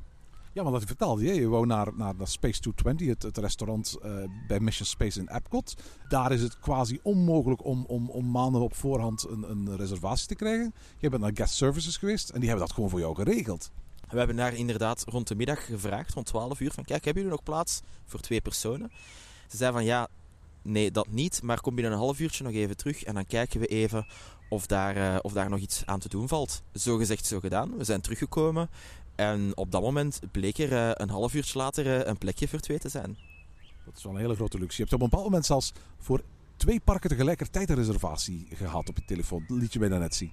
Ja, 0.54 0.64
want 0.64 0.76
dat 0.76 0.86
vertelde 0.86 1.24
je. 1.24 1.34
Je 1.34 1.48
wou 1.48 1.66
naar, 1.66 1.86
naar, 1.96 2.16
naar 2.16 2.28
Space 2.28 2.60
220, 2.60 3.08
het, 3.08 3.24
het 3.24 3.38
restaurant 3.38 3.98
uh, 4.06 4.16
bij 4.48 4.60
Mission 4.60 4.88
Space 4.88 5.20
in 5.20 5.28
Epcot. 5.28 5.76
Daar 6.08 6.32
is 6.32 6.42
het 6.42 6.60
quasi 6.60 7.00
onmogelijk 7.04 7.66
om, 7.66 7.86
om, 7.88 8.10
om 8.10 8.32
maanden 8.32 8.62
op 8.62 8.76
voorhand 8.76 9.28
een, 9.30 9.50
een 9.50 9.78
reservatie 9.78 10.28
te 10.28 10.36
krijgen. 10.36 10.74
Je 10.98 11.10
bent 11.10 11.22
naar 11.22 11.32
guest 11.34 11.54
services 11.54 11.98
geweest 11.98 12.30
en 12.30 12.40
die 12.40 12.50
hebben 12.50 12.68
dat 12.68 12.76
gewoon 12.76 12.90
voor 12.90 13.00
jou 13.00 13.16
geregeld. 13.16 13.72
We 14.10 14.18
hebben 14.18 14.36
daar 14.36 14.54
inderdaad 14.54 15.04
rond 15.08 15.28
de 15.28 15.36
middag 15.36 15.66
gevraagd, 15.66 16.14
rond 16.14 16.26
12 16.26 16.60
uur, 16.60 16.72
van 16.72 16.84
kijk, 16.84 17.06
hebben 17.06 17.24
jullie 17.24 17.38
nog 17.38 17.48
plaats 17.48 17.82
voor 18.06 18.20
twee 18.20 18.42
personen? 18.42 18.92
Ze 19.48 19.58
zeiden 19.58 19.80
van 19.80 19.90
ja, 19.90 20.08
nee, 20.66 20.92
dat 20.92 21.08
niet, 21.08 21.42
maar 21.42 21.62
kom 21.62 21.76
binnen 21.76 21.94
een 21.94 22.00
half 22.00 22.20
uurtje 22.20 22.44
nog 22.44 22.54
even 22.54 22.78
terug 22.78 23.04
en 23.04 23.14
dan 23.14 23.26
kijken 23.26 23.60
we 23.60 23.68
even 23.68 24.06
of 24.50 24.66
daar, 24.66 24.98
uh, 24.98 25.16
of 25.22 25.34
daar 25.34 25.50
nog 25.50 25.60
iets 25.60 25.86
aan 25.86 26.00
te 26.00 26.10
doen 26.10 26.28
valt. 26.28 26.62
Zo 26.74 26.98
gezegd, 26.98 27.26
zo 27.26 27.40
gedaan. 27.40 27.78
We 27.78 27.84
zijn 27.84 28.02
teruggekomen 28.02 28.70
en 29.16 29.52
op 29.56 29.72
dat 29.72 29.82
moment 29.82 30.20
bleek 30.32 30.58
er 30.58 30.72
uh, 30.72 30.90
een 30.94 31.10
half 31.10 31.34
uurtje 31.34 31.58
later 31.58 31.86
uh, 31.86 32.06
een 32.06 32.18
plekje 32.18 32.48
voor 32.48 32.60
twee 32.60 32.80
te 32.80 32.90
zijn. 32.90 33.18
Dat 33.86 33.98
is 33.98 34.04
wel 34.04 34.14
een 34.14 34.20
hele 34.20 34.36
grote 34.36 34.60
luxe. 34.60 34.76
Je 34.76 34.82
hebt 34.82 34.94
op 34.94 35.02
een 35.02 35.10
bepaald 35.10 35.30
moment 35.30 35.46
zelfs 35.46 35.74
voor 36.00 36.22
twee 36.58 36.80
parken 36.80 37.10
tegelijkertijd 37.10 37.70
een 37.70 37.76
reservatie 37.76 38.48
gehad 38.54 38.90
op 38.90 38.98
je 38.98 39.06
telefoon. 39.06 39.44
Dat 39.48 39.58
liet 39.58 39.74
je 39.74 39.80
mij 39.80 39.90
net 39.90 40.16
zien. 40.16 40.32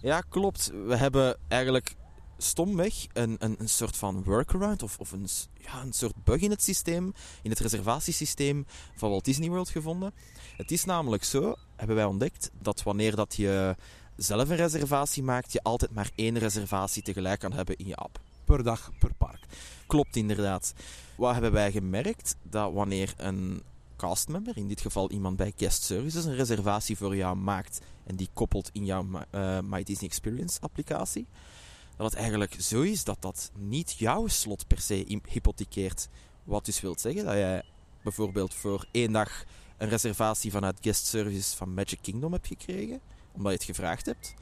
Ja, 0.00 0.20
klopt. 0.20 0.72
We 0.86 0.96
hebben 0.96 1.36
eigenlijk 1.48 1.94
stomweg 2.42 3.06
een, 3.12 3.36
een, 3.38 3.56
een 3.58 3.68
soort 3.68 3.96
van 3.96 4.24
workaround 4.24 4.82
of, 4.82 4.98
of 4.98 5.12
een, 5.12 5.28
ja, 5.58 5.82
een 5.82 5.92
soort 5.92 6.24
bug 6.24 6.40
in 6.40 6.50
het 6.50 6.62
systeem, 6.62 7.12
in 7.42 7.50
het 7.50 7.58
reservatiesysteem 7.58 8.66
van 8.94 9.10
Walt 9.10 9.24
Disney 9.24 9.48
World 9.48 9.68
gevonden. 9.68 10.12
Het 10.56 10.70
is 10.70 10.84
namelijk 10.84 11.24
zo, 11.24 11.54
hebben 11.76 11.96
wij 11.96 12.04
ontdekt, 12.04 12.50
dat 12.58 12.82
wanneer 12.82 13.16
dat 13.16 13.36
je 13.36 13.76
zelf 14.16 14.48
een 14.48 14.56
reservatie 14.56 15.22
maakt, 15.22 15.52
je 15.52 15.62
altijd 15.62 15.90
maar 15.90 16.10
één 16.14 16.38
reservatie 16.38 17.02
tegelijk 17.02 17.40
kan 17.40 17.52
hebben 17.52 17.76
in 17.76 17.86
je 17.86 17.94
app. 17.94 18.20
Per 18.44 18.62
dag, 18.62 18.90
per 18.98 19.14
park. 19.14 19.40
Klopt 19.86 20.16
inderdaad. 20.16 20.72
Wat 21.16 21.32
hebben 21.32 21.52
wij 21.52 21.72
gemerkt? 21.72 22.36
Dat 22.42 22.72
wanneer 22.72 23.14
een 23.16 23.62
castmember, 23.96 24.56
in 24.56 24.68
dit 24.68 24.80
geval 24.80 25.10
iemand 25.10 25.36
bij 25.36 25.52
Guest 25.56 25.82
Services, 25.82 26.24
een 26.24 26.36
reservatie 26.36 26.96
voor 26.96 27.16
jou 27.16 27.36
maakt 27.36 27.80
en 28.06 28.16
die 28.16 28.28
koppelt 28.32 28.70
in 28.72 28.84
jouw 28.84 29.06
eh, 29.30 29.58
My 29.60 29.82
Disney 29.82 30.08
Experience 30.08 30.60
applicatie, 30.60 31.26
dat 32.00 32.10
het 32.10 32.20
eigenlijk 32.20 32.56
zo 32.58 32.80
is 32.80 33.04
dat 33.04 33.16
dat 33.20 33.50
niet 33.58 33.92
jouw 33.98 34.26
slot 34.26 34.66
per 34.66 34.80
se 34.80 35.20
hypothekeert. 35.28 36.08
Wat 36.44 36.64
dus 36.64 36.80
wil 36.80 36.98
zeggen 36.98 37.24
dat 37.24 37.34
jij 37.34 37.62
bijvoorbeeld 38.02 38.54
voor 38.54 38.86
één 38.90 39.12
dag 39.12 39.44
een 39.76 39.88
reservatie 39.88 40.50
vanuit 40.50 40.78
Guest 40.80 41.06
Services 41.06 41.54
van 41.54 41.74
Magic 41.74 41.98
Kingdom 42.02 42.32
hebt 42.32 42.46
gekregen, 42.46 43.00
omdat 43.32 43.52
je 43.52 43.58
het 43.58 43.66
gevraagd 43.66 44.06
hebt. 44.06 44.34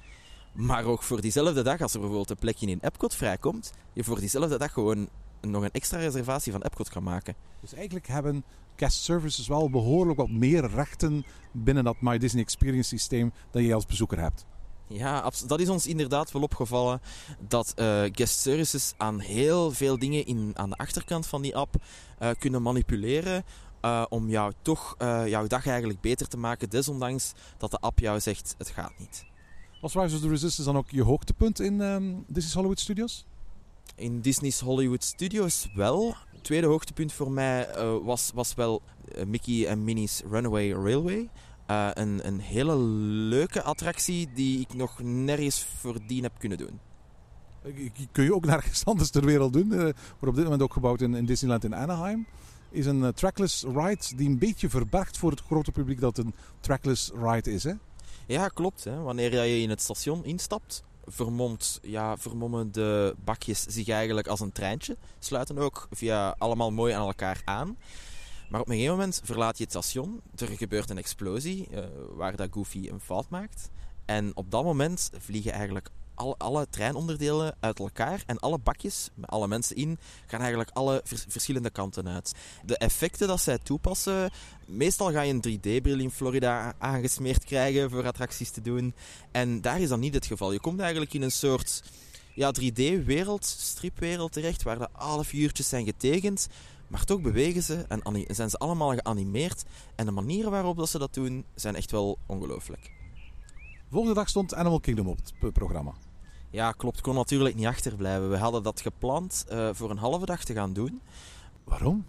Maar 0.52 0.84
ook 0.84 1.02
voor 1.02 1.20
diezelfde 1.20 1.62
dag, 1.62 1.80
als 1.80 1.92
er 1.92 1.98
bijvoorbeeld 1.98 2.30
een 2.30 2.36
plekje 2.36 2.66
in 2.66 2.78
Epcot 2.80 3.14
vrijkomt, 3.14 3.72
je 3.92 4.04
voor 4.04 4.20
diezelfde 4.20 4.58
dag 4.58 4.72
gewoon 4.72 5.08
nog 5.40 5.62
een 5.62 5.72
extra 5.72 5.98
reservatie 5.98 6.52
van 6.52 6.62
Epcot 6.62 6.88
kan 6.88 7.02
maken. 7.02 7.34
Dus 7.60 7.72
eigenlijk 7.72 8.06
hebben 8.06 8.44
guest 8.76 9.02
services 9.02 9.48
wel 9.48 9.70
behoorlijk 9.70 10.18
wat 10.18 10.30
meer 10.30 10.70
rechten 10.70 11.24
binnen 11.52 11.84
dat 11.84 12.00
My 12.00 12.18
Disney 12.18 12.42
Experience 12.42 12.88
systeem 12.88 13.32
dan 13.50 13.62
je 13.62 13.74
als 13.74 13.86
bezoeker 13.86 14.20
hebt. 14.20 14.46
Ja, 14.88 15.30
dat 15.46 15.60
is 15.60 15.68
ons 15.68 15.86
inderdaad 15.86 16.32
wel 16.32 16.42
opgevallen. 16.42 17.00
Dat 17.48 17.72
eh, 17.76 18.02
guest 18.12 18.40
services 18.40 18.94
aan 18.96 19.18
heel 19.18 19.70
veel 19.70 19.98
dingen 19.98 20.26
in, 20.26 20.50
aan 20.54 20.70
de 20.70 20.76
achterkant 20.76 21.26
van 21.26 21.42
die 21.42 21.56
app 21.56 21.74
eh, 22.18 22.30
kunnen 22.38 22.62
manipuleren. 22.62 23.44
eh, 23.80 24.04
om 24.08 24.28
jou 24.28 24.52
toch 24.62 24.94
jouw 25.24 25.46
dag 25.46 25.66
eigenlijk 25.66 26.00
beter 26.00 26.28
te 26.28 26.36
maken. 26.36 26.70
Desondanks 26.70 27.32
dat 27.58 27.70
de 27.70 27.78
app 27.78 27.98
jou 27.98 28.20
zegt: 28.20 28.54
het 28.58 28.68
gaat 28.68 28.92
niet. 28.98 29.24
Was 29.80 29.94
Rise 29.94 30.14
of 30.14 30.20
the 30.20 30.28
Resistance 30.28 30.64
dan 30.64 30.76
ook 30.76 30.90
je 30.90 31.02
hoogtepunt 31.02 31.60
in 31.60 31.80
ehm, 31.80 32.14
Disney's 32.26 32.54
Hollywood 32.54 32.80
Studios? 32.80 33.24
In 33.94 34.20
Disney's 34.20 34.60
Hollywood 34.60 35.04
Studios 35.04 35.68
wel. 35.74 36.14
Het 36.32 36.44
tweede 36.44 36.66
hoogtepunt 36.66 37.12
voor 37.12 37.30
mij 37.30 37.68
was, 38.02 38.30
was 38.34 38.54
wel 38.54 38.82
Mickey 39.26 39.66
en 39.66 39.84
Minnie's 39.84 40.22
Runaway 40.30 40.72
Railway. 40.72 41.28
Eh, 41.68 41.88
een, 41.92 42.26
een 42.26 42.40
hele 42.40 42.76
leuke 43.28 43.62
attractie 43.62 44.28
die 44.34 44.60
ik 44.60 44.74
nog 44.74 45.02
nergens 45.02 45.64
voordien 45.78 46.22
heb 46.22 46.32
kunnen 46.38 46.58
doen. 46.58 46.80
Kun 48.12 48.24
je 48.24 48.34
ook 48.34 48.44
nergens 48.44 48.84
anders 48.90 49.10
ter 49.10 49.24
wereld 49.24 49.52
doen. 49.52 49.72
eh, 49.72 49.78
wordt 49.78 50.26
op 50.26 50.34
dit 50.34 50.44
moment 50.44 50.62
ook 50.62 50.72
gebouwd 50.72 51.00
in, 51.00 51.14
in 51.14 51.24
Disneyland 51.24 51.64
in 51.64 51.74
Anaheim. 51.74 52.26
Is 52.70 52.86
een 52.86 53.04
eh, 53.04 53.08
trackless 53.08 53.62
ride 53.62 54.16
die 54.16 54.28
een 54.28 54.38
beetje 54.38 54.68
verbergt 54.68 55.18
voor 55.18 55.30
het 55.30 55.40
grote 55.40 55.72
publiek 55.72 56.00
dat 56.00 56.18
een 56.18 56.34
trackless 56.60 57.10
ride 57.22 57.52
is. 57.52 57.64
Hè? 57.64 57.72
Ja, 58.26 58.48
klopt. 58.48 58.84
Hè. 58.84 59.00
Wanneer 59.00 59.44
je 59.44 59.60
in 59.60 59.70
het 59.70 59.80
station 59.80 60.24
instapt, 60.24 60.82
vermomt, 61.06 61.78
ja, 61.82 62.16
vermommen 62.16 62.72
de 62.72 63.14
bakjes 63.24 63.62
zich 63.62 63.88
eigenlijk 63.88 64.26
als 64.26 64.40
een 64.40 64.52
treintje. 64.52 64.96
Sluiten 65.18 65.58
ook 65.58 65.88
via 65.90 66.34
allemaal 66.38 66.70
mooi 66.70 66.92
aan 66.92 67.06
elkaar 67.06 67.42
aan. 67.44 67.76
Maar 68.48 68.60
op 68.60 68.68
een 68.68 68.74
gegeven 68.74 68.96
moment 68.96 69.20
verlaat 69.24 69.58
je 69.58 69.62
het 69.62 69.72
station. 69.72 70.20
Er 70.36 70.48
gebeurt 70.48 70.90
een 70.90 70.98
explosie 70.98 71.68
eh, 71.70 71.84
waar 72.10 72.36
dat 72.36 72.48
Goofy 72.50 72.88
een 72.88 73.00
fout 73.00 73.28
maakt. 73.28 73.70
En 74.04 74.30
op 74.34 74.50
dat 74.50 74.64
moment 74.64 75.10
vliegen 75.18 75.52
eigenlijk 75.52 75.90
alle, 76.14 76.34
alle 76.38 76.66
treinonderdelen 76.70 77.56
uit 77.60 77.78
elkaar. 77.78 78.22
En 78.26 78.38
alle 78.38 78.58
bakjes, 78.58 79.08
met 79.14 79.30
alle 79.30 79.48
mensen 79.48 79.76
in, 79.76 79.98
gaan 80.26 80.40
eigenlijk 80.40 80.70
alle 80.72 81.00
vers- 81.04 81.24
verschillende 81.28 81.70
kanten 81.70 82.08
uit. 82.08 82.34
De 82.64 82.76
effecten 82.78 83.28
dat 83.28 83.40
zij 83.40 83.58
toepassen, 83.58 84.30
meestal 84.64 85.12
ga 85.12 85.20
je 85.20 85.32
een 85.32 85.58
3D-bril 85.58 85.98
in 85.98 86.10
Florida 86.10 86.74
aangesmeerd 86.78 87.44
krijgen 87.44 87.90
voor 87.90 88.06
attracties 88.06 88.50
te 88.50 88.60
doen. 88.60 88.94
En 89.30 89.60
daar 89.60 89.80
is 89.80 89.88
dat 89.88 89.98
niet 89.98 90.14
het 90.14 90.26
geval. 90.26 90.52
Je 90.52 90.60
komt 90.60 90.80
eigenlijk 90.80 91.14
in 91.14 91.22
een 91.22 91.30
soort 91.30 91.82
ja, 92.34 92.52
3D-wereld, 92.60 93.44
stripwereld 93.44 94.32
terecht, 94.32 94.62
waar 94.62 94.78
de 94.78 94.88
alle 94.92 95.24
figuurtjes 95.24 95.68
zijn 95.68 95.84
getekend. 95.84 96.48
Maar 96.88 97.04
toch 97.04 97.20
bewegen 97.20 97.62
ze 97.62 97.74
en 97.88 98.24
zijn 98.34 98.50
ze 98.50 98.58
allemaal 98.58 98.94
geanimeerd. 98.94 99.64
En 99.94 100.06
de 100.06 100.12
manieren 100.12 100.50
waarop 100.50 100.76
dat 100.76 100.88
ze 100.88 100.98
dat 100.98 101.14
doen, 101.14 101.44
zijn 101.54 101.76
echt 101.76 101.90
wel 101.90 102.18
ongelooflijk. 102.26 102.92
Volgende 103.90 104.14
dag 104.14 104.28
stond 104.28 104.54
Animal 104.54 104.80
Kingdom 104.80 105.06
op 105.08 105.18
het 105.40 105.52
programma. 105.52 105.92
Ja, 106.50 106.72
klopt. 106.72 107.00
kon 107.00 107.14
natuurlijk 107.14 107.54
niet 107.54 107.66
achterblijven. 107.66 108.30
We 108.30 108.36
hadden 108.36 108.62
dat 108.62 108.80
gepland 108.80 109.44
eh, 109.48 109.68
voor 109.72 109.90
een 109.90 109.96
halve 109.98 110.26
dag 110.26 110.44
te 110.44 110.52
gaan 110.52 110.72
doen. 110.72 111.00
Waarom? 111.64 112.04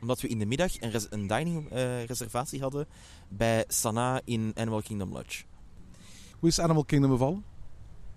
Omdat 0.00 0.20
we 0.20 0.28
in 0.28 0.38
de 0.38 0.46
middag 0.46 0.80
een, 0.80 0.90
res- 0.90 1.06
een 1.10 1.26
dining 1.26 1.70
eh, 1.70 2.04
reservatie 2.04 2.60
hadden 2.60 2.86
bij 3.28 3.64
Sanaa 3.68 4.20
in 4.24 4.52
Animal 4.54 4.82
Kingdom 4.82 5.12
Lodge. 5.12 5.44
Hoe 6.38 6.48
is 6.48 6.60
Animal 6.60 6.84
Kingdom 6.84 7.10
bevallen? 7.10 7.44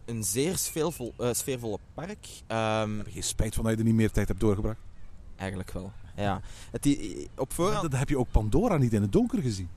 Een 0.06 0.24
zeer 0.24 0.58
sfeervol, 0.58 1.14
eh, 1.18 1.34
sfeervolle 1.34 1.80
park. 1.94 2.28
Ehm, 2.48 2.98
Heb 2.98 3.06
je 3.06 3.12
geen 3.12 3.24
spijt 3.24 3.56
van 3.56 3.64
dat 3.64 3.74
je 3.74 3.80
er 3.80 3.86
niet 3.86 3.96
meer 3.96 4.12
tijd 4.12 4.28
hebt 4.28 4.40
doorgebracht? 4.40 4.80
Eigenlijk 5.36 5.72
wel. 5.72 5.92
Ja. 6.16 6.42
Het, 6.72 6.98
op 7.38 7.54
voorhand... 7.54 7.92
Dan 7.92 8.00
heb 8.00 8.10
je 8.10 8.18
ook 8.18 8.32
Pandora 8.32 8.78
niet 8.78 8.94
in 8.94 9.02
het 9.02 9.12
donker 9.12 9.42
gezien. 9.42 9.70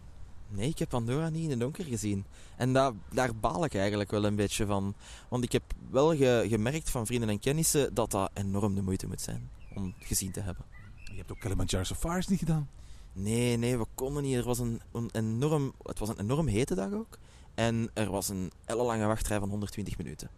Nee, 0.49 0.68
ik 0.68 0.79
heb 0.79 0.88
Pandora 0.88 1.29
niet 1.29 1.44
in 1.44 1.51
het 1.51 1.61
donker 1.61 1.85
gezien. 1.85 2.25
En 2.57 2.73
daar, 2.73 2.92
daar 3.12 3.35
baal 3.37 3.64
ik 3.64 3.75
eigenlijk 3.75 4.11
wel 4.11 4.25
een 4.25 4.37
beetje 4.37 4.66
van. 4.66 4.94
Want 5.29 5.44
ik 5.44 5.53
heb 5.53 5.62
wel 5.90 6.16
ge- 6.16 6.47
gemerkt 6.49 6.90
van 6.90 7.07
vrienden 7.07 7.29
en 7.29 7.38
kennissen 7.40 7.94
dat 7.94 8.11
dat 8.11 8.31
enorm 8.35 8.75
de 8.75 8.83
moeite 8.83 9.07
moet 9.07 9.21
zijn 9.21 9.51
om 9.75 9.94
gezien 9.99 10.33
te 10.33 10.40
hebben. 10.40 10.64
Je 11.05 11.16
hebt 11.16 11.31
ook 11.33 11.40
Kilimanjaro 11.40 11.85
Safaris 11.85 12.27
niet 12.29 12.38
gedaan. 12.38 12.68
Nee, 13.12 13.57
nee, 13.57 13.79
we 13.79 13.87
konden 13.94 14.23
niet. 14.23 14.35
Er 14.37 14.44
was 14.44 14.59
een, 14.59 14.81
een 14.92 15.09
enorm, 15.12 15.73
het 15.83 15.99
was 15.99 16.09
een 16.09 16.21
enorm 16.21 16.47
hete 16.47 16.75
dag 16.75 16.92
ook. 16.92 17.18
En 17.55 17.90
er 17.94 18.11
was 18.11 18.29
een 18.29 18.51
ellenlange 18.64 19.07
wachtrij 19.07 19.38
van 19.38 19.49
120 19.49 19.99
minuten. 19.99 20.31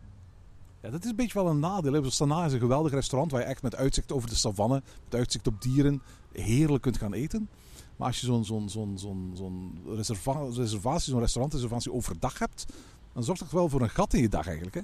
Ja, 0.83 0.91
dat 0.91 1.05
is 1.05 1.11
een 1.11 1.17
beetje 1.17 1.43
wel 1.43 1.51
een 1.51 1.59
nadeel. 1.59 2.11
Sanaa 2.11 2.45
is 2.45 2.53
een 2.53 2.59
geweldig 2.59 2.93
restaurant 2.93 3.33
waar 3.33 3.41
je 3.41 3.47
echt 3.47 3.63
met 3.63 3.77
uitzicht 3.77 4.13
over 4.13 4.29
de 4.29 4.35
savanne, 4.35 4.83
met 5.05 5.15
uitzicht 5.15 5.47
op 5.47 5.63
dieren, 5.63 6.03
heerlijk 6.33 6.83
kunt 6.83 6.99
gaan 6.99 7.13
eten. 7.13 7.49
Maar 7.97 8.07
als 8.07 8.21
je 8.21 8.27
zo'n 8.27 8.45
zo'n 8.45 8.69
zo'n 8.69 8.99
zo'n 8.99 9.33
zo'n 9.35 9.81
reserva 9.87 10.43
reservatie, 10.53 11.11
zo'n 11.11 11.21
restaurantreservatie 11.21 11.93
overdag 11.93 12.39
hebt, 12.39 12.67
dan 13.13 13.25
zorgt 13.25 13.41
dat 13.41 13.51
wel 13.51 13.69
voor 13.69 13.81
een 13.81 13.91
gat 13.91 14.15
in 14.15 14.21
je 14.21 14.29
dag 14.29 14.47
eigenlijk. 14.47 14.75
Hè? 14.77 14.83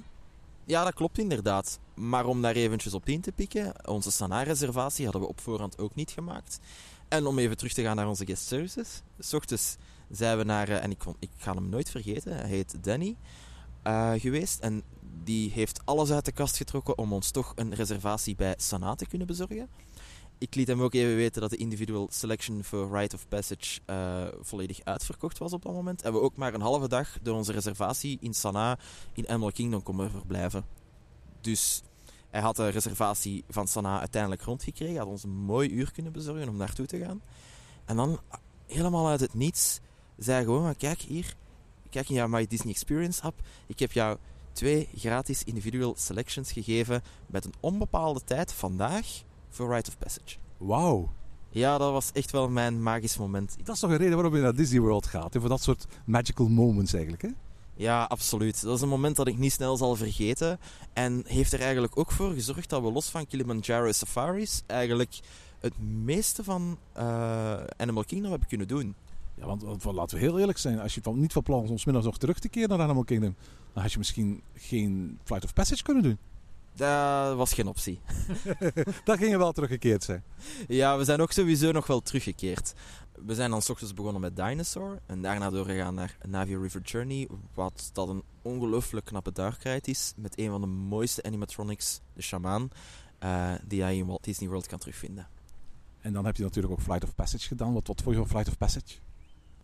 Ja, 0.65 0.83
dat 0.83 0.93
klopt 0.93 1.17
inderdaad. 1.17 1.79
Maar 1.93 2.25
om 2.25 2.41
daar 2.41 2.55
eventjes 2.55 2.93
op 2.93 3.07
in 3.07 3.21
te 3.21 3.31
pikken, 3.31 3.87
onze 3.87 4.11
Sanaa-reservatie 4.11 5.03
hadden 5.03 5.21
we 5.21 5.27
op 5.27 5.41
voorhand 5.41 5.77
ook 5.77 5.95
niet 5.95 6.11
gemaakt. 6.11 6.59
En 7.07 7.25
om 7.25 7.39
even 7.39 7.57
terug 7.57 7.73
te 7.73 7.81
gaan 7.81 7.95
naar 7.95 8.07
onze 8.07 8.25
guest 8.25 8.47
services. 8.47 9.01
S 9.19 9.33
ochtends 9.33 9.75
zijn 10.09 10.37
we 10.37 10.43
naar, 10.43 10.69
eh, 10.69 10.83
en 10.83 10.91
ik, 10.91 10.97
kon, 10.97 11.15
ik 11.19 11.29
ga 11.37 11.53
hem 11.53 11.69
nooit 11.69 11.89
vergeten, 11.89 12.37
hij 12.37 12.49
heet 12.49 12.83
Danny, 12.83 13.15
eh, 13.83 14.13
geweest. 14.17 14.59
En 14.59 14.83
die 15.27 15.51
heeft 15.51 15.81
alles 15.85 16.11
uit 16.11 16.25
de 16.25 16.31
kast 16.31 16.57
getrokken 16.57 16.97
om 16.97 17.13
ons 17.13 17.31
toch 17.31 17.51
een 17.55 17.73
reservatie 17.73 18.35
bij 18.35 18.53
Sanaa 18.57 18.95
te 18.95 19.07
kunnen 19.07 19.27
bezorgen. 19.27 19.69
Ik 20.37 20.55
liet 20.55 20.67
hem 20.67 20.81
ook 20.81 20.93
even 20.93 21.15
weten 21.15 21.41
dat 21.41 21.49
de 21.49 21.57
individual 21.57 22.07
selection 22.11 22.63
voor 22.63 22.97
Rite 22.97 23.15
of 23.15 23.27
Passage 23.27 23.79
eh, 23.85 24.27
volledig 24.41 24.79
uitverkocht 24.83 25.37
was 25.37 25.53
op 25.53 25.61
dat 25.61 25.73
moment. 25.73 26.01
En 26.01 26.13
we 26.13 26.21
ook 26.21 26.35
maar 26.35 26.53
een 26.53 26.61
halve 26.61 26.87
dag 26.87 27.17
door 27.21 27.35
onze 27.35 27.51
reservatie 27.51 28.17
in 28.21 28.33
Sanaa 28.33 28.77
in 29.13 29.29
Animal 29.29 29.51
Kingdom 29.51 29.83
konden 29.83 30.11
verblijven. 30.11 30.65
Dus 31.41 31.81
hij 32.29 32.41
had 32.41 32.55
de 32.55 32.69
reservatie 32.69 33.43
van 33.49 33.67
Sanaa 33.67 33.99
uiteindelijk 33.99 34.41
rondgekregen. 34.41 34.97
Had 34.97 35.07
ons 35.07 35.23
een 35.23 35.37
mooi 35.37 35.69
uur 35.69 35.91
kunnen 35.91 36.11
bezorgen 36.11 36.49
om 36.49 36.57
naartoe 36.57 36.85
te 36.85 36.99
gaan. 36.99 37.21
En 37.85 37.95
dan, 37.95 38.19
helemaal 38.65 39.07
uit 39.07 39.19
het 39.19 39.33
niets, 39.33 39.79
zei 40.17 40.35
hij 40.35 40.45
gewoon, 40.45 40.75
kijk 40.75 41.01
hier, 41.01 41.35
kijk 41.89 42.09
in 42.09 42.15
jouw 42.15 42.27
My 42.27 42.47
Disney 42.47 42.73
Experience 42.73 43.21
app. 43.21 43.41
Ik 43.65 43.79
heb 43.79 43.91
jou 43.91 44.17
twee 44.57 44.89
gratis 44.95 45.43
individual 45.43 45.93
selections 45.97 46.51
gegeven 46.51 47.01
met 47.25 47.45
een 47.45 47.53
onbepaalde 47.59 48.21
tijd 48.23 48.53
vandaag 48.53 49.05
voor 49.49 49.73
Rite 49.75 49.89
of 49.89 49.97
Passage. 49.97 50.37
Wauw. 50.57 51.09
Ja, 51.49 51.77
dat 51.77 51.91
was 51.91 52.11
echt 52.13 52.31
wel 52.31 52.49
mijn 52.49 52.83
magisch 52.83 53.17
moment. 53.17 53.55
Dat 53.63 53.75
is 53.75 53.81
toch 53.81 53.89
een 53.89 53.97
reden 53.97 54.13
waarom 54.13 54.35
je 54.35 54.41
naar 54.41 54.55
Disney 54.55 54.79
World 54.79 55.05
gaat. 55.05 55.35
Voor 55.39 55.49
dat 55.49 55.61
soort 55.61 55.87
magical 56.05 56.47
moments 56.47 56.93
eigenlijk. 56.93 57.21
Hè? 57.21 57.29
Ja, 57.75 58.03
absoluut. 58.03 58.61
Dat 58.61 58.75
is 58.75 58.81
een 58.81 58.89
moment 58.89 59.15
dat 59.15 59.27
ik 59.27 59.37
niet 59.37 59.51
snel 59.51 59.77
zal 59.77 59.95
vergeten. 59.95 60.59
En 60.93 61.23
heeft 61.25 61.53
er 61.53 61.61
eigenlijk 61.61 61.97
ook 61.97 62.11
voor 62.11 62.31
gezorgd 62.33 62.69
dat 62.69 62.81
we 62.81 62.91
los 62.91 63.09
van 63.09 63.27
Kilimanjaro 63.27 63.91
Safaris 63.91 64.63
eigenlijk 64.65 65.19
het 65.59 65.73
meeste 65.79 66.43
van 66.43 66.77
eh, 66.93 67.63
Animal 67.77 68.03
Kingdom 68.03 68.29
hebben 68.29 68.47
kunnen 68.47 68.67
doen. 68.67 68.95
Ja, 69.35 69.45
want, 69.45 69.61
want 69.61 69.83
laten 69.83 70.17
we 70.17 70.23
heel 70.23 70.39
eerlijk 70.39 70.57
zijn. 70.57 70.79
Als 70.79 70.95
je 70.95 71.01
van, 71.01 71.19
niet 71.19 71.33
van 71.33 71.43
plan 71.43 71.61
was 71.61 71.69
om 71.69 71.77
middags 71.85 72.05
nog 72.05 72.17
terug 72.17 72.39
te 72.39 72.49
keren 72.49 72.69
naar 72.69 72.81
Animal 72.81 73.03
Kingdom, 73.03 73.35
dan 73.77 73.85
had 73.85 73.95
je 73.95 74.01
misschien 74.01 74.41
geen 74.53 75.19
Flight 75.23 75.45
of 75.45 75.53
Passage 75.53 75.83
kunnen 75.83 76.03
doen. 76.03 76.17
Dat 76.73 77.35
was 77.35 77.53
geen 77.53 77.67
optie. 77.67 77.99
Dan 79.05 79.17
ging 79.17 79.37
wel 79.37 79.51
teruggekeerd 79.51 80.03
zijn. 80.03 80.23
Ja, 80.67 80.97
we 80.97 81.03
zijn 81.03 81.21
ook 81.21 81.31
sowieso 81.31 81.71
nog 81.71 81.87
wel 81.87 82.01
teruggekeerd. 82.01 82.73
We 83.25 83.35
zijn 83.35 83.49
dan 83.49 83.61
s 83.61 83.69
ochtends 83.69 83.93
begonnen 83.93 84.21
met 84.21 84.35
Dinosaur 84.35 84.99
en 85.05 85.21
daarna 85.21 85.49
doorgegaan 85.49 85.93
naar 85.93 86.17
Navi 86.27 86.57
River 86.57 86.81
Journey, 86.81 87.27
wat 87.53 87.89
dat 87.93 88.09
een 88.09 88.23
ongelooflijk 88.41 89.05
knappe 89.05 89.31
darkride 89.31 89.91
is, 89.91 90.13
met 90.15 90.39
een 90.39 90.49
van 90.49 90.61
de 90.61 90.67
mooiste 90.67 91.23
animatronics, 91.23 92.01
de 92.13 92.21
shamaan, 92.21 92.69
uh, 93.23 93.51
die 93.67 93.83
je 93.83 93.95
in 93.95 94.05
Walt 94.05 94.23
Disney 94.23 94.49
World 94.49 94.67
kan 94.67 94.79
terugvinden. 94.79 95.27
En 96.01 96.13
dan 96.13 96.25
heb 96.25 96.35
je 96.35 96.43
natuurlijk 96.43 96.73
ook 96.73 96.81
Flight 96.81 97.03
of 97.03 97.15
Passage 97.15 97.47
gedaan. 97.47 97.73
Wat, 97.73 97.87
wat 97.87 98.01
vond 98.01 98.15
je 98.15 98.21
van 98.21 98.29
Flight 98.29 98.47
of 98.47 98.57
Passage? 98.57 99.06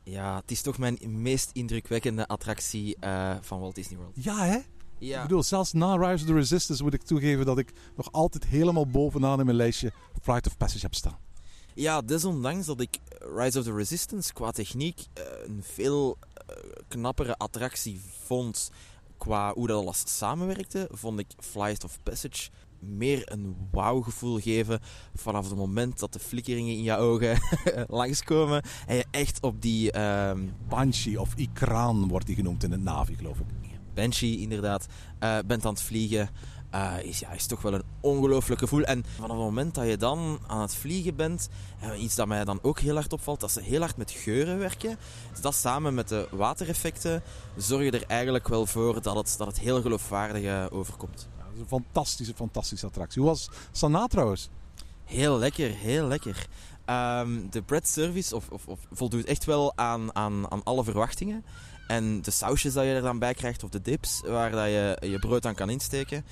Ja, 0.03 0.35
het 0.35 0.51
is 0.51 0.61
toch 0.61 0.77
mijn 0.77 0.99
meest 1.01 1.49
indrukwekkende 1.53 2.27
attractie 2.27 2.97
uh, 3.03 3.35
van 3.41 3.59
Walt 3.59 3.75
Disney 3.75 3.97
World. 3.97 4.13
Ja, 4.15 4.45
hè? 4.45 4.59
Ja. 4.97 5.17
Ik 5.17 5.21
bedoel, 5.21 5.43
zelfs 5.43 5.73
na 5.73 5.95
Rise 5.95 6.23
of 6.23 6.29
the 6.29 6.33
Resistance 6.33 6.83
moet 6.83 6.93
ik 6.93 7.01
toegeven 7.01 7.45
dat 7.45 7.57
ik 7.57 7.73
nog 7.95 8.11
altijd 8.11 8.45
helemaal 8.45 8.87
bovenaan 8.87 9.39
in 9.39 9.45
mijn 9.45 9.57
lijstje 9.57 9.91
Flight 10.21 10.47
of 10.47 10.57
Passage 10.57 10.81
heb 10.81 10.93
staan. 10.93 11.17
Ja, 11.73 12.01
desondanks 12.01 12.65
dat 12.65 12.81
ik 12.81 12.99
Rise 13.35 13.59
of 13.59 13.65
the 13.65 13.73
Resistance 13.73 14.33
qua 14.33 14.51
techniek 14.51 14.99
uh, 14.99 15.23
een 15.45 15.63
veel 15.63 16.17
uh, 16.49 16.55
knappere 16.87 17.37
attractie 17.37 18.01
vond 18.25 18.71
qua 19.17 19.53
hoe 19.53 19.67
dat 19.67 19.81
alles 19.81 20.03
samenwerkte, 20.17 20.87
vond 20.91 21.19
ik 21.19 21.27
Flight 21.39 21.83
of 21.83 21.99
Passage 22.03 22.49
meer 22.87 23.31
een 23.31 23.55
wauw-gevoel 23.71 24.39
geven 24.39 24.79
vanaf 25.15 25.49
het 25.49 25.57
moment 25.57 25.99
dat 25.99 26.13
de 26.13 26.19
flikkeringen 26.19 26.75
in 26.75 26.83
je 26.83 26.97
ogen 26.97 27.37
langskomen 27.87 28.63
en 28.87 28.95
je 28.95 29.05
echt 29.11 29.41
op 29.41 29.61
die... 29.61 29.99
Um... 29.99 30.53
Banshee 30.69 31.21
of 31.21 31.33
Ikraan 31.35 32.07
wordt 32.07 32.25
die 32.25 32.35
genoemd 32.35 32.63
in 32.63 32.71
het 32.71 32.83
Navi, 32.83 33.15
geloof 33.15 33.39
ik. 33.39 33.45
Banshee, 33.93 34.39
inderdaad, 34.39 34.87
uh, 35.19 35.37
bent 35.45 35.65
aan 35.65 35.73
het 35.73 35.81
vliegen. 35.81 36.29
Uh, 36.75 36.93
is, 37.03 37.19
ja, 37.19 37.31
is 37.31 37.45
toch 37.45 37.61
wel 37.61 37.73
een 37.73 37.83
ongelooflijk 38.01 38.59
gevoel. 38.59 38.83
En 38.83 39.03
vanaf 39.15 39.29
het 39.29 39.39
moment 39.39 39.75
dat 39.75 39.87
je 39.87 39.97
dan 39.97 40.39
aan 40.47 40.61
het 40.61 40.75
vliegen 40.75 41.15
bent, 41.15 41.49
uh, 41.83 42.03
iets 42.03 42.15
dat 42.15 42.27
mij 42.27 42.45
dan 42.45 42.59
ook 42.61 42.79
heel 42.79 42.93
hard 42.93 43.13
opvalt, 43.13 43.39
dat 43.39 43.51
ze 43.51 43.61
heel 43.61 43.79
hard 43.79 43.97
met 43.97 44.11
geuren 44.11 44.59
werken. 44.59 44.97
Dus 45.31 45.41
dat 45.41 45.55
samen 45.55 45.93
met 45.93 46.07
de 46.07 46.27
watereffecten 46.31 47.23
zorgen 47.55 47.91
er 47.91 48.03
eigenlijk 48.07 48.47
wel 48.47 48.65
voor 48.65 49.01
dat 49.01 49.15
het, 49.15 49.35
dat 49.37 49.47
het 49.47 49.59
heel 49.59 49.81
geloofwaardig 49.81 50.71
overkomt 50.71 51.27
is 51.53 51.59
een 51.59 51.67
fantastische, 51.67 52.33
fantastische 52.33 52.85
attractie. 52.85 53.21
Hoe 53.21 53.31
was 53.31 53.49
Sana 53.71 54.07
trouwens? 54.07 54.49
Heel 55.05 55.37
lekker, 55.37 55.69
heel 55.69 56.07
lekker. 56.07 56.47
Um, 56.89 57.49
de 57.49 57.61
bread 57.61 57.87
service 57.87 58.35
of, 58.35 58.49
of, 58.49 58.67
of 58.67 58.79
voldoet 58.91 59.25
echt 59.25 59.45
wel 59.45 59.77
aan, 59.77 60.15
aan, 60.15 60.51
aan 60.51 60.63
alle 60.63 60.83
verwachtingen. 60.83 61.43
En 61.87 62.21
de 62.21 62.31
sausjes 62.31 62.73
dat 62.73 62.83
je 62.83 62.93
er 62.93 63.01
dan 63.01 63.19
bij 63.19 63.33
krijgt, 63.33 63.63
of 63.63 63.69
de 63.69 63.81
dips 63.81 64.21
waar 64.25 64.51
dat 64.51 64.65
je 64.65 64.97
je 65.01 65.19
brood 65.19 65.45
aan 65.45 65.55
kan 65.55 65.69
insteken, 65.69 66.25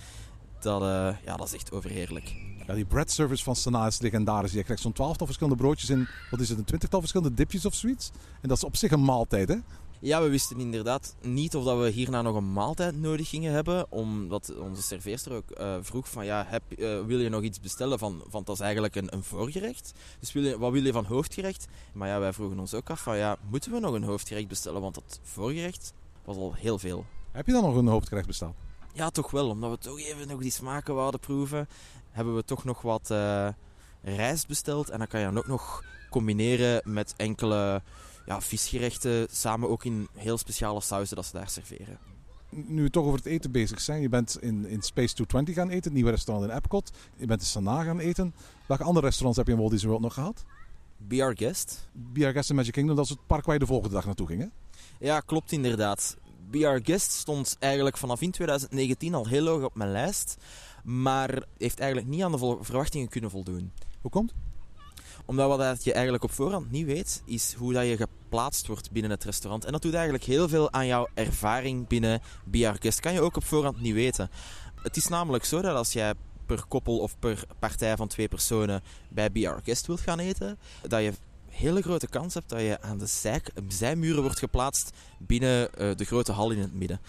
dat, 0.60 0.82
uh, 0.82 0.88
ja, 1.26 1.36
dat 1.36 1.48
is 1.48 1.54
echt 1.54 1.72
overheerlijk. 1.72 2.36
Ja, 2.68 2.74
die 2.74 2.86
bread 2.86 3.12
service 3.12 3.44
van 3.44 3.56
Sana 3.56 3.88
is 3.88 4.00
legendarisch. 4.00 4.52
Je 4.52 4.64
krijgt 4.64 4.82
zo'n 4.82 4.94
twaalftal 4.94 5.26
verschillende 5.26 5.62
broodjes 5.62 5.90
in, 5.90 6.08
wat 6.30 6.40
is 6.40 6.50
het, 6.50 6.58
een 6.58 6.64
twintigtal 6.64 7.00
verschillende 7.00 7.34
dipjes 7.34 7.66
of 7.66 7.76
zoiets. 7.76 8.12
En 8.42 8.50
dat 8.50 8.58
is 8.58 8.64
op 8.64 8.76
zich 8.76 8.92
een 8.92 9.04
maaltijd, 9.04 9.50
hè? 9.50 9.56
Ja, 10.04 10.22
we 10.22 10.30
wisten 10.30 10.60
inderdaad 10.60 11.16
niet 11.22 11.56
of 11.56 11.64
dat 11.64 11.80
we 11.80 11.90
hierna 11.90 12.22
nog 12.22 12.36
een 12.36 12.54
maaltijd 12.54 13.00
nodig 13.00 13.30
gingen 13.30 13.54
hebben. 13.54 13.92
Omdat 13.92 14.56
onze 14.56 14.82
serveerster 14.82 15.34
ook 15.34 15.60
uh, 15.60 15.76
vroeg 15.82 16.10
van 16.10 16.26
ja, 16.26 16.46
heb, 16.48 16.64
uh, 16.76 17.06
wil 17.06 17.20
je 17.20 17.30
nog 17.30 17.42
iets 17.42 17.60
bestellen 17.60 18.00
van, 18.00 18.24
van 18.28 18.44
dat 18.44 18.56
is 18.56 18.62
eigenlijk 18.62 18.96
een, 18.96 19.14
een 19.14 19.24
voorgerecht. 19.24 19.94
Dus 20.20 20.34
wil 20.34 20.44
je, 20.44 20.58
wat 20.58 20.72
wil 20.72 20.84
je 20.84 20.92
van 20.92 21.06
hoofdgerecht? 21.06 21.68
Maar 21.94 22.08
ja, 22.08 22.20
wij 22.20 22.34
vroegen 22.34 22.60
ons 22.60 22.74
ook 22.74 22.90
af 22.90 23.02
van 23.02 23.18
ja, 23.18 23.38
moeten 23.50 23.72
we 23.72 23.80
nog 23.80 23.94
een 23.94 24.04
hoofdgerecht 24.04 24.48
bestellen? 24.48 24.82
Want 24.82 24.96
dat 24.96 25.20
voorgerecht 25.24 25.94
was 26.26 26.38
al 26.38 26.54
heel 26.54 26.80
veel. 26.80 27.06
Heb 27.32 27.46
je 27.46 27.52
dan 27.52 27.64
nog 27.64 27.76
een 27.76 27.88
hoofdgerecht 27.88 28.28
besteld? 28.28 28.56
Ja, 28.94 29.10
toch 29.10 29.32
wel. 29.32 29.50
Omdat 29.50 29.72
we 29.72 29.78
toch 29.78 30.00
even 30.00 30.28
nog 30.28 30.42
die 30.42 30.52
smaken 30.52 30.96
wouden 30.96 31.20
proeven, 31.20 31.68
hebben 32.12 32.36
we 32.36 32.44
toch 32.44 32.64
nog 32.64 32.82
wat 32.82 33.10
uh, 33.12 33.48
rijst 34.02 34.48
besteld. 34.48 34.90
En 34.90 34.98
dan 34.98 35.08
kan 35.08 35.20
je 35.20 35.26
dan 35.26 35.38
ook 35.38 35.48
nog 35.48 35.84
combineren 36.10 36.82
met 36.86 37.14
enkele 37.18 37.82
ja, 38.26 38.42
visgerechten 38.42 39.28
samen 39.32 39.70
ook 39.70 39.86
in 39.86 40.08
heel 40.14 40.38
speciale 40.38 40.82
sauzen 40.82 41.16
dat 41.16 41.26
ze 41.26 41.32
daar 41.32 41.50
serveren. 41.50 42.00
Nu 42.50 42.84
we 42.84 42.90
toch 42.90 43.06
over 43.06 43.18
het 43.18 43.28
eten 43.28 43.52
bezig 43.52 43.82
zijn. 43.82 44.02
Je 44.02 44.10
bent 44.10 44.38
in, 44.42 44.66
in 44.66 44.82
Space 44.82 45.14
220 45.14 45.56
gaan 45.56 45.70
eten, 45.70 45.84
het 45.84 45.94
nieuwe 45.94 46.10
restaurant 46.10 46.50
in 46.50 46.56
Epcot. 46.56 46.92
Je 47.18 47.26
bent 47.26 47.42
in 47.42 47.48
Sanaa 47.48 47.84
gaan 47.84 48.00
eten. 48.00 48.34
Welke 48.68 48.84
andere 48.84 49.06
restaurants 49.06 49.38
heb 49.38 49.48
je 49.48 49.54
in 49.54 49.60
Walt 49.60 49.72
Disney 49.72 49.90
World 49.90 50.04
nog 50.06 50.14
gehad? 50.14 50.46
Be 50.98 51.24
Our 51.24 51.38
Guest. 51.38 51.90
Be 51.94 52.24
Our 52.24 52.34
Guest 52.34 52.50
in 52.50 52.56
Magic 52.56 52.74
Kingdom, 52.74 52.96
dat 52.96 53.06
is 53.06 53.12
het 53.12 53.28
park 53.28 53.46
waar 53.46 53.54
je 53.54 53.60
de 53.60 53.66
volgende 53.66 53.96
dag 53.96 54.06
naartoe 54.06 54.28
ging, 54.28 54.42
hè? 54.42 54.48
Ja, 55.00 55.20
klopt 55.20 55.52
inderdaad. 55.52 56.18
Be 56.50 56.68
Our 56.68 56.80
Guest 56.84 57.12
stond 57.12 57.56
eigenlijk 57.60 57.98
vanaf 57.98 58.22
in 58.22 58.32
2019 58.32 59.14
al 59.14 59.28
heel 59.28 59.48
hoog 59.48 59.64
op 59.64 59.76
mijn 59.76 59.92
lijst. 59.92 60.38
Maar 60.84 61.44
heeft 61.58 61.80
eigenlijk 61.80 62.10
niet 62.10 62.24
aan 62.24 62.32
de 62.32 62.58
verwachtingen 62.62 63.08
kunnen 63.08 63.30
voldoen. 63.30 63.72
Hoe 64.02 64.12
komt? 64.12 64.34
Omdat 65.26 65.58
wat 65.58 65.84
je 65.84 65.94
eigenlijk 65.94 66.24
op 66.24 66.32
voorhand 66.32 66.72
niet 66.72 66.86
weet, 66.86 67.22
is 67.26 67.54
hoe 67.54 67.74
dat 67.74 67.86
je 67.86 67.98
geplaatst 67.98 68.68
wordt 68.68 68.92
binnen 68.92 69.12
het 69.12 69.24
restaurant. 69.24 69.66
En 69.66 69.72
dat 69.72 69.82
doet 69.82 69.94
eigenlijk 69.94 70.24
heel 70.24 70.50
veel 70.50 70.72
aan 70.72 70.88
jouw 70.88 71.08
ervaring 71.14 71.88
binnen 71.88 72.22
BR 72.46 72.68
Guest. 72.80 73.00
Kan 73.00 73.14
je 73.14 73.22
ook 73.22 73.36
op 73.36 73.46
voorhand 73.46 73.82
niet 73.82 73.94
weten. 73.94 74.30
Het 74.82 74.98
is 74.98 75.08
namelijk 75.08 75.46
zo 75.46 75.62
dat 75.62 75.76
als 75.76 75.94
jij 75.94 76.14
per 76.46 76.66
koppel 76.68 76.98
of 76.98 77.20
per 77.20 77.44
partij 77.60 77.96
van 77.96 78.08
twee 78.08 78.28
personen 78.28 78.84
bij 79.10 79.30
BR 79.30 79.50
Guest 79.64 79.88
wilt 79.88 80.00
gaan 80.00 80.20
eten, 80.20 80.58
dat 80.88 81.02
je 81.02 81.14
hele 81.52 81.82
grote 81.82 82.08
kans 82.08 82.34
hebt 82.34 82.50
dat 82.50 82.60
je 82.60 82.82
aan 82.82 82.98
de 82.98 83.06
zij, 83.06 83.42
zijmuren 83.68 84.22
wordt 84.22 84.40
geplaatst 84.40 84.92
binnen 85.18 85.70
uh, 85.78 85.96
de 85.96 86.06
grote 86.06 86.32
hal 86.32 86.52
in 86.52 86.60
het 86.60 86.74
midden. 86.74 87.00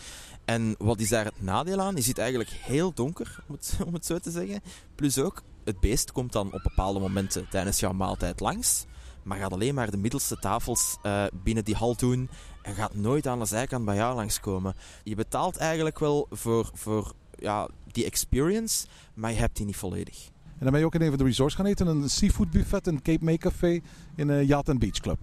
En 0.45 0.75
wat 0.79 1.01
is 1.01 1.09
daar 1.09 1.25
het 1.25 1.43
nadeel 1.43 1.81
aan? 1.81 1.97
Je 1.97 2.03
ziet 2.03 2.19
eigenlijk 2.19 2.51
heel 2.51 2.93
donker, 2.95 3.39
om 3.49 3.55
het, 3.55 3.77
om 3.87 3.95
het 3.95 4.07
zo 4.07 4.19
te 4.19 4.31
zeggen. 4.31 4.61
Plus 4.95 5.19
ook, 5.19 5.43
het 5.65 5.81
beest 5.81 6.13
komt 6.13 6.33
dan 6.33 6.53
op 6.53 6.63
bepaalde 6.63 7.01
momenten 7.01 7.49
tijdens 7.49 7.81
jouw 7.81 7.93
maaltijd 7.93 8.41
langs. 8.41 8.85
Maar 9.23 9.39
gaat 9.39 9.53
alleen 9.53 9.75
maar 9.75 9.91
de 9.91 9.97
middelste 9.97 10.39
tafels 10.39 10.99
uh, 11.03 11.25
binnen 11.43 11.65
die 11.65 11.75
hal 11.75 11.97
doen. 11.97 12.29
En 12.63 12.75
gaat 12.75 12.95
nooit 12.95 13.27
aan 13.27 13.39
de 13.39 13.45
zijkant 13.45 13.85
bij 13.85 13.97
jou 13.97 14.15
langskomen. 14.15 14.75
Je 15.05 15.15
betaalt 15.15 15.57
eigenlijk 15.57 15.99
wel 15.99 16.27
voor, 16.31 16.71
voor 16.75 17.13
ja, 17.39 17.69
die 17.87 18.05
experience, 18.05 18.87
maar 19.15 19.31
je 19.31 19.39
hebt 19.39 19.57
die 19.57 19.67
niet 19.67 19.77
volledig. 19.77 20.31
En 20.45 20.59
dan 20.59 20.71
ben 20.71 20.81
je 20.81 20.87
ook 20.87 20.95
in 20.95 21.01
een 21.01 21.09
van 21.09 21.19
de 21.19 21.25
resorts 21.25 21.55
gaan 21.55 21.67
eten. 21.67 21.87
Een 21.87 22.11
seafood 22.11 22.51
buffet, 22.51 22.87
een 22.87 23.03
Cape 23.03 23.25
May 23.25 23.39
Café 23.39 23.81
in 24.17 24.29
een 24.29 24.47
Yacht 24.47 24.79
Beach 24.79 25.01
Club. 25.01 25.19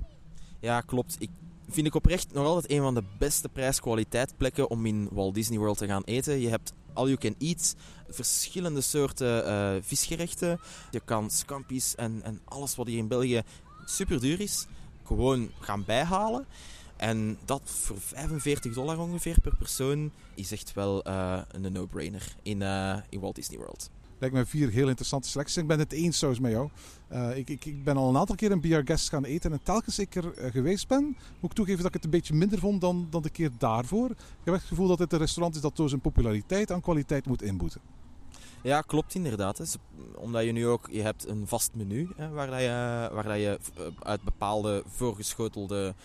Ja, 0.60 0.82
klopt. 0.82 1.16
Ik 1.20 1.30
vind 1.70 1.88
ik 1.88 1.96
oprecht 1.96 2.34
nog 2.34 2.46
altijd 2.46 2.72
een 2.72 2.82
van 2.82 2.94
de 2.94 3.04
beste 3.18 3.50
prijs-kwaliteit 3.50 4.34
plekken 4.38 4.70
om 4.70 4.86
in 4.86 5.08
Walt 5.12 5.34
Disney 5.34 5.58
World 5.58 5.78
te 5.78 5.88
gaan 5.88 6.04
eten. 6.04 6.40
Je 6.40 6.50
hebt 6.50 6.74
all 6.94 7.06
you 7.06 7.18
can 7.18 7.36
eat, 7.38 7.76
verschillende 8.10 8.82
soorten 8.82 9.48
uh, 9.48 9.82
visgerechten. 9.82 10.60
Je 10.92 11.00
kan 11.06 11.30
scampi's 11.30 11.96
en, 11.96 12.22
en 12.24 12.42
alles 12.46 12.76
wat 12.76 12.88
hier 12.88 12.98
in 12.98 13.08
België 13.08 13.42
super 13.86 14.20
duur 14.20 14.40
is, 14.40 14.66
gewoon 15.04 15.50
gaan 15.60 15.86
bijhalen. 15.86 16.46
En 16.98 17.38
dat 17.46 17.62
voor 17.66 18.00
45 18.00 18.74
dollar 18.74 19.00
ongeveer 19.00 19.42
per 19.42 19.56
persoon 19.56 20.12
is 20.36 20.52
echt 20.52 20.74
wel 20.74 21.08
uh, 21.08 21.42
een 21.52 21.72
no-brainer 21.72 22.36
in, 22.44 22.62
uh, 22.62 22.98
in 23.10 23.20
Walt 23.20 23.36
Disney 23.36 23.58
World. 23.58 23.90
Lijkt 24.20 24.36
me 24.36 24.46
vier 24.46 24.70
heel 24.70 24.88
interessante 24.88 25.28
selecties. 25.28 25.58
Ik 25.58 25.68
ben 25.68 25.80
het 25.80 25.92
eens 25.92 26.20
zoals 26.20 26.40
met 26.40 26.52
jou. 26.52 26.70
Uh, 27.12 27.38
ik, 27.38 27.50
ik, 27.50 27.66
ik, 27.66 27.84
ben 27.84 27.98
al 27.98 28.10
een 28.10 28.18
aantal 28.18 28.36
keer 28.36 28.52
een 28.52 28.62
BR 28.62 28.82
Guest 28.86 29.10
gaan 29.10 29.24
eten. 29.26 29.52
En 29.52 29.64
telkens 29.64 30.00
ik 30.00 30.16
er 30.16 30.38
uh, 30.38 30.52
geweest 30.52 30.88
ben, 30.88 31.04
moet 31.40 31.52
ik 31.52 31.54
toegeven 31.54 31.80
dat 31.80 31.88
ik 31.88 31.94
het 31.94 32.04
een 32.04 32.10
beetje 32.10 32.34
minder 32.34 32.60
vond 32.60 32.82
dan, 32.82 33.08
dan 33.10 33.22
de 33.22 33.30
keer 33.30 33.52
daarvoor. 33.58 34.10
Ik 34.10 34.44
heb 34.44 34.54
het 34.54 34.64
gevoel 34.64 34.88
dat 34.88 35.00
het 35.00 35.14
een 35.14 35.20
restaurant 35.20 35.56
is 35.56 35.62
dat 35.62 35.76
door 35.76 35.90
zijn 35.90 36.02
populariteit 36.02 36.72
aan 36.72 36.82
kwaliteit 36.82 37.26
moet 37.26 37.42
inboeten. 37.42 37.82
Ja, 38.64 38.82
klopt 38.82 39.16
inderdaad. 39.16 39.58
Hè. 39.58 39.66
Omdat 40.16 40.44
je 40.44 40.52
nu 40.52 40.68
ook 40.68 40.88
je 40.92 41.02
hebt 41.02 41.28
een 41.28 41.48
vast 41.48 41.72
menu 41.74 42.10
hè, 42.16 42.30
waar, 42.30 42.50
dat 42.50 42.60
je, 42.60 43.10
waar 43.14 43.24
dat 43.24 43.38
je 43.38 43.60
eh, 43.76 43.84
uit 44.00 44.22
bepaalde 44.22 44.84
voorgeschotelde 44.88 45.96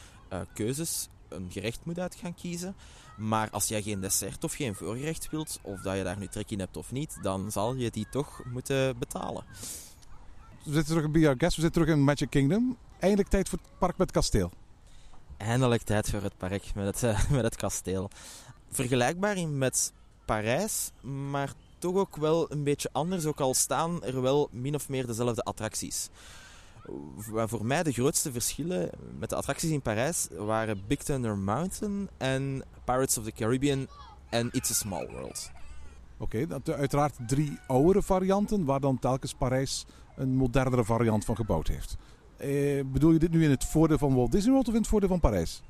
keuzes 0.55 1.09
een 1.29 1.47
gerecht 1.51 1.85
moet 1.85 1.99
uit 1.99 2.15
gaan 2.15 2.35
kiezen. 2.35 2.75
Maar 3.17 3.51
als 3.51 3.69
jij 3.69 3.83
geen 3.83 4.01
dessert 4.01 4.45
of 4.45 4.53
geen 4.53 4.75
voorgerecht 4.75 5.31
wilt, 5.31 5.59
of 5.63 5.81
dat 5.81 5.97
je 5.97 6.03
daar 6.03 6.19
nu 6.19 6.27
trek 6.27 6.51
in 6.51 6.59
hebt 6.59 6.77
of 6.77 6.93
niet, 6.93 7.19
dan 7.23 7.51
zal 7.51 7.75
je 7.75 7.91
die 7.91 8.07
toch 8.11 8.43
moeten 8.45 8.99
betalen. 8.99 9.45
We 10.63 10.73
zitten 10.73 10.85
terug 10.85 11.05
in 11.05 11.13
Be 11.13 11.27
Our 11.27 11.37
Guest, 11.39 11.57
we 11.57 11.63
zitten 11.63 11.83
terug 11.83 11.97
in 11.97 12.05
Magic 12.05 12.31
Kingdom. 12.31 12.77
Eindelijk 12.99 13.29
tijd 13.29 13.49
voor 13.49 13.59
het 13.59 13.79
park 13.79 13.97
met 13.97 14.07
het 14.07 14.17
kasteel. 14.17 14.51
Eindelijk 15.37 15.83
tijd 15.83 16.11
voor 16.11 16.23
het 16.23 16.37
park 16.37 16.75
met 16.75 16.87
het, 16.87 17.03
uh, 17.03 17.31
met 17.37 17.43
het 17.43 17.57
kasteel. 17.57 18.11
Vergelijkbaar 18.71 19.49
met 19.49 19.93
Parijs, 20.25 20.91
maar 21.01 21.53
toch 21.79 21.95
ook 21.95 22.17
wel 22.17 22.53
een 22.53 22.65
beetje 22.65 22.89
anders, 22.93 23.27
ook 23.27 23.41
al 23.41 23.55
staan 23.55 24.05
er 24.05 24.23
wel 24.23 24.49
min 24.53 24.75
of 24.75 24.89
meer 24.89 25.07
dezelfde 25.07 25.43
attracties 25.43 26.11
voor 27.47 27.65
mij 27.65 27.83
de 27.83 27.93
grootste 27.93 28.33
verschillen 28.33 28.91
met 29.19 29.31
de 29.31 29.37
attracties 29.37 29.71
in 29.71 29.83
Parijs 29.83 30.29
waren 30.39 30.83
Big 30.87 31.03
Thunder 31.03 31.39
Mountain 31.39 32.09
en 32.17 32.65
Pirates 32.85 33.19
of 33.19 33.25
the 33.25 33.33
Caribbean 33.33 33.87
en 34.31 34.49
It's 34.53 34.71
a 34.71 34.75
Small 34.75 35.09
World. 35.11 35.51
Oké, 36.19 36.47
okay, 36.47 36.75
uiteraard 36.77 37.15
drie 37.27 37.59
oudere 37.67 38.03
varianten, 38.03 38.65
waar 38.65 38.81
dan 38.81 38.99
telkens 38.99 39.35
Parijs 39.35 39.85
een 40.17 40.37
modernere 40.37 40.85
variant 40.85 41.25
van 41.25 41.37
gebouwd 41.37 41.69
heeft. 41.69 41.97
Eh, 42.37 42.85
bedoel 42.85 43.13
je 43.13 43.19
dit 43.19 43.31
nu 43.31 43.45
in 43.45 43.51
het 43.51 43.65
voordeel 43.65 43.99
van 43.99 44.15
Walt 44.15 44.33
Disney 44.33 44.53
World 44.53 44.69
of 44.69 44.75
in 44.75 44.81
het 44.81 44.89
voordeel 44.89 45.09
van 45.09 45.21
Parijs? 45.21 45.63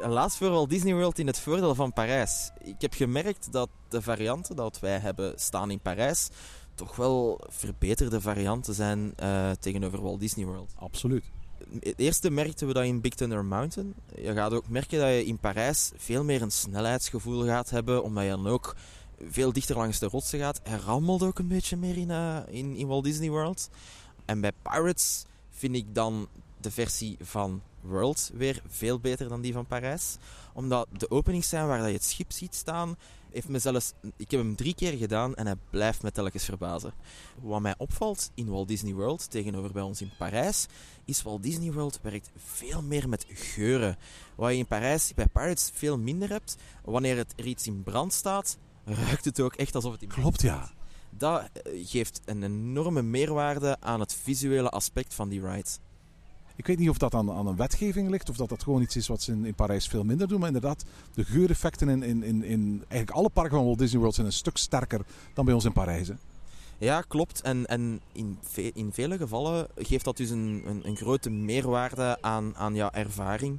Helaas 0.00 0.36
voor 0.36 0.50
Walt 0.50 0.70
Disney 0.70 0.94
World 0.94 1.18
in 1.18 1.26
het 1.26 1.38
voordeel 1.38 1.74
van 1.74 1.92
Parijs. 1.92 2.50
Ik 2.62 2.80
heb 2.80 2.94
gemerkt 2.94 3.52
dat 3.52 3.68
de 3.88 4.02
varianten 4.02 4.56
dat 4.56 4.80
wij 4.80 4.98
hebben 4.98 5.32
staan 5.36 5.70
in 5.70 5.80
Parijs 5.80 6.28
toch 6.74 6.96
wel 6.96 7.40
verbeterde 7.48 8.20
varianten 8.20 8.74
zijn 8.74 9.14
uh, 9.22 9.50
tegenover 9.50 10.02
Walt 10.02 10.20
Disney 10.20 10.46
World. 10.46 10.72
Absoluut. 10.78 11.24
Het 11.80 11.98
eerste 11.98 12.30
merkten 12.30 12.66
we 12.66 12.72
dat 12.72 12.84
in 12.84 13.00
Big 13.00 13.14
Thunder 13.14 13.44
Mountain. 13.44 13.94
Je 14.16 14.32
gaat 14.32 14.52
ook 14.52 14.68
merken 14.68 14.98
dat 14.98 15.08
je 15.08 15.24
in 15.24 15.38
Parijs 15.38 15.90
veel 15.96 16.24
meer 16.24 16.42
een 16.42 16.50
snelheidsgevoel 16.50 17.44
gaat 17.44 17.70
hebben, 17.70 18.02
omdat 18.02 18.24
je 18.24 18.30
dan 18.30 18.46
ook 18.46 18.76
veel 19.30 19.52
dichter 19.52 19.76
langs 19.76 19.98
de 19.98 20.06
rotsen 20.06 20.38
gaat. 20.38 20.60
Hij 20.62 20.78
rammelt 20.78 21.22
ook 21.22 21.38
een 21.38 21.48
beetje 21.48 21.76
meer 21.76 21.96
in, 21.96 22.08
uh, 22.08 22.38
in, 22.46 22.76
in 22.76 22.86
Walt 22.86 23.04
Disney 23.04 23.30
World. 23.30 23.70
En 24.24 24.40
bij 24.40 24.52
Pirates 24.62 25.24
vind 25.50 25.74
ik 25.74 25.94
dan 25.94 26.28
de 26.60 26.70
versie 26.70 27.16
van 27.20 27.62
World 27.80 28.30
weer 28.34 28.62
veel 28.68 28.98
beter 28.98 29.28
dan 29.28 29.40
die 29.40 29.52
van 29.52 29.66
Parijs. 29.66 30.16
Omdat 30.52 30.86
de 30.98 31.10
openings 31.10 31.48
zijn 31.48 31.66
waar 31.66 31.86
je 31.86 31.94
het 31.94 32.04
schip 32.04 32.32
ziet 32.32 32.54
staan, 32.54 32.96
heeft 33.34 33.48
me 33.48 33.58
zelfs, 33.58 33.92
ik 34.16 34.30
heb 34.30 34.40
hem 34.40 34.56
drie 34.56 34.74
keer 34.74 34.92
gedaan 34.92 35.34
en 35.34 35.46
hij 35.46 35.56
blijft 35.70 36.02
me 36.02 36.12
telkens 36.12 36.44
verbazen. 36.44 36.94
Wat 37.42 37.60
mij 37.60 37.74
opvalt 37.78 38.30
in 38.34 38.48
Walt 38.48 38.68
Disney 38.68 38.94
World 38.94 39.30
tegenover 39.30 39.72
bij 39.72 39.82
ons 39.82 40.00
in 40.00 40.10
Parijs, 40.18 40.66
is 41.04 41.22
Walt 41.22 41.42
Disney 41.42 41.72
World 41.72 41.98
werkt 42.02 42.30
veel 42.36 42.82
meer 42.82 43.08
met 43.08 43.26
geuren. 43.28 43.96
Wat 44.34 44.50
je 44.50 44.56
in 44.56 44.66
Parijs 44.66 45.14
bij 45.14 45.26
Pirates 45.26 45.70
veel 45.74 45.98
minder 45.98 46.28
hebt. 46.28 46.56
Wanneer 46.84 47.16
het 47.16 47.32
er 47.36 47.46
iets 47.46 47.66
in 47.66 47.82
brand 47.82 48.12
staat, 48.12 48.58
ruikt 48.84 49.24
het 49.24 49.40
ook 49.40 49.54
echt 49.54 49.74
alsof 49.74 49.92
het 49.92 50.02
in 50.02 50.08
brand 50.08 50.22
Klopt, 50.22 50.42
ja. 50.42 50.72
Dat 51.10 51.50
eh, 51.52 51.86
geeft 51.86 52.20
een 52.24 52.42
enorme 52.42 53.02
meerwaarde 53.02 53.76
aan 53.80 54.00
het 54.00 54.14
visuele 54.14 54.70
aspect 54.70 55.14
van 55.14 55.28
die 55.28 55.46
ride. 55.46 55.70
Ik 56.56 56.66
weet 56.66 56.78
niet 56.78 56.88
of 56.88 56.98
dat 56.98 57.14
aan, 57.14 57.30
aan 57.30 57.46
een 57.46 57.56
wetgeving 57.56 58.10
ligt 58.10 58.28
of 58.28 58.36
dat 58.36 58.48
dat 58.48 58.62
gewoon 58.62 58.82
iets 58.82 58.96
is 58.96 59.08
wat 59.08 59.22
ze 59.22 59.32
in, 59.32 59.44
in 59.44 59.54
Parijs 59.54 59.86
veel 59.88 60.04
minder 60.04 60.28
doen. 60.28 60.38
Maar 60.38 60.46
inderdaad, 60.46 60.84
de 61.14 61.24
geureffecten 61.24 61.88
in, 61.88 62.02
in, 62.02 62.22
in, 62.22 62.44
in 62.44 62.84
eigenlijk 62.88 63.10
alle 63.18 63.28
parken 63.28 63.56
van 63.56 63.64
Walt 63.64 63.78
Disney 63.78 63.98
World 64.00 64.14
zijn 64.14 64.26
een 64.26 64.32
stuk 64.32 64.56
sterker 64.56 65.00
dan 65.34 65.44
bij 65.44 65.54
ons 65.54 65.64
in 65.64 65.72
Parijs. 65.72 66.08
Hè? 66.08 66.14
Ja, 66.78 67.00
klopt. 67.08 67.40
En, 67.40 67.66
en 67.66 68.00
in, 68.12 68.38
in 68.74 68.92
vele 68.92 69.16
gevallen 69.16 69.66
geeft 69.76 70.04
dat 70.04 70.16
dus 70.16 70.30
een, 70.30 70.62
een, 70.66 70.80
een 70.84 70.96
grote 70.96 71.30
meerwaarde 71.30 72.18
aan, 72.20 72.56
aan 72.56 72.74
jouw 72.74 72.90
ervaring. 72.90 73.58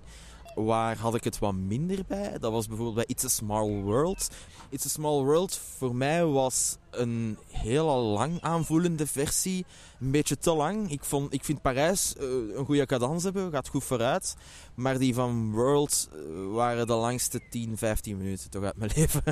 Waar 0.56 0.98
had 0.98 1.16
ik 1.16 1.24
het 1.24 1.40
wat 1.40 1.54
minder 1.54 2.04
bij? 2.08 2.38
Dat 2.40 2.52
was 2.52 2.68
bijvoorbeeld 2.68 2.96
bij 2.96 3.06
It's 3.08 3.26
a 3.26 3.28
Small 3.28 3.70
World. 3.70 4.30
It's 4.70 4.86
a 4.86 4.90
Small 4.90 5.24
World 5.24 5.58
voor 5.78 5.96
mij 5.96 6.26
was 6.26 6.78
een 6.92 7.38
heel 7.52 7.86
lang 8.02 8.42
aanvoelende 8.42 9.08
versie. 9.08 9.66
Een 10.00 10.12
beetje 10.12 10.38
te 10.38 10.54
lang. 10.54 10.92
Ik, 10.92 11.04
vond, 11.04 11.34
ik 11.34 11.44
vind 11.44 11.62
Parijs 11.62 12.16
uh, 12.18 12.58
een 12.58 12.66
goede 12.66 12.86
cadans 12.86 13.24
hebben, 13.24 13.52
gaat 13.52 13.68
goed 13.68 13.84
vooruit. 13.84 14.36
Maar 14.76 14.98
die 15.00 15.14
van 15.14 15.52
World 15.52 16.10
uh, 16.14 16.54
waren 16.54 16.88
de 16.88 16.94
langste 16.94 17.42
10, 17.50 17.78
15 17.78 18.18
minuten 18.18 18.50
toch 18.50 18.64
uit 18.64 18.78
mijn 18.78 18.92
leven. 18.96 19.24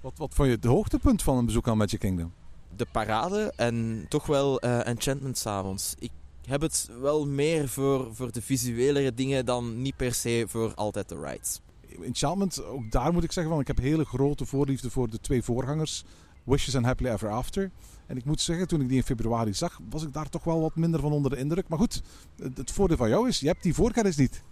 Wat, 0.00 0.12
wat 0.16 0.34
vond 0.34 0.48
je 0.48 0.54
het 0.54 0.64
hoogtepunt 0.64 1.22
van 1.22 1.36
een 1.36 1.46
bezoek 1.46 1.68
aan 1.68 1.76
Magic 1.76 1.98
Kingdom? 1.98 2.32
De 2.76 2.86
parade 2.92 3.52
en 3.56 4.06
toch 4.08 4.26
wel 4.26 4.64
uh, 4.64 4.86
Enchantment 4.86 5.38
s'avonds. 5.38 5.94
Ik 5.98 6.10
heb 6.46 6.60
het 6.60 6.88
wel 7.00 7.26
meer 7.26 7.68
voor, 7.68 8.14
voor 8.14 8.32
de 8.32 8.42
visuelere 8.42 9.14
dingen 9.14 9.46
dan 9.46 9.82
niet 9.82 9.96
per 9.96 10.14
se 10.14 10.44
voor 10.48 10.74
altijd 10.74 11.08
de 11.08 11.20
rides. 11.20 11.60
Enchantment, 12.02 12.64
ook 12.64 12.90
daar 12.90 13.12
moet 13.12 13.24
ik 13.24 13.32
zeggen 13.32 13.52
van 13.52 13.60
ik 13.60 13.66
heb 13.66 13.78
hele 13.78 14.04
grote 14.04 14.46
voorliefde 14.46 14.90
voor 14.90 15.10
de 15.10 15.20
twee 15.20 15.42
voorgangers. 15.42 16.04
Wishes 16.44 16.76
and 16.76 16.84
Happily 16.84 17.10
Ever 17.10 17.30
After. 17.30 17.70
En 18.06 18.16
ik 18.16 18.24
moet 18.24 18.40
zeggen, 18.40 18.68
toen 18.68 18.80
ik 18.80 18.88
die 18.88 18.96
in 18.96 19.02
februari 19.02 19.54
zag, 19.54 19.80
was 19.90 20.02
ik 20.02 20.12
daar 20.12 20.28
toch 20.28 20.44
wel 20.44 20.60
wat 20.60 20.76
minder 20.76 21.00
van 21.00 21.12
onder 21.12 21.30
de 21.30 21.36
indruk. 21.36 21.68
Maar 21.68 21.78
goed, 21.78 22.02
het, 22.54 22.70
voordeel 22.70 22.96
van 22.96 23.08
jou 23.08 23.28
is, 23.28 23.40
je 23.40 23.46
hebt 23.46 23.62
die 23.62 23.74
voorkennis 23.74 24.16
niet. 24.16 24.42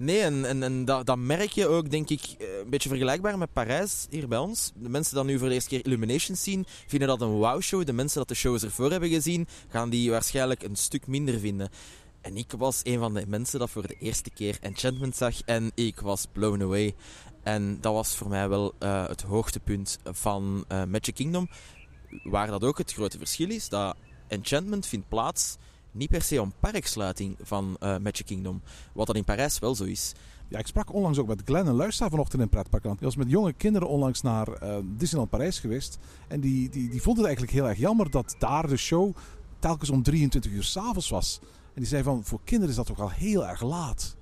Nee, 0.00 0.20
en, 0.20 0.62
en, 0.62 0.84
dat, 0.84 1.18
merk 1.18 1.50
je 1.50 1.66
ook, 1.66 1.90
denk 1.90 2.10
ik, 2.10 2.20
een 2.38 2.70
beetje 2.70 2.88
vergelijkbaar 2.88 3.38
met 3.38 3.52
Parijs 3.52 4.06
hier 4.10 4.28
bij 4.28 4.38
ons. 4.38 4.72
De 4.74 4.88
mensen 4.88 5.14
die 5.14 5.24
nu 5.24 5.38
voor 5.38 5.48
de 5.48 5.54
eerste 5.54 5.68
keer 5.68 5.84
Illuminations 5.84 6.42
zien, 6.42 6.66
vinden 6.86 7.08
dat 7.08 7.20
een 7.20 7.28
wow-show. 7.28 7.84
De 7.84 7.92
mensen 7.92 8.18
dat 8.18 8.28
de 8.28 8.34
shows 8.34 8.62
ervoor 8.62 8.90
hebben 8.90 9.08
gezien, 9.08 9.48
gaan 9.68 9.90
die 9.90 10.10
waarschijnlijk 10.10 10.62
een 10.62 10.76
stuk 10.76 11.06
minder 11.06 11.38
vinden. 11.38 11.68
En 12.20 12.36
ik 12.36 12.52
was 12.58 12.80
een 12.82 12.98
van 12.98 13.14
de 13.14 13.26
mensen 13.26 13.58
dat 13.58 13.70
voor 13.70 13.86
de 13.86 13.96
eerste 13.98 14.30
keer 14.30 14.58
Enchantment 14.60 15.16
zag 15.16 15.42
en 15.44 15.70
ik 15.74 16.00
was 16.00 16.26
blown 16.32 16.62
away. 16.62 16.94
En 17.42 17.78
dat 17.80 17.92
was 17.92 18.16
voor 18.16 18.28
mij 18.28 18.48
wel 18.48 18.74
uh, 18.78 19.08
het 19.08 19.22
hoogtepunt 19.22 19.98
van 20.04 20.64
uh, 20.68 20.84
Magic 20.84 21.14
Kingdom. 21.14 21.48
Waar 22.22 22.46
dat 22.46 22.64
ook 22.64 22.78
het 22.78 22.92
grote 22.92 23.18
verschil 23.18 23.50
is, 23.50 23.68
dat 23.68 23.96
Enchantment 24.28 24.86
vindt 24.86 25.08
plaats 25.08 25.56
niet 25.92 26.10
per 26.10 26.22
se 26.22 26.40
om 26.40 26.52
parksluiting 26.60 27.36
van 27.42 27.76
uh, 27.80 27.96
Magic 27.98 28.26
Kingdom. 28.26 28.62
Wat 28.92 29.06
dat 29.06 29.16
in 29.16 29.24
Parijs 29.24 29.58
wel 29.58 29.74
zo 29.74 29.84
is. 29.84 30.12
Ja, 30.48 30.58
ik 30.58 30.66
sprak 30.66 30.92
onlangs 30.94 31.18
ook 31.18 31.26
met 31.26 31.42
Glenn 31.44 31.68
en 31.68 31.74
Luister 31.74 32.10
vanochtend 32.10 32.42
in 32.42 32.48
Pretparkland. 32.48 32.98
Die 32.98 33.06
was 33.06 33.16
met 33.16 33.30
jonge 33.30 33.52
kinderen 33.52 33.88
onlangs 33.88 34.22
naar 34.22 34.62
uh, 34.62 34.76
Disneyland 34.84 35.30
Parijs 35.30 35.58
geweest. 35.58 35.98
En 36.28 36.40
die, 36.40 36.68
die, 36.68 36.88
die 36.90 37.02
vonden 37.02 37.24
het 37.24 37.26
eigenlijk 37.26 37.52
heel 37.52 37.68
erg 37.68 37.78
jammer 37.78 38.10
dat 38.10 38.34
daar 38.38 38.68
de 38.68 38.76
show 38.76 39.16
telkens 39.58 39.90
om 39.90 40.02
23 40.02 40.52
uur 40.52 40.62
s'avonds 40.62 41.08
was. 41.08 41.38
En 41.42 41.80
die 41.80 41.86
zei 41.86 42.02
van, 42.02 42.24
voor 42.24 42.40
kinderen 42.44 42.70
is 42.70 42.76
dat 42.76 42.86
toch 42.86 43.00
al 43.00 43.10
heel 43.10 43.46
erg 43.46 43.62
laat. 43.62 44.16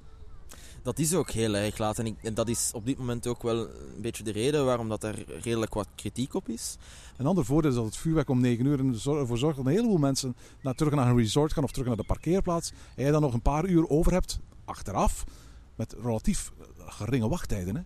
Dat 0.89 0.99
is 0.99 1.15
ook 1.15 1.31
heel 1.31 1.55
erg 1.55 1.79
laat. 1.79 1.99
En, 1.99 2.17
dat 2.35 2.49
is 2.49 2.71
op 2.75 2.87
dit 2.87 2.99
moment 2.99 3.27
ook 3.27 3.43
wel 3.43 3.59
een 3.59 4.01
beetje 4.01 4.23
de 4.23 4.33
reden 4.33 4.65
waarom 4.65 4.89
dat 4.89 5.03
er 5.03 5.25
redelijk 5.43 5.75
wat 5.75 5.89
kritiek 5.95 6.35
op 6.35 6.49
is. 6.49 6.77
Een 7.17 7.27
ander 7.27 7.45
voordeel 7.45 7.71
is 7.71 7.77
dat 7.77 7.85
het 7.85 7.97
vuurwerk 7.97 8.29
om 8.29 8.41
9 8.41 8.67
uur 8.67 8.81
ervoor 8.81 9.39
zorgt 9.39 9.57
dat 9.57 9.67
een 9.67 9.73
heleboel 9.73 9.99
mensen 9.99 10.37
naar, 10.63 10.75
terug 10.75 10.95
naar 10.95 11.09
een 11.09 11.17
resort 11.17 11.53
gaan 11.53 11.65
of 11.65 11.71
terug 11.73 11.87
naar 11.87 11.97
de 11.97 12.05
parkeerplaats. 12.05 12.73
En 12.97 13.05
je 13.05 13.11
dan 13.11 13.21
nog 13.21 13.35
een 13.35 13.43
paar 13.43 13.67
uur 13.67 13.89
over 13.89 14.13
hebt, 14.13 14.39
achteraf, 14.65 15.25
met 15.75 15.95
relatief 16.03 16.53
geringe 16.79 17.29
wachttijden. 17.29 17.77
Hè? 17.77 17.83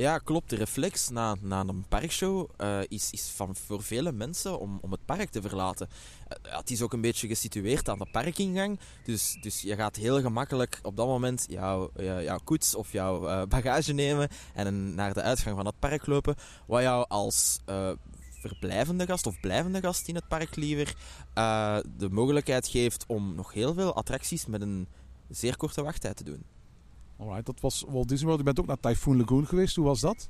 Ja, 0.00 0.18
klopt. 0.18 0.50
De 0.50 0.56
reflex 0.56 1.08
na, 1.08 1.36
na 1.40 1.60
een 1.60 1.84
parkshow 1.88 2.50
uh, 2.58 2.78
is, 2.88 3.10
is 3.10 3.32
van, 3.34 3.56
voor 3.56 3.82
vele 3.82 4.12
mensen 4.12 4.60
om, 4.60 4.78
om 4.82 4.90
het 4.92 5.04
park 5.04 5.30
te 5.30 5.40
verlaten. 5.42 5.88
Uh, 6.46 6.56
het 6.56 6.70
is 6.70 6.82
ook 6.82 6.92
een 6.92 7.00
beetje 7.00 7.28
gesitueerd 7.28 7.88
aan 7.88 7.98
de 7.98 8.06
parkingang. 8.12 8.80
Dus, 9.04 9.38
dus 9.40 9.60
je 9.60 9.74
gaat 9.74 9.96
heel 9.96 10.20
gemakkelijk 10.20 10.78
op 10.82 10.96
dat 10.96 11.06
moment 11.06 11.46
jouw, 11.48 11.90
jouw 11.96 12.38
koets 12.44 12.74
of 12.74 12.92
jouw 12.92 13.46
bagage 13.46 13.92
nemen 13.92 14.28
en 14.54 14.94
naar 14.94 15.14
de 15.14 15.22
uitgang 15.22 15.56
van 15.56 15.66
het 15.66 15.78
park 15.78 16.06
lopen. 16.06 16.36
Wat 16.66 16.82
jou 16.82 17.04
als 17.08 17.58
verblijvende 18.30 19.06
gast 19.06 19.26
of 19.26 19.40
blijvende 19.40 19.80
gast 19.80 20.08
in 20.08 20.14
het 20.14 20.28
park 20.28 20.56
liever 20.56 20.94
de 21.96 22.08
mogelijkheid 22.10 22.68
geeft 22.68 23.04
om 23.06 23.34
nog 23.34 23.52
heel 23.52 23.74
veel 23.74 23.94
attracties 23.94 24.46
met 24.46 24.60
een 24.60 24.88
zeer 25.28 25.56
korte 25.56 25.82
wachttijd 25.82 26.16
te 26.16 26.24
doen. 26.24 26.44
Alright, 27.20 27.46
dat 27.46 27.60
was 27.60 27.84
Walt 27.88 28.08
Disney 28.08 28.26
World. 28.26 28.38
Je 28.38 28.44
bent 28.44 28.60
ook 28.60 28.66
naar 28.66 28.92
Typhoon 28.92 29.16
Lagoon 29.16 29.46
geweest. 29.46 29.76
Hoe 29.76 29.84
was 29.84 30.00
dat? 30.00 30.28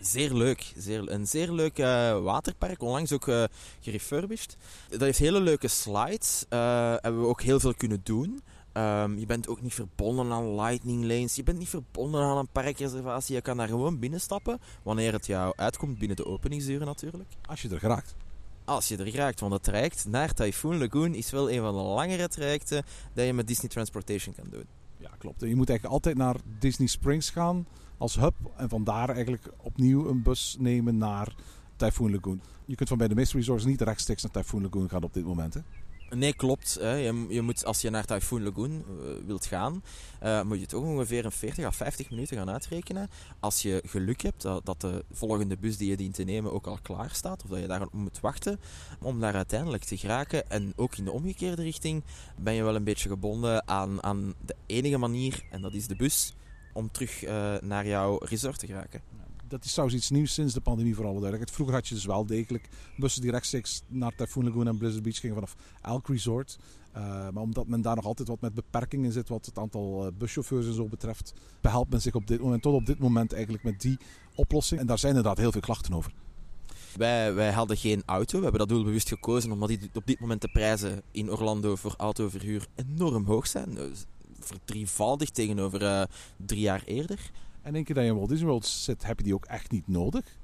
Zeer 0.00 0.34
leuk. 0.34 0.72
Zeer, 0.76 1.10
een 1.10 1.26
zeer 1.26 1.52
leuk 1.52 1.78
uh, 1.78 2.22
waterpark. 2.22 2.82
Onlangs 2.82 3.12
ook 3.12 3.26
uh, 3.26 3.44
gerefurbished. 3.80 4.56
Dat 4.88 5.00
heeft 5.00 5.18
hele 5.18 5.40
leuke 5.40 5.68
slides. 5.68 6.44
Uh, 6.50 6.94
hebben 7.00 7.20
we 7.20 7.26
ook 7.26 7.42
heel 7.42 7.60
veel 7.60 7.74
kunnen 7.74 8.00
doen. 8.02 8.40
Um, 8.72 9.18
je 9.18 9.26
bent 9.26 9.48
ook 9.48 9.62
niet 9.62 9.74
verbonden 9.74 10.32
aan 10.32 10.54
lightning 10.54 11.04
lanes. 11.04 11.34
Je 11.34 11.42
bent 11.42 11.58
niet 11.58 11.68
verbonden 11.68 12.22
aan 12.22 12.38
een 12.38 12.48
parkreservatie. 12.52 13.34
Je 13.34 13.40
kan 13.40 13.56
daar 13.56 13.68
gewoon 13.68 13.98
binnenstappen. 13.98 14.60
Wanneer 14.82 15.12
het 15.12 15.26
jou 15.26 15.52
uitkomt 15.56 15.98
binnen 15.98 16.16
de 16.16 16.26
openingsuren 16.26 16.86
natuurlijk. 16.86 17.28
Als 17.48 17.62
je 17.62 17.68
er 17.68 17.78
geraakt. 17.78 18.14
Als 18.64 18.88
je 18.88 18.96
er 18.96 19.06
geraakt. 19.06 19.40
Want 19.40 19.52
het 19.52 19.62
traject 19.62 20.06
naar 20.06 20.34
Typhoon 20.34 20.78
Lagoon 20.78 21.14
is 21.14 21.30
wel 21.30 21.50
een 21.50 21.60
van 21.60 21.74
de 21.74 21.82
langere 21.82 22.28
trajecten 22.28 22.84
dat 23.14 23.26
je 23.26 23.32
met 23.32 23.46
Disney 23.46 23.70
Transportation 23.70 24.34
kan 24.34 24.46
doen. 24.50 24.79
Klopt. 25.18 25.40
Je 25.40 25.56
moet 25.56 25.68
eigenlijk 25.68 25.84
altijd 25.84 26.16
naar 26.16 26.36
Disney 26.58 26.88
Springs 26.88 27.30
gaan 27.30 27.66
als 27.98 28.16
hub. 28.16 28.34
En 28.56 28.68
vandaar 28.68 29.08
eigenlijk 29.08 29.52
opnieuw 29.56 30.08
een 30.08 30.22
bus 30.22 30.56
nemen 30.58 30.98
naar 30.98 31.34
Typhoon 31.76 32.12
Lagoon. 32.12 32.40
Je 32.64 32.74
kunt 32.74 32.88
van 32.88 32.98
bij 32.98 33.08
de 33.08 33.14
meeste 33.14 33.36
resorts 33.36 33.64
niet 33.64 33.80
rechtstreeks 33.80 34.22
naar 34.22 34.32
Typhoon 34.32 34.62
Lagoon 34.62 34.88
gaan 34.88 35.02
op 35.02 35.14
dit 35.14 35.24
moment. 35.24 35.54
Hè? 35.54 35.60
Nee, 36.14 36.34
klopt. 36.34 36.76
Hè. 36.80 36.92
Je, 36.92 37.26
je, 37.28 37.42
moet, 37.42 37.64
als 37.64 37.80
je 37.80 37.90
naar 37.90 38.04
Typhoon 38.04 38.42
Lagoon 38.42 38.70
uh, 38.70 39.26
wilt 39.26 39.46
gaan, 39.46 39.82
uh, 40.22 40.42
moet 40.42 40.60
je 40.60 40.66
toch 40.66 40.84
ongeveer 40.84 41.24
een 41.24 41.32
40 41.32 41.64
à 41.64 41.70
50 41.70 42.10
minuten 42.10 42.36
gaan 42.36 42.50
uitrekenen. 42.50 43.10
Als 43.40 43.62
je 43.62 43.82
geluk 43.86 44.20
hebt 44.20 44.42
dat, 44.42 44.80
de 44.80 45.04
volgende 45.12 45.56
bus 45.56 45.76
die 45.76 45.90
je 45.90 45.96
dient 45.96 46.14
te 46.14 46.22
nemen 46.22 46.52
ook 46.52 46.66
al 46.66 46.78
klaar 46.82 47.10
staat, 47.12 47.42
of 47.42 47.50
dat 47.50 47.60
je 47.60 47.66
daar 47.66 47.86
moet 47.92 48.20
wachten 48.20 48.60
om 49.00 49.20
daar 49.20 49.34
uiteindelijk 49.34 49.84
te 49.84 49.96
geraken. 49.96 50.50
En 50.50 50.72
ook 50.76 50.96
in 50.96 51.04
de 51.04 51.12
omgekeerde 51.12 51.62
richting 51.62 52.02
ben 52.36 52.54
je 52.54 52.62
wel 52.62 52.74
een 52.74 52.84
beetje 52.84 53.08
gebonden 53.08 53.68
aan, 53.68 54.02
aan 54.02 54.34
de 54.46 54.56
enige 54.66 54.98
manier, 54.98 55.42
en 55.50 55.60
dat 55.60 55.74
is 55.74 55.86
de 55.86 55.96
bus, 55.96 56.34
om 56.72 56.90
terug 56.90 57.24
uh, 57.24 57.54
naar 57.60 57.86
jouw 57.86 58.18
resort 58.18 58.58
te 58.58 58.66
geraken 58.66 59.09
dat 59.50 59.64
is 59.64 59.70
trouwens 59.70 59.98
iets 59.98 60.10
nieuws 60.10 60.34
sinds 60.34 60.54
de 60.54 60.60
pandemie 60.60 60.94
voor 60.94 61.04
alle 61.04 61.20
duidelijkheid. 61.20 61.54
Vroeger 61.56 61.74
had 61.74 61.88
je 61.88 61.94
dus 61.94 62.04
wel 62.04 62.26
degelijk 62.26 62.68
bussen 62.96 63.22
die 63.22 63.30
rechtstreeks 63.30 63.82
naar 63.86 64.14
Typhoon 64.14 64.44
Lagoon 64.44 64.66
en 64.66 64.78
Blizzard 64.78 65.02
Beach 65.02 65.18
gingen 65.18 65.34
vanaf 65.34 65.56
elk 65.82 66.08
resort. 66.08 66.58
Uh, 66.96 67.02
maar 67.02 67.42
omdat 67.42 67.66
men 67.66 67.82
daar 67.82 67.96
nog 67.96 68.04
altijd 68.04 68.28
wat 68.28 68.40
met 68.40 68.54
beperkingen 68.54 69.12
zit 69.12 69.28
wat 69.28 69.46
het 69.46 69.58
aantal 69.58 70.06
uh, 70.06 70.12
buschauffeurs 70.18 70.66
en 70.66 70.74
zo 70.74 70.86
betreft, 70.86 71.32
behelpt 71.60 71.90
men 71.90 72.00
zich 72.00 72.14
op 72.14 72.26
dit 72.26 72.40
moment, 72.40 72.62
tot 72.62 72.74
op 72.74 72.86
dit 72.86 72.98
moment 72.98 73.32
eigenlijk 73.32 73.64
met 73.64 73.80
die 73.80 73.98
oplossing. 74.34 74.80
En 74.80 74.86
daar 74.86 74.98
zijn 74.98 75.14
inderdaad 75.14 75.38
heel 75.38 75.52
veel 75.52 75.60
klachten 75.60 75.94
over. 75.94 76.12
Wij, 76.96 77.34
wij 77.34 77.52
hadden 77.52 77.76
geen 77.76 78.02
auto. 78.06 78.36
We 78.36 78.42
hebben 78.42 78.60
dat 78.60 78.68
doelbewust 78.68 79.08
gekozen 79.08 79.52
omdat 79.52 79.68
die, 79.68 79.90
op 79.94 80.06
dit 80.06 80.20
moment 80.20 80.40
de 80.40 80.48
prijzen 80.48 81.02
in 81.10 81.30
Orlando 81.30 81.76
voor 81.76 81.94
autoverhuur 81.96 82.66
enorm 82.74 83.24
hoog 83.24 83.46
zijn. 83.46 83.74
Dus 83.74 84.04
verdrievoudigd 84.40 85.34
tegenover 85.34 85.82
uh, 85.82 86.02
drie 86.36 86.60
jaar 86.60 86.82
eerder. 86.84 87.30
En 87.62 87.74
één 87.74 87.84
keer 87.84 87.94
dat 87.94 88.04
je 88.04 88.10
in 88.10 88.16
Walt 88.16 88.28
Disney 88.28 88.48
World 88.48 88.66
zit, 88.66 89.04
heb 89.04 89.18
je 89.18 89.24
die 89.24 89.34
ook 89.34 89.44
echt 89.44 89.70
niet 89.70 89.88
nodig? 89.88 90.38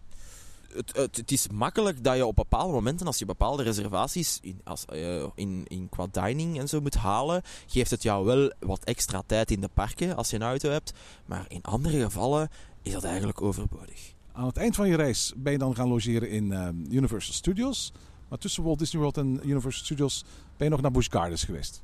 het, 0.76 0.96
het, 0.96 1.16
het 1.16 1.32
is 1.32 1.48
makkelijk 1.48 2.04
dat 2.04 2.16
je 2.16 2.26
op 2.26 2.36
bepaalde 2.36 2.72
momenten, 2.72 3.06
als 3.06 3.18
je 3.18 3.24
bepaalde 3.24 3.62
reservaties 3.62 4.38
in, 4.42 4.60
als, 4.64 4.84
eh, 4.84 5.26
in, 5.34 5.64
in 5.68 5.88
qua 5.88 6.06
dining 6.10 6.58
en 6.58 6.68
zo 6.68 6.80
moet 6.80 6.94
halen, 6.94 7.42
geeft 7.66 7.90
het 7.90 8.02
jou 8.02 8.24
wel 8.24 8.52
wat 8.58 8.84
extra 8.84 9.22
tijd 9.26 9.50
in 9.50 9.60
de 9.60 9.68
parken 9.74 10.16
als 10.16 10.30
je 10.30 10.36
een 10.36 10.42
auto 10.42 10.70
hebt. 10.70 10.92
Maar 11.26 11.44
in 11.48 11.62
andere 11.62 12.00
gevallen 12.00 12.48
is 12.82 12.92
dat 12.92 13.04
eigenlijk 13.04 13.42
overbodig. 13.42 14.14
Aan 14.32 14.46
het 14.46 14.56
eind 14.56 14.74
van 14.74 14.88
je 14.88 14.96
reis 14.96 15.32
ben 15.36 15.52
je 15.52 15.58
dan 15.58 15.74
gaan 15.74 15.88
logeren 15.88 16.30
in 16.30 16.52
eh, 16.52 16.68
Universal 16.90 17.34
Studios. 17.34 17.92
Maar 18.28 18.38
tussen 18.38 18.62
Walt 18.62 18.78
Disney 18.78 19.02
World 19.02 19.16
en 19.16 19.40
Universal 19.42 19.84
Studios 19.84 20.24
ben 20.56 20.66
je 20.66 20.72
nog 20.72 20.80
naar 20.80 20.90
Busch 20.90 21.10
Gardens 21.10 21.44
geweest. 21.44 21.82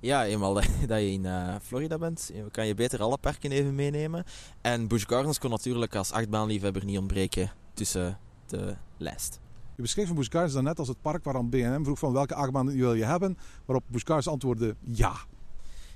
Ja, 0.00 0.26
eenmaal 0.26 0.54
dat, 0.54 0.64
je 0.88 1.10
in 1.10 1.26
eh, 1.26 1.54
Florida 1.62 1.98
bent, 1.98 2.30
kan 2.50 2.66
je 2.66 2.74
beter 2.74 3.02
alle 3.02 3.18
parken 3.18 3.50
even 3.50 3.74
meenemen. 3.74 4.24
En 4.60 4.88
Busch 4.88 5.06
Gardens 5.08 5.38
kon 5.38 5.50
natuurlijk 5.50 5.94
als 5.94 6.12
achtbaanliefhebber 6.12 6.84
niet 6.84 6.98
ontbreken 6.98 7.52
tussen 7.74 8.18
de 8.46 8.76
lijst. 8.96 9.40
Je 9.76 9.82
beschreef 9.82 10.14
Busch 10.14 10.30
Gardens 10.30 10.54
dan 10.54 10.64
net 10.64 10.78
als 10.78 10.88
het 10.88 11.00
park 11.02 11.24
waaraan 11.24 11.48
B&M 11.48 11.84
vroeg 11.84 11.98
van 11.98 12.12
welke 12.12 12.34
achtbaan 12.34 12.72
wil 12.72 12.94
je 12.94 13.04
hebben, 13.04 13.38
waarop 13.64 13.84
Busch 13.86 14.06
Gardens 14.06 14.28
antwoordde 14.28 14.76
ja. 14.80 15.16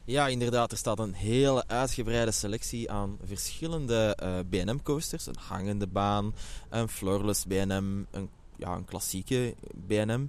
Ja, 0.04 0.28
inderdaad. 0.28 0.72
Er 0.72 0.78
staat 0.78 0.98
een 0.98 1.12
hele 1.12 1.66
uitgebreide 1.66 2.30
selectie 2.30 2.90
aan 2.90 3.18
verschillende 3.22 4.18
uh, 4.22 4.38
B&M 4.50 4.82
coasters. 4.82 5.26
Een 5.26 5.36
hangende 5.38 5.86
baan, 5.86 6.34
een 6.70 6.88
floorless 6.88 7.44
B&M, 7.44 8.04
een, 8.10 8.28
ja, 8.56 8.74
een 8.74 8.84
klassieke 8.84 9.54
B&M. 9.86 10.26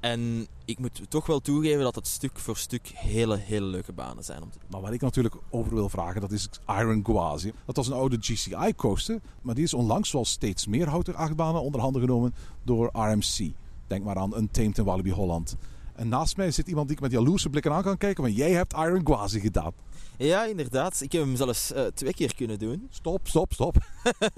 En 0.00 0.46
ik 0.64 0.78
moet 0.78 1.00
toch 1.08 1.26
wel 1.26 1.40
toegeven 1.40 1.82
dat 1.82 1.94
het 1.94 2.06
stuk 2.06 2.38
voor 2.38 2.56
stuk 2.56 2.88
hele, 2.94 3.36
hele 3.36 3.66
leuke 3.66 3.92
banen 3.92 4.24
zijn. 4.24 4.42
Om 4.42 4.50
te... 4.50 4.58
Maar 4.70 4.80
wat 4.80 4.92
ik 4.92 5.00
natuurlijk 5.00 5.34
over 5.50 5.74
wil 5.74 5.88
vragen, 5.88 6.20
dat 6.20 6.32
is 6.32 6.48
Iron 6.66 7.04
Gwazi. 7.04 7.52
Dat 7.64 7.76
was 7.76 7.86
een 7.86 7.92
oude 7.92 8.16
GCI 8.20 8.74
coaster, 8.76 9.20
maar 9.42 9.54
die 9.54 9.64
is 9.64 9.74
onlangs, 9.74 10.10
zoals 10.10 10.30
steeds 10.30 10.66
meer 10.66 10.88
houten 10.88 11.14
achtbanen, 11.14 11.62
onder 11.62 11.80
handen 11.80 12.00
genomen 12.00 12.34
door 12.62 12.90
RMC. 12.92 13.52
Denk 13.86 14.04
maar 14.04 14.16
aan 14.16 14.36
Untamed 14.36 14.78
in 14.78 14.84
Walibi 14.84 15.12
Holland. 15.12 15.56
En 15.96 16.08
naast 16.08 16.36
mij 16.36 16.50
zit 16.50 16.68
iemand 16.68 16.86
die 16.86 16.96
ik 16.96 17.02
met 17.02 17.12
jaloerse 17.12 17.50
blikken 17.50 17.72
aan 17.72 17.82
kan 17.82 17.98
kijken, 17.98 18.22
want 18.22 18.36
jij 18.36 18.50
hebt 18.50 18.72
Iron 18.72 19.06
Gwazi 19.06 19.40
gedaan. 19.40 19.72
Ja, 20.18 20.44
inderdaad. 20.44 21.00
Ik 21.00 21.12
heb 21.12 21.22
hem 21.22 21.36
zelfs 21.36 21.72
uh, 21.72 21.84
twee 21.94 22.14
keer 22.14 22.34
kunnen 22.34 22.58
doen. 22.58 22.86
Stop, 22.90 23.28
stop, 23.28 23.52
stop. 23.52 23.76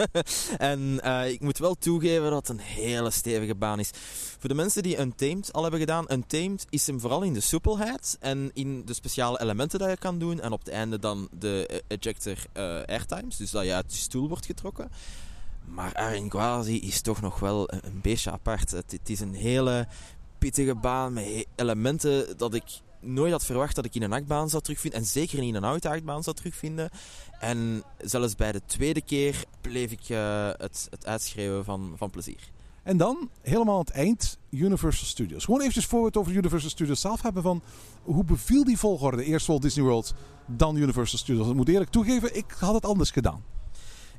en 0.59 1.01
uh, 1.05 1.31
ik 1.31 1.41
moet 1.41 1.59
wel 1.59 1.75
toegeven 1.75 2.31
dat 2.31 2.49
het 2.49 2.59
een 2.59 2.65
hele 2.65 3.11
stevige 3.11 3.55
baan 3.55 3.79
is. 3.79 3.91
Voor 4.39 4.49
de 4.49 4.55
mensen 4.55 4.83
die 4.83 5.01
Untamed 5.01 5.53
al 5.53 5.63
hebben 5.63 5.81
gedaan, 5.81 6.13
Untamed 6.13 6.67
is 6.71 6.87
hem 6.87 7.01
vooral 7.01 7.23
in 7.23 7.35
de 7.35 7.41
soepelheid 7.41 8.17
en 8.21 8.51
in 8.55 8.85
de 8.85 8.95
speciale 8.95 9.41
elementen 9.41 9.79
dat 9.79 9.91
je 9.91 9.97
kan 9.97 10.19
doen. 10.19 10.41
En 10.41 10.53
op 10.53 10.59
het 10.59 10.69
einde 10.69 10.99
dan 10.99 11.29
de 11.39 11.83
ejector 11.89 12.37
uh, 12.57 12.63
airtimes, 12.83 13.37
dus 13.37 13.51
dat 13.51 13.65
je 13.65 13.75
uit 13.75 13.93
je 13.93 13.99
stoel 13.99 14.29
wordt 14.29 14.47
getrokken. 14.47 14.91
Maar 15.65 16.13
Iron 16.15 16.31
Gwazi 16.31 16.79
is 16.79 17.01
toch 17.01 17.21
nog 17.21 17.39
wel 17.39 17.73
een, 17.73 17.81
een 17.83 18.01
beetje 18.01 18.31
apart. 18.31 18.71
Het, 18.71 18.93
het 18.93 19.11
is 19.11 19.21
een 19.21 19.35
hele 19.35 19.87
pittige 20.39 20.75
baan 20.75 21.13
met 21.13 21.47
elementen 21.57 22.37
dat 22.37 22.55
ik 22.55 22.81
nooit 23.01 23.33
had 23.33 23.45
verwacht 23.45 23.75
dat 23.75 23.85
ik 23.85 23.95
in 23.95 24.03
een 24.03 24.13
achtbaan 24.13 24.49
zou 24.49 24.63
terugvinden. 24.63 25.01
En 25.01 25.07
zeker 25.07 25.39
niet 25.39 25.49
in 25.49 25.55
een 25.55 25.65
oude 25.65 25.89
achtbaan 25.89 26.23
zou 26.23 26.37
terugvinden. 26.37 26.91
En 27.41 27.83
zelfs 27.99 28.35
bij 28.35 28.53
de 28.53 28.61
tweede 28.67 29.01
keer 29.01 29.45
bleef 29.61 29.91
ik 29.91 30.09
uh, 30.09 30.49
het, 30.57 30.87
het 30.91 31.07
uitschreeuwen 31.07 31.65
van, 31.65 31.95
van 31.97 32.11
plezier. 32.11 32.51
En 32.83 32.97
dan, 32.97 33.31
helemaal 33.43 33.75
aan 33.75 33.81
het 33.81 33.91
eind, 33.91 34.39
Universal 34.51 35.07
Studios. 35.07 35.45
Gewoon 35.45 35.61
eventjes 35.61 35.87
voor 35.87 36.01
we 36.01 36.07
het 36.07 36.17
over 36.17 36.33
Universal 36.33 36.71
Studios 36.71 37.01
zelf 37.01 37.23
hebben 37.23 37.43
van... 37.43 37.63
Hoe 38.03 38.25
beviel 38.25 38.65
die 38.65 38.79
volgorde? 38.79 39.25
Eerst 39.25 39.47
Walt 39.47 39.63
Disney 39.63 39.85
World, 39.85 40.15
dan 40.47 40.77
Universal 40.77 41.19
Studios. 41.19 41.49
Ik 41.49 41.55
moet 41.55 41.69
eerlijk 41.69 41.91
toegeven, 41.91 42.37
ik 42.37 42.55
had 42.59 42.75
het 42.75 42.85
anders 42.85 43.11
gedaan. 43.11 43.45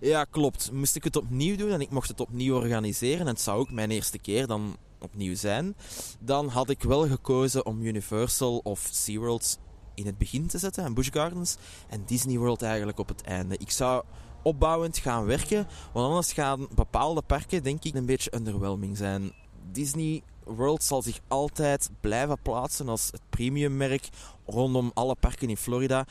Ja, 0.01 0.24
klopt. 0.24 0.72
Moest 0.72 0.95
ik 0.95 1.03
het 1.03 1.15
opnieuw 1.15 1.55
doen 1.55 1.72
en 1.72 1.82
ik 1.82 1.89
mocht 1.89 2.07
het 2.07 2.20
opnieuw 2.20 2.55
organiseren... 2.55 3.20
en 3.20 3.28
het 3.28 3.41
zou 3.41 3.59
ook 3.59 3.72
mijn 3.72 3.91
eerste 3.91 4.20
keer 4.20 4.47
dan 4.47 4.78
opnieuw 5.00 5.36
zijn, 5.36 5.76
dan 6.20 6.47
had 6.47 6.70
ik 6.70 6.84
wel 6.84 7.08
gekozen 7.08 7.66
om 7.66 7.82
Universal 7.82 8.58
of 8.64 8.88
SeaWorld 8.91 9.60
in 9.93 10.06
het 10.06 10.18
begin 10.18 10.47
te 10.47 10.58
zetten 10.58 10.84
en 10.84 10.93
Busch 10.93 11.12
Gardens 11.14 11.56
en 11.89 12.04
Disney 12.06 12.38
World 12.38 12.62
eigenlijk 12.62 13.00
op 13.00 13.08
het 13.08 13.22
einde. 13.22 13.58
Ik 13.58 13.72
zou 13.72 14.04
opbouwend 14.43 14.97
gaan 14.97 15.26
werken, 15.26 15.68
want 15.93 16.08
anders 16.08 16.34
gaan 16.34 16.68
bepaalde 16.76 17.22
parken 17.22 17.64
denk 17.64 17.84
ik 17.84 17.93
een 17.93 18.06
beetje 18.06 18.36
underwhelming 18.36 18.97
zijn. 18.97 19.32
Disney 19.72 20.24
World 20.43 20.84
zal 20.84 21.02
zich 21.02 21.20
altijd 21.28 21.89
blijven 22.00 22.41
plaatsen 22.41 22.89
als 22.89 23.08
het 23.12 23.22
premiummerk 23.30 24.10
rondom 24.45 24.91
alle 24.93 25.16
parken 25.16 25.50
in 25.50 25.58
Florida. 25.58 26.06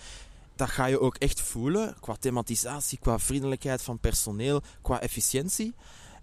Dat 0.56 0.68
ga 0.68 0.86
je 0.86 1.00
ook 1.00 1.16
echt 1.16 1.40
voelen 1.40 1.96
qua 2.00 2.16
thematisatie, 2.20 2.98
qua 2.98 3.18
vriendelijkheid 3.18 3.82
van 3.82 3.98
personeel, 3.98 4.62
qua 4.82 5.00
efficiëntie 5.00 5.74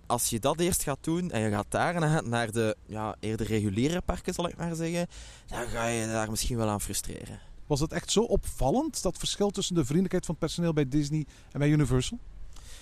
als 0.07 0.29
je 0.29 0.39
dat 0.39 0.59
eerst 0.59 0.83
gaat 0.83 0.97
doen 1.01 1.31
en 1.31 1.41
je 1.41 1.49
gaat 1.49 1.65
daarna 1.69 2.21
naar 2.21 2.51
de 2.51 2.75
ja, 2.85 3.15
eerder 3.19 3.47
reguliere 3.47 4.01
parken, 4.01 4.33
zal 4.33 4.47
ik 4.47 4.57
maar 4.57 4.75
zeggen, 4.75 5.07
dan 5.47 5.67
ga 5.67 5.85
je 5.85 6.07
daar 6.07 6.29
misschien 6.29 6.57
wel 6.57 6.69
aan 6.69 6.81
frustreren. 6.81 7.39
Was 7.67 7.79
het 7.79 7.91
echt 7.91 8.11
zo 8.11 8.21
opvallend, 8.21 9.01
dat 9.01 9.17
verschil 9.17 9.49
tussen 9.49 9.75
de 9.75 9.83
vriendelijkheid 9.85 10.25
van 10.25 10.35
het 10.35 10.43
personeel 10.43 10.73
bij 10.73 10.89
Disney 10.89 11.25
en 11.51 11.59
bij 11.59 11.69
Universal? 11.69 12.19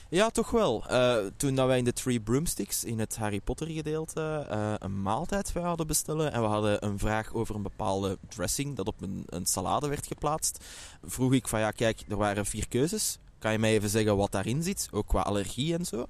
Ja, 0.10 0.30
toch 0.30 0.50
wel. 0.50 0.84
Uh, 0.92 1.16
toen 1.38 1.56
dat 1.56 1.68
wij 1.68 1.78
in 1.78 1.84
de 1.84 1.94
Three 1.94 2.20
Broomsticks, 2.20 2.84
in 2.84 3.00
het 3.00 3.18
Harry 3.18 3.40
Potter 3.40 3.68
gedeelte, 3.68 4.48
uh, 4.52 4.74
een 4.78 5.02
maaltijd 5.02 5.54
hadden 5.54 5.88
bestellen 5.88 6.32
en 6.32 6.42
we 6.42 6.48
hadden 6.48 6.86
een 6.86 7.00
vraag 7.00 7.34
over 7.34 7.56
een 7.56 7.62
bepaalde 7.62 8.18
dressing 8.28 8.76
dat 8.76 8.88
op 8.88 9.02
een, 9.02 9.24
een 9.26 9.46
salade 9.46 9.88
werd 9.88 10.08
geplaatst, 10.08 10.64
vroeg 11.04 11.34
ik 11.34 11.48
van 11.48 11.60
ja, 11.60 11.72
kijk, 11.72 12.04
er 12.08 12.18
waren 12.18 12.46
vier 12.46 12.68
keuzes. 12.68 13.18
Kan 13.40 13.52
je 13.52 13.60
mij 13.60 13.72
even 13.72 13.90
zeggen 13.90 14.18
wat 14.18 14.32
daarin 14.32 14.64
zit, 14.64 14.88
ook 14.92 15.08
qua 15.08 15.22
allergie 15.22 15.74
en 15.74 15.86
zo? 15.86 16.06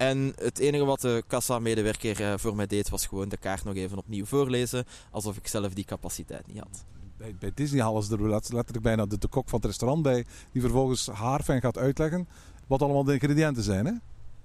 En 0.00 0.32
het 0.36 0.58
enige 0.58 0.84
wat 0.84 1.00
de 1.00 1.22
kassa-medewerker 1.26 2.20
eh, 2.20 2.38
voor 2.38 2.56
mij 2.56 2.66
deed, 2.66 2.88
was 2.88 3.06
gewoon 3.06 3.28
de 3.28 3.36
kaart 3.36 3.64
nog 3.64 3.74
even 3.74 3.98
opnieuw 3.98 4.24
voorlezen, 4.24 4.84
alsof 5.10 5.36
ik 5.36 5.46
zelf 5.46 5.72
die 5.72 5.84
capaciteit 5.84 6.46
niet 6.46 6.58
had. 6.58 6.84
Bij, 7.16 7.34
bij 7.38 7.52
Disney 7.54 7.82
halen 7.82 8.02
ze 8.02 8.16
er 8.16 8.28
letterlijk 8.28 8.82
bijna 8.82 9.06
de, 9.06 9.18
de 9.18 9.28
kok 9.28 9.48
van 9.48 9.58
het 9.58 9.68
restaurant 9.68 10.02
bij, 10.02 10.24
die 10.52 10.60
vervolgens 10.62 11.06
haarfijn 11.06 11.60
gaat 11.60 11.78
uitleggen 11.78 12.28
wat 12.66 12.82
allemaal 12.82 13.04
de 13.04 13.12
ingrediënten 13.12 13.62
zijn. 13.62 13.86
Hè? 13.86 13.92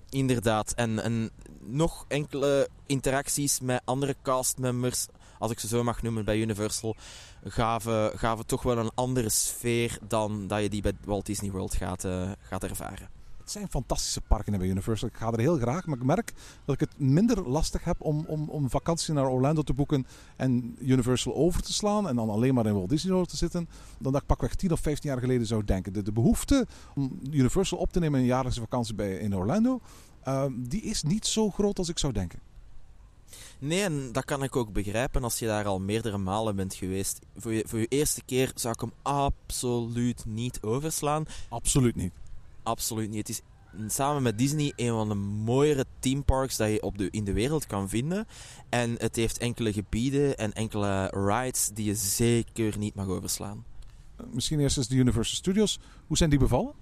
Inderdaad. 0.09 0.73
En, 0.73 1.03
en 1.03 1.29
nog 1.59 2.05
enkele 2.07 2.69
interacties 2.85 3.59
met 3.59 3.81
andere 3.85 4.15
castmembers, 4.21 5.07
als 5.39 5.51
ik 5.51 5.59
ze 5.59 5.67
zo 5.67 5.83
mag 5.83 6.01
noemen, 6.01 6.25
bij 6.25 6.39
Universal, 6.39 6.95
gaven, 7.43 8.19
gaven 8.19 8.45
toch 8.45 8.63
wel 8.63 8.77
een 8.77 8.91
andere 8.95 9.29
sfeer 9.29 9.97
dan 10.07 10.47
dat 10.47 10.61
je 10.61 10.69
die 10.69 10.81
bij 10.81 10.93
Walt 11.03 11.25
Disney 11.25 11.51
World 11.51 11.75
gaat, 11.75 12.03
uh, 12.03 12.31
gaat 12.39 12.63
ervaren. 12.63 13.14
Het 13.45 13.53
zijn 13.53 13.69
fantastische 13.69 14.21
parken 14.21 14.57
bij 14.57 14.67
Universal. 14.67 15.07
Ik 15.07 15.15
ga 15.15 15.31
er 15.31 15.39
heel 15.39 15.57
graag, 15.57 15.85
maar 15.85 15.97
ik 15.97 16.03
merk 16.03 16.33
dat 16.65 16.75
ik 16.75 16.79
het 16.79 16.99
minder 16.99 17.49
lastig 17.49 17.83
heb 17.83 18.01
om, 18.01 18.25
om, 18.27 18.49
om 18.49 18.69
vakantie 18.69 19.13
naar 19.13 19.27
Orlando 19.27 19.61
te 19.61 19.73
boeken 19.73 20.07
en 20.35 20.75
Universal 20.79 21.35
over 21.35 21.61
te 21.61 21.73
slaan 21.73 22.07
en 22.07 22.15
dan 22.15 22.29
alleen 22.29 22.53
maar 22.53 22.65
in 22.65 22.73
Walt 22.73 22.89
Disney 22.89 23.13
World 23.13 23.29
te 23.29 23.37
zitten, 23.37 23.69
dan 23.99 24.11
dat 24.11 24.21
ik 24.21 24.27
pakweg 24.27 24.55
10 24.55 24.71
of 24.71 24.79
15 24.79 25.09
jaar 25.09 25.19
geleden 25.19 25.47
zou 25.47 25.63
denken. 25.63 25.93
De, 25.93 26.01
de 26.01 26.11
behoefte 26.11 26.67
om 26.95 27.19
Universal 27.31 27.77
op 27.77 27.91
te 27.91 27.99
nemen 27.99 28.17
in 28.19 28.25
een 28.25 28.31
jaarlijkse 28.31 28.59
vakantie 28.59 28.95
bij, 28.95 29.17
in 29.17 29.35
Orlando, 29.35 29.79
uh, 30.27 30.45
die 30.57 30.81
is 30.81 31.03
niet 31.03 31.25
zo 31.25 31.49
groot 31.49 31.77
als 31.77 31.89
ik 31.89 31.99
zou 31.99 32.13
denken. 32.13 32.39
Nee, 33.59 33.83
en 33.83 34.11
dat 34.11 34.25
kan 34.25 34.43
ik 34.43 34.55
ook 34.55 34.73
begrijpen 34.73 35.23
als 35.23 35.39
je 35.39 35.45
daar 35.45 35.65
al 35.65 35.79
meerdere 35.79 36.17
malen 36.17 36.55
bent 36.55 36.73
geweest. 36.73 37.19
Voor 37.35 37.53
je, 37.53 37.63
voor 37.67 37.79
je 37.79 37.87
eerste 37.87 38.21
keer 38.25 38.51
zou 38.55 38.73
ik 38.73 38.79
hem 38.79 38.93
absoluut 39.01 40.25
niet 40.25 40.61
overslaan. 40.61 41.25
Absoluut 41.49 41.95
niet. 41.95 42.13
Absoluut 42.66 43.09
niet. 43.09 43.28
Het 43.28 43.30
is 43.30 43.41
samen 43.88 44.24
met 44.24 44.38
Disney 44.38 44.74
een 44.76 44.89
van 44.89 45.09
de 45.09 45.16
mooiere 45.16 45.86
themeparks 45.99 46.57
dat 46.57 46.70
je 46.70 46.82
op 46.82 46.97
de, 46.97 47.07
in 47.11 47.24
de 47.24 47.34
wereld 47.34 47.66
kan 47.66 47.89
vinden. 47.89 48.28
En 48.70 48.95
het 48.97 49.16
heeft 49.16 49.38
enkele 49.38 49.74
gebieden 49.74 50.38
en 50.38 50.53
enkele 50.53 51.05
rides 51.05 51.70
die 51.74 51.86
je 51.86 51.95
zeker 51.95 52.78
niet 52.78 52.95
mag 52.95 53.07
overslaan. 53.07 53.66
Misschien 54.32 54.59
eerst 54.59 54.78
eens 54.78 54.88
de 54.88 54.95
Universal 54.95 55.36
Studios. 55.36 55.80
Hoe 56.07 56.18
zijn 56.18 56.30
die 56.30 56.39
bevallen? 56.39 56.74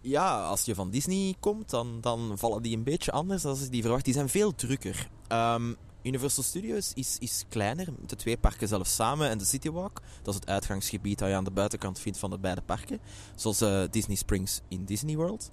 Ja, 0.00 0.44
als 0.44 0.64
je 0.64 0.74
van 0.74 0.90
Disney 0.90 1.34
komt, 1.40 1.70
dan, 1.70 1.98
dan 2.00 2.32
vallen 2.38 2.62
die 2.62 2.76
een 2.76 2.82
beetje 2.82 3.12
anders 3.12 3.42
dan 3.42 3.56
die 3.70 3.82
verwacht. 3.82 4.04
Die 4.04 4.14
zijn 4.14 4.28
veel 4.28 4.54
drukker. 4.54 5.08
Um, 5.28 5.76
Universal 6.04 6.42
Studios 6.42 6.92
is, 6.94 7.16
is 7.18 7.44
kleiner, 7.48 7.86
de 8.06 8.16
twee 8.16 8.36
parken 8.36 8.68
zelfs 8.68 8.94
samen 8.94 9.28
en 9.28 9.38
de 9.38 9.44
City 9.44 9.70
Walk. 9.70 10.02
Dat 10.22 10.34
is 10.34 10.40
het 10.40 10.48
uitgangsgebied 10.48 11.18
dat 11.18 11.28
je 11.28 11.34
aan 11.34 11.44
de 11.44 11.50
buitenkant 11.50 11.98
vindt 11.98 12.18
van 12.18 12.30
de 12.30 12.38
beide 12.38 12.60
parken. 12.60 13.00
Zoals 13.34 13.62
uh, 13.62 13.82
Disney 13.90 14.16
Springs 14.16 14.60
in 14.68 14.84
Disney 14.84 15.16
World. 15.16 15.50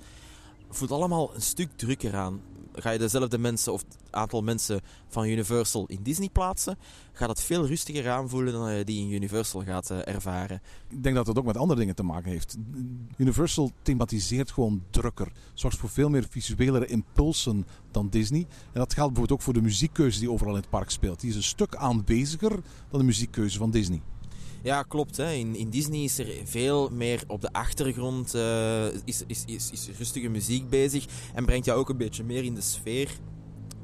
Voelt 0.69 0.91
allemaal 0.91 1.35
een 1.35 1.41
stuk 1.41 1.69
drukker 1.75 2.15
aan 2.15 2.41
ga 2.73 2.89
je 2.89 2.99
dezelfde 2.99 3.37
mensen 3.37 3.73
of 3.73 3.81
het 3.81 3.97
aantal 4.09 4.41
mensen 4.41 4.81
van 5.07 5.27
Universal 5.27 5.85
in 5.87 6.03
Disney 6.03 6.29
plaatsen, 6.29 6.77
gaat 7.13 7.29
het 7.29 7.41
veel 7.41 7.67
rustiger 7.67 8.09
aanvoelen 8.09 8.53
dan 8.53 8.73
je 8.73 8.83
die 8.83 9.01
in 9.01 9.11
Universal 9.11 9.63
gaat 9.63 9.91
uh, 9.91 10.07
ervaren. 10.07 10.61
Ik 10.89 11.03
denk 11.03 11.15
dat 11.15 11.27
het 11.27 11.37
ook 11.37 11.45
met 11.45 11.57
andere 11.57 11.79
dingen 11.79 11.95
te 11.95 12.03
maken 12.03 12.31
heeft. 12.31 12.57
Universal 13.17 13.71
thematiseert 13.81 14.51
gewoon 14.51 14.83
drukker. 14.89 15.31
Zorgt 15.53 15.77
voor 15.77 15.89
veel 15.89 16.09
meer 16.09 16.25
visuelere 16.29 16.85
impulsen 16.85 17.65
dan 17.91 18.09
Disney. 18.09 18.41
En 18.41 18.79
dat 18.79 18.93
geldt 18.93 19.13
bijvoorbeeld 19.13 19.31
ook 19.31 19.41
voor 19.41 19.53
de 19.53 19.61
muziekkeuze 19.61 20.19
die 20.19 20.31
overal 20.31 20.53
in 20.53 20.59
het 20.59 20.69
park 20.69 20.89
speelt. 20.89 21.19
Die 21.19 21.29
is 21.29 21.35
een 21.35 21.43
stuk 21.43 21.75
aanweziger 21.75 22.59
dan 22.89 22.99
de 22.99 23.05
muziekkeuze 23.05 23.57
van 23.57 23.71
Disney. 23.71 24.01
Ja, 24.63 24.83
klopt. 24.83 25.17
Hè. 25.17 25.31
In, 25.31 25.55
in 25.55 25.69
Disney 25.69 26.03
is 26.03 26.17
er 26.17 26.27
veel 26.43 26.89
meer 26.89 27.23
op 27.27 27.41
de 27.41 27.53
achtergrond, 27.53 28.35
uh, 28.35 28.85
is, 29.05 29.23
is, 29.27 29.45
is, 29.45 29.89
rustige 29.97 30.29
muziek 30.29 30.69
bezig 30.69 31.05
en 31.33 31.45
brengt 31.45 31.65
jou 31.65 31.79
ook 31.79 31.89
een 31.89 31.97
beetje 31.97 32.23
meer 32.23 32.43
in 32.43 32.55
de 32.55 32.61
sfeer 32.61 33.09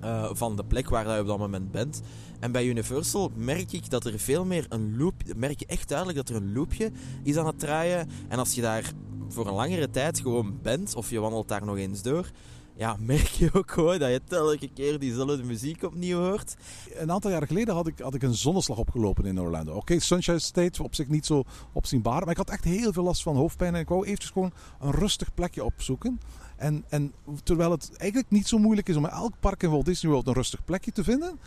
uh, 0.04 0.30
van 0.34 0.56
de 0.56 0.64
plek 0.64 0.90
waar 0.90 1.14
je 1.16 1.22
op 1.22 1.28
dat 1.28 1.38
moment 1.38 1.72
bent. 1.72 2.02
En 2.40 2.52
bij 2.52 2.66
Universal 2.66 3.32
merk 3.36 3.72
ik 3.72 3.90
dat 3.90 4.06
er 4.06 4.20
veel 4.20 4.46
meer 4.46 4.66
een 4.70 4.98
loop, 4.98 5.14
merk 5.36 5.60
je 5.60 5.66
echt 5.66 5.88
duidelijk 5.88 6.18
dat 6.18 6.30
er 6.30 6.36
een 6.36 6.54
loopje 6.54 6.92
is 7.24 7.38
aan 7.38 7.46
het 7.48 7.60
draaien. 7.60 8.10
En 8.28 8.40
als 8.40 8.54
je 8.54 8.62
daar 8.62 8.92
voor 9.30 9.48
een 9.48 9.54
langere 9.54 9.90
tijd 9.90 10.20
gewoon 10.20 10.60
bent, 10.62 10.96
of 10.96 11.10
je 11.10 11.20
wandelt 11.20 11.48
daar 11.48 11.66
nog 11.66 11.78
eens 11.78 12.02
door, 12.02 12.32
ja, 12.78 12.96
merk 13.14 13.28
je 13.28 13.50
ook 13.54 13.72
gewoon 13.72 14.00
dat 14.00 14.12
je 14.12 14.22
telke 14.28 14.68
keer 14.68 15.00
diezelfde 15.00 15.44
muziek 15.44 15.84
opnieuw 15.84 16.20
hoort. 16.20 16.56
Een 16.94 17.12
aantal 17.12 17.32
jaren 17.32 17.48
geleden 17.48 17.74
had 17.74 17.88
ik, 17.88 18.00
had 18.00 18.14
ik 18.14 18.24
een 18.24 18.34
zonneslag 18.34 18.78
opgelopen 18.78 19.26
in 19.26 19.42
Orlando. 19.42 19.74
Oké, 19.74 20.00
Sunshine 20.00 20.40
State 20.40 20.84
op 20.84 20.96
zich 20.96 21.08
niet 21.08 21.26
zo 21.26 21.44
opzienbaar. 21.74 22.20
Maar 22.20 22.30
ik 22.30 22.38
had 22.38 22.50
echt 22.50 22.64
heel 22.64 22.94
veel 22.94 23.04
last 23.04 23.22
van 23.22 23.36
hoofdpijn. 23.36 23.76
En 23.76 23.82
ik 23.82 23.90
wou 23.90 24.06
eventjes 24.06 24.32
gewoon 24.32 24.52
een 24.80 24.92
rustig 24.92 25.34
plekje 25.34 25.64
opzoeken. 25.64 26.20
En, 26.56 26.86
en 26.90 27.14
terwijl 27.44 27.72
het 27.72 27.90
eigenlijk 27.98 28.32
niet 28.32 28.48
zo 28.48 28.58
moeilijk 28.58 28.90
is 28.90 28.96
om 28.96 29.06
in 29.06 29.12
elk 29.12 29.40
park 29.40 29.64
in 29.64 29.70
Walt 29.70 29.86
Disney 29.86 30.12
World 30.12 30.28
een 30.28 30.34
rustig 30.34 30.64
plekje 30.66 30.92
te 30.92 31.04
vinden, 31.04 31.40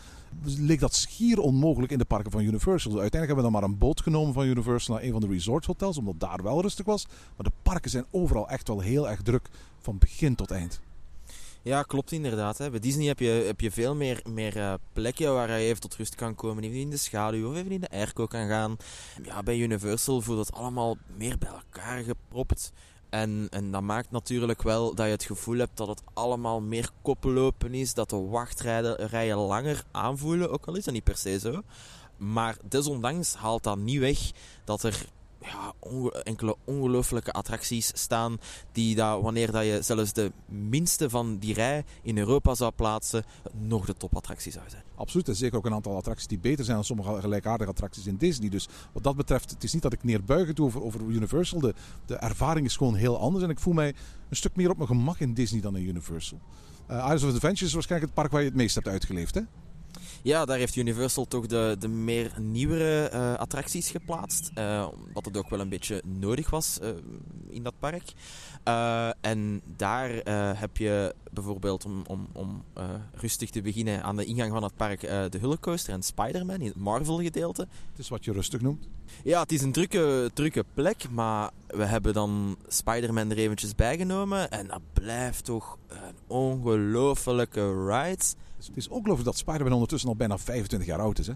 leek 0.43 0.79
dat 0.79 0.95
schier 0.95 1.39
onmogelijk 1.39 1.91
in 1.91 1.97
de 1.97 2.05
parken 2.05 2.31
van 2.31 2.41
Universal. 2.41 2.99
Uiteindelijk 2.99 3.27
hebben 3.27 3.35
we 3.35 3.51
dan 3.51 3.51
maar 3.51 3.63
een 3.63 3.77
boot 3.77 4.01
genomen 4.01 4.33
van 4.33 4.45
Universal 4.45 4.95
naar 4.95 5.03
een 5.03 5.11
van 5.11 5.21
de 5.21 5.27
resort 5.27 5.65
hotels, 5.65 5.97
omdat 5.97 6.19
daar 6.19 6.43
wel 6.43 6.61
rustig 6.61 6.85
was. 6.85 7.07
Maar 7.07 7.45
de 7.45 7.51
parken 7.61 7.91
zijn 7.91 8.05
overal 8.11 8.49
echt 8.49 8.67
wel 8.67 8.79
heel 8.79 9.09
erg 9.09 9.21
druk, 9.21 9.49
van 9.79 9.97
begin 9.97 10.35
tot 10.35 10.51
eind. 10.51 10.81
Ja, 11.63 11.83
klopt 11.83 12.11
inderdaad. 12.11 12.57
Hè. 12.57 12.69
Bij 12.69 12.79
Disney 12.79 13.07
heb 13.07 13.19
je, 13.19 13.29
heb 13.29 13.61
je 13.61 13.71
veel 13.71 13.95
meer, 13.95 14.21
meer 14.29 14.57
uh, 14.57 14.73
plekken 14.93 15.33
waar 15.33 15.49
je 15.59 15.67
even 15.67 15.81
tot 15.81 15.95
rust 15.95 16.15
kan 16.15 16.35
komen. 16.35 16.63
Even 16.63 16.77
in 16.77 16.89
de 16.89 16.97
schaduw 16.97 17.49
of 17.49 17.55
even 17.55 17.71
in 17.71 17.81
de 17.81 17.89
airco 17.89 18.25
kan 18.25 18.47
gaan. 18.47 18.77
Ja, 19.23 19.43
bij 19.43 19.57
Universal 19.57 20.21
voelt 20.21 20.47
het 20.47 20.55
allemaal 20.55 20.97
meer 21.17 21.37
bij 21.37 21.49
elkaar 21.49 22.03
gepropt. 22.03 22.71
En, 23.09 23.47
en 23.49 23.71
dat 23.71 23.81
maakt 23.81 24.11
natuurlijk 24.11 24.61
wel 24.61 24.95
dat 24.95 25.05
je 25.05 25.11
het 25.11 25.23
gevoel 25.23 25.57
hebt 25.57 25.77
dat 25.77 25.87
het 25.87 26.01
allemaal 26.13 26.61
meer 26.61 26.89
koppelopen 27.01 27.73
is. 27.73 27.93
Dat 27.93 28.09
de 28.09 28.15
wachtrijen 28.15 29.37
langer 29.37 29.83
aanvoelen, 29.91 30.51
ook 30.51 30.65
al 30.65 30.75
is 30.75 30.83
dat 30.83 30.93
niet 30.93 31.03
per 31.03 31.17
se 31.17 31.39
zo. 31.39 31.61
Maar 32.17 32.57
desondanks 32.63 33.33
haalt 33.33 33.63
dat 33.63 33.77
niet 33.77 33.99
weg 33.99 34.31
dat 34.63 34.83
er 34.83 35.05
ja, 35.41 35.73
enkele 36.23 36.55
ongelooflijke 36.63 37.31
attracties 37.31 37.91
staan. 37.93 38.37
Die 38.71 38.95
dat, 38.95 39.21
wanneer 39.21 39.51
dat 39.51 39.65
je 39.65 39.79
zelfs 39.81 40.13
de 40.13 40.31
minste 40.45 41.09
van 41.09 41.37
die 41.37 41.53
rij 41.53 41.83
in 42.01 42.17
Europa 42.17 42.55
zou 42.55 42.71
plaatsen, 42.71 43.23
nog 43.51 43.85
de 43.85 43.93
topattractie 43.93 44.51
zou 44.51 44.69
zijn. 44.69 44.83
Absoluut. 44.95 45.27
En 45.27 45.35
zeker 45.35 45.57
ook 45.57 45.65
een 45.65 45.73
aantal 45.73 45.95
attracties 45.95 46.27
die 46.27 46.39
beter 46.39 46.65
zijn 46.65 46.75
dan 46.75 46.85
sommige 46.85 47.19
gelijkaardige 47.19 47.69
attracties 47.69 48.07
in 48.07 48.17
Disney. 48.17 48.49
Dus 48.49 48.67
wat 48.91 49.03
dat 49.03 49.15
betreft, 49.15 49.49
het 49.49 49.63
is 49.63 49.73
niet 49.73 49.81
dat 49.81 49.93
ik 49.93 50.03
neerbuigen 50.03 50.55
doe 50.55 50.65
over, 50.65 50.83
over 50.83 51.01
Universal. 51.01 51.59
De, 51.59 51.73
de 52.05 52.15
ervaring 52.15 52.65
is 52.65 52.77
gewoon 52.77 52.95
heel 52.95 53.19
anders. 53.19 53.43
En 53.43 53.49
ik 53.49 53.59
voel 53.59 53.73
mij 53.73 53.95
een 54.29 54.35
stuk 54.35 54.55
meer 54.55 54.69
op 54.69 54.77
mijn 54.77 54.89
gemak 54.89 55.19
in 55.19 55.33
Disney 55.33 55.61
dan 55.61 55.75
in 55.75 55.87
Universal. 55.87 56.39
Uh, 56.89 56.97
Islands 56.97 57.23
of 57.23 57.33
Adventure 57.33 57.65
is 57.65 57.73
waarschijnlijk 57.73 58.11
het 58.11 58.21
park 58.21 58.31
waar 58.31 58.41
je 58.41 58.47
het 58.47 58.57
meest 58.57 58.75
hebt 58.75 58.87
uitgeleefd, 58.87 59.35
hè? 59.35 59.41
Ja, 60.21 60.45
daar 60.45 60.57
heeft 60.57 60.75
Universal 60.75 61.25
toch 61.25 61.45
de, 61.45 61.75
de 61.79 61.87
meer 61.87 62.31
nieuwere 62.39 63.11
uh, 63.13 63.33
attracties 63.33 63.89
geplaatst. 63.91 64.51
Uh, 64.57 64.87
wat 65.13 65.25
het 65.25 65.37
ook 65.37 65.49
wel 65.49 65.59
een 65.59 65.69
beetje 65.69 66.01
nodig 66.05 66.49
was 66.49 66.79
uh, 66.83 66.89
in 67.49 67.63
dat 67.63 67.73
park. 67.79 68.13
en 69.21 69.61
daar 69.77 70.09
heb 70.57 70.77
je 70.77 71.15
bijvoorbeeld, 71.31 71.85
om, 71.85 72.03
om, 72.07 72.27
om 72.31 72.63
rustig 73.13 73.49
te 73.49 73.61
beginnen, 73.61 74.03
aan 74.03 74.15
de 74.15 74.25
ingang 74.25 74.51
van 74.51 74.63
het 74.63 74.75
park 74.75 75.01
de 75.01 75.37
Hulkcoaster 75.39 75.93
en 75.93 76.03
Spider-Man 76.03 76.61
in 76.61 76.67
het 76.67 76.75
Marvel-gedeelte. 76.75 77.67
Het 77.89 77.99
is 77.99 78.09
wat 78.09 78.25
je 78.25 78.31
rustig 78.31 78.61
noemt. 78.61 78.87
Ja, 79.23 79.41
het 79.41 79.51
is 79.51 79.61
een 79.61 79.71
drukke, 79.71 80.31
drukke 80.33 80.65
plek, 80.73 81.09
maar 81.09 81.49
we 81.67 81.85
hebben 81.85 82.13
dan 82.13 82.57
Spider-Man 82.67 83.31
er 83.31 83.37
eventjes 83.37 83.75
bijgenomen. 83.75 84.51
En 84.51 84.67
dat 84.67 84.81
blijft 84.93 85.45
toch 85.45 85.77
een 85.87 86.15
ongelofelijke 86.27 87.85
ride. 87.85 88.23
Het 88.67 88.77
is 88.77 88.87
ongelooflijk 88.87 89.25
dat 89.25 89.37
Spider-Man 89.37 89.73
ondertussen 89.73 90.09
al 90.09 90.15
bijna 90.15 90.37
25 90.37 90.89
jaar 90.89 90.99
oud 90.99 91.19
is. 91.19 91.27
Hè? 91.27 91.33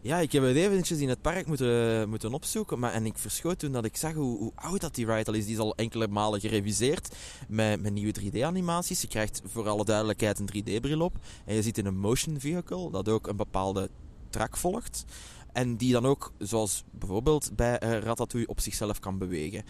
Ja, 0.00 0.18
ik 0.18 0.32
heb 0.32 0.42
het 0.42 0.56
eventjes 0.56 0.98
in 0.98 1.08
het 1.08 1.20
park 1.20 1.46
moeten, 1.46 2.08
moeten 2.08 2.32
opzoeken. 2.32 2.78
Maar, 2.78 2.92
en 2.92 3.06
ik 3.06 3.18
verschoot 3.18 3.58
toen 3.58 3.72
dat 3.72 3.84
ik 3.84 3.96
zag 3.96 4.12
hoe, 4.12 4.38
hoe 4.38 4.52
oud 4.54 4.80
dat 4.80 4.94
die 4.94 5.06
ride 5.06 5.30
al 5.30 5.36
is. 5.36 5.44
Die 5.44 5.54
is 5.54 5.60
al 5.60 5.74
enkele 5.74 6.08
malen 6.08 6.40
gereviseerd 6.40 7.16
met, 7.48 7.82
met 7.82 7.92
nieuwe 7.92 8.14
3D-animaties. 8.20 9.00
Je 9.00 9.08
krijgt 9.08 9.42
voor 9.44 9.68
alle 9.68 9.84
duidelijkheid 9.84 10.38
een 10.38 10.48
3D-bril 10.54 11.00
op. 11.00 11.16
En 11.44 11.54
je 11.54 11.62
zit 11.62 11.78
in 11.78 11.86
een 11.86 11.98
motion 11.98 12.40
vehicle 12.40 12.90
dat 12.90 13.08
ook 13.08 13.26
een 13.26 13.36
bepaalde 13.36 13.90
track 14.30 14.56
volgt. 14.56 15.04
En 15.52 15.76
die 15.76 15.92
dan 15.92 16.06
ook, 16.06 16.32
zoals 16.38 16.84
bijvoorbeeld 16.90 17.50
bij 17.56 17.82
uh, 17.82 17.98
Ratatouille, 17.98 18.48
op 18.48 18.60
zichzelf 18.60 18.98
kan 18.98 19.18
bewegen. 19.18 19.64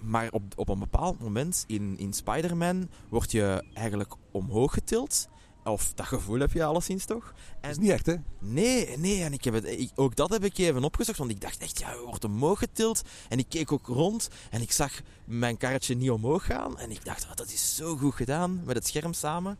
Maar 0.00 0.30
op, 0.30 0.42
op 0.56 0.68
een 0.68 0.78
bepaald 0.78 1.20
moment 1.20 1.64
in, 1.66 1.98
in 1.98 2.12
Spider-Man 2.12 2.88
word 3.08 3.32
je 3.32 3.64
eigenlijk 3.74 4.14
omhoog 4.30 4.72
getild. 4.72 5.28
Of 5.64 5.92
dat 5.94 6.06
gevoel 6.06 6.38
heb 6.38 6.52
je 6.52 6.64
alleszins 6.64 7.04
toch? 7.04 7.32
En, 7.60 7.60
dat 7.60 7.70
is 7.70 7.78
niet 7.78 7.90
echt, 7.90 8.06
hè? 8.06 8.14
Nee, 8.38 8.98
nee. 8.98 9.22
En 9.22 9.32
ik 9.32 9.44
heb 9.44 9.54
het, 9.54 9.92
ook 9.94 10.16
dat 10.16 10.30
heb 10.30 10.44
ik 10.44 10.58
even 10.58 10.84
opgezocht. 10.84 11.18
Want 11.18 11.30
ik 11.30 11.40
dacht 11.40 11.58
echt, 11.58 11.78
ja, 11.78 11.90
je 11.90 12.02
wordt 12.06 12.24
omhoog 12.24 12.58
getild. 12.58 13.02
En 13.28 13.38
ik 13.38 13.46
keek 13.48 13.72
ook 13.72 13.86
rond. 13.86 14.28
En 14.50 14.60
ik 14.60 14.72
zag 14.72 15.00
mijn 15.24 15.56
karretje 15.56 15.94
niet 15.94 16.10
omhoog 16.10 16.44
gaan. 16.44 16.78
En 16.78 16.90
ik 16.90 17.04
dacht, 17.04 17.24
oh, 17.24 17.34
dat 17.34 17.52
is 17.52 17.76
zo 17.76 17.96
goed 17.96 18.14
gedaan. 18.14 18.62
Met 18.64 18.76
het 18.76 18.86
scherm 18.86 19.12
samen. 19.12 19.58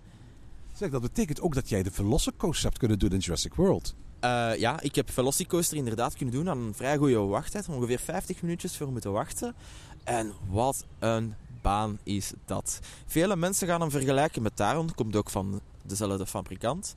Zeg, 0.74 0.90
dat 0.90 1.00
betekent 1.00 1.40
ook 1.40 1.54
dat 1.54 1.68
jij 1.68 1.82
de 1.82 1.90
Velocicoaster 1.90 2.64
hebt 2.64 2.78
kunnen 2.78 2.98
doen 2.98 3.10
in 3.10 3.18
Jurassic 3.18 3.54
World. 3.54 3.94
Uh, 4.24 4.56
ja, 4.56 4.80
ik 4.80 4.94
heb 4.94 5.10
Velocicoaster 5.10 5.76
inderdaad 5.76 6.16
kunnen 6.16 6.34
doen 6.34 6.48
aan 6.48 6.58
een 6.58 6.74
vrij 6.74 6.96
goede 6.96 7.18
wachttijd. 7.18 7.68
Ongeveer 7.68 7.98
50 7.98 8.42
minuutjes 8.42 8.76
voor 8.76 8.92
moeten 8.92 9.12
wachten. 9.12 9.54
En 10.04 10.32
wat 10.48 10.84
een 10.98 11.34
baan 11.62 11.98
is 12.02 12.32
dat. 12.44 12.78
Vele 13.06 13.36
mensen 13.36 13.66
gaan 13.66 13.80
hem 13.80 13.90
vergelijken 13.90 14.42
met 14.42 14.56
Taron. 14.56 14.94
Komt 14.94 15.16
ook 15.16 15.30
van 15.30 15.60
dezelfde 15.86 16.26
fabrikant. 16.26 16.94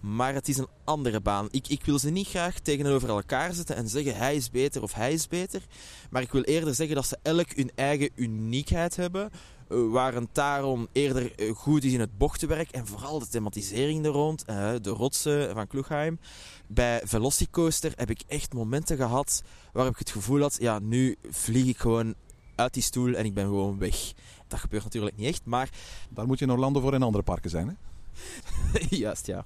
Maar 0.00 0.34
het 0.34 0.48
is 0.48 0.58
een 0.58 0.68
andere 0.84 1.20
baan. 1.20 1.48
Ik, 1.50 1.68
ik 1.68 1.84
wil 1.84 1.98
ze 1.98 2.10
niet 2.10 2.28
graag 2.28 2.58
tegenover 2.58 3.08
elkaar 3.08 3.52
zetten 3.52 3.76
en 3.76 3.88
zeggen 3.88 4.16
hij 4.16 4.36
is 4.36 4.50
beter 4.50 4.82
of 4.82 4.94
hij 4.94 5.12
is 5.12 5.28
beter. 5.28 5.62
Maar 6.10 6.22
ik 6.22 6.32
wil 6.32 6.42
eerder 6.42 6.74
zeggen 6.74 6.94
dat 6.94 7.06
ze 7.06 7.18
elk 7.22 7.52
hun 7.54 7.70
eigen 7.74 8.10
uniekheid 8.14 8.96
hebben. 8.96 9.30
Eh, 9.68 9.90
waar 9.90 10.14
een 10.14 10.28
Taron 10.32 10.88
eerder 10.92 11.34
eh, 11.34 11.54
goed 11.54 11.84
is 11.84 11.92
in 11.92 12.00
het 12.00 12.18
bochtenwerk 12.18 12.70
en 12.70 12.86
vooral 12.86 13.18
de 13.18 13.28
thematisering 13.28 14.04
er 14.04 14.10
rond, 14.10 14.44
uh, 14.50 14.72
de 14.82 14.90
rotsen 14.90 15.54
van 15.54 15.66
Klugheim. 15.66 16.18
Bij 16.66 17.00
Velocicoaster 17.04 17.92
heb 17.96 18.10
ik 18.10 18.22
echt 18.26 18.52
momenten 18.52 18.96
gehad 18.96 19.42
waarop 19.72 19.92
ik 19.92 19.98
het 19.98 20.10
gevoel 20.10 20.40
had, 20.40 20.56
ja, 20.60 20.78
nu 20.78 21.16
vlieg 21.30 21.66
ik 21.66 21.78
gewoon 21.78 22.14
uit 22.54 22.74
die 22.74 22.82
stoel 22.82 23.14
en 23.14 23.24
ik 23.24 23.34
ben 23.34 23.44
gewoon 23.44 23.78
weg. 23.78 24.12
Dat 24.46 24.60
gebeurt 24.60 24.84
natuurlijk 24.84 25.16
niet 25.16 25.28
echt, 25.28 25.44
maar... 25.44 25.70
Daar 26.10 26.26
moet 26.26 26.38
je 26.38 26.44
in 26.44 26.50
Orlando 26.50 26.80
voor 26.80 26.94
in 26.94 27.02
andere 27.02 27.24
parken 27.24 27.50
zijn, 27.50 27.68
hè? 27.68 27.74
Juist, 28.90 29.26
ja. 29.26 29.44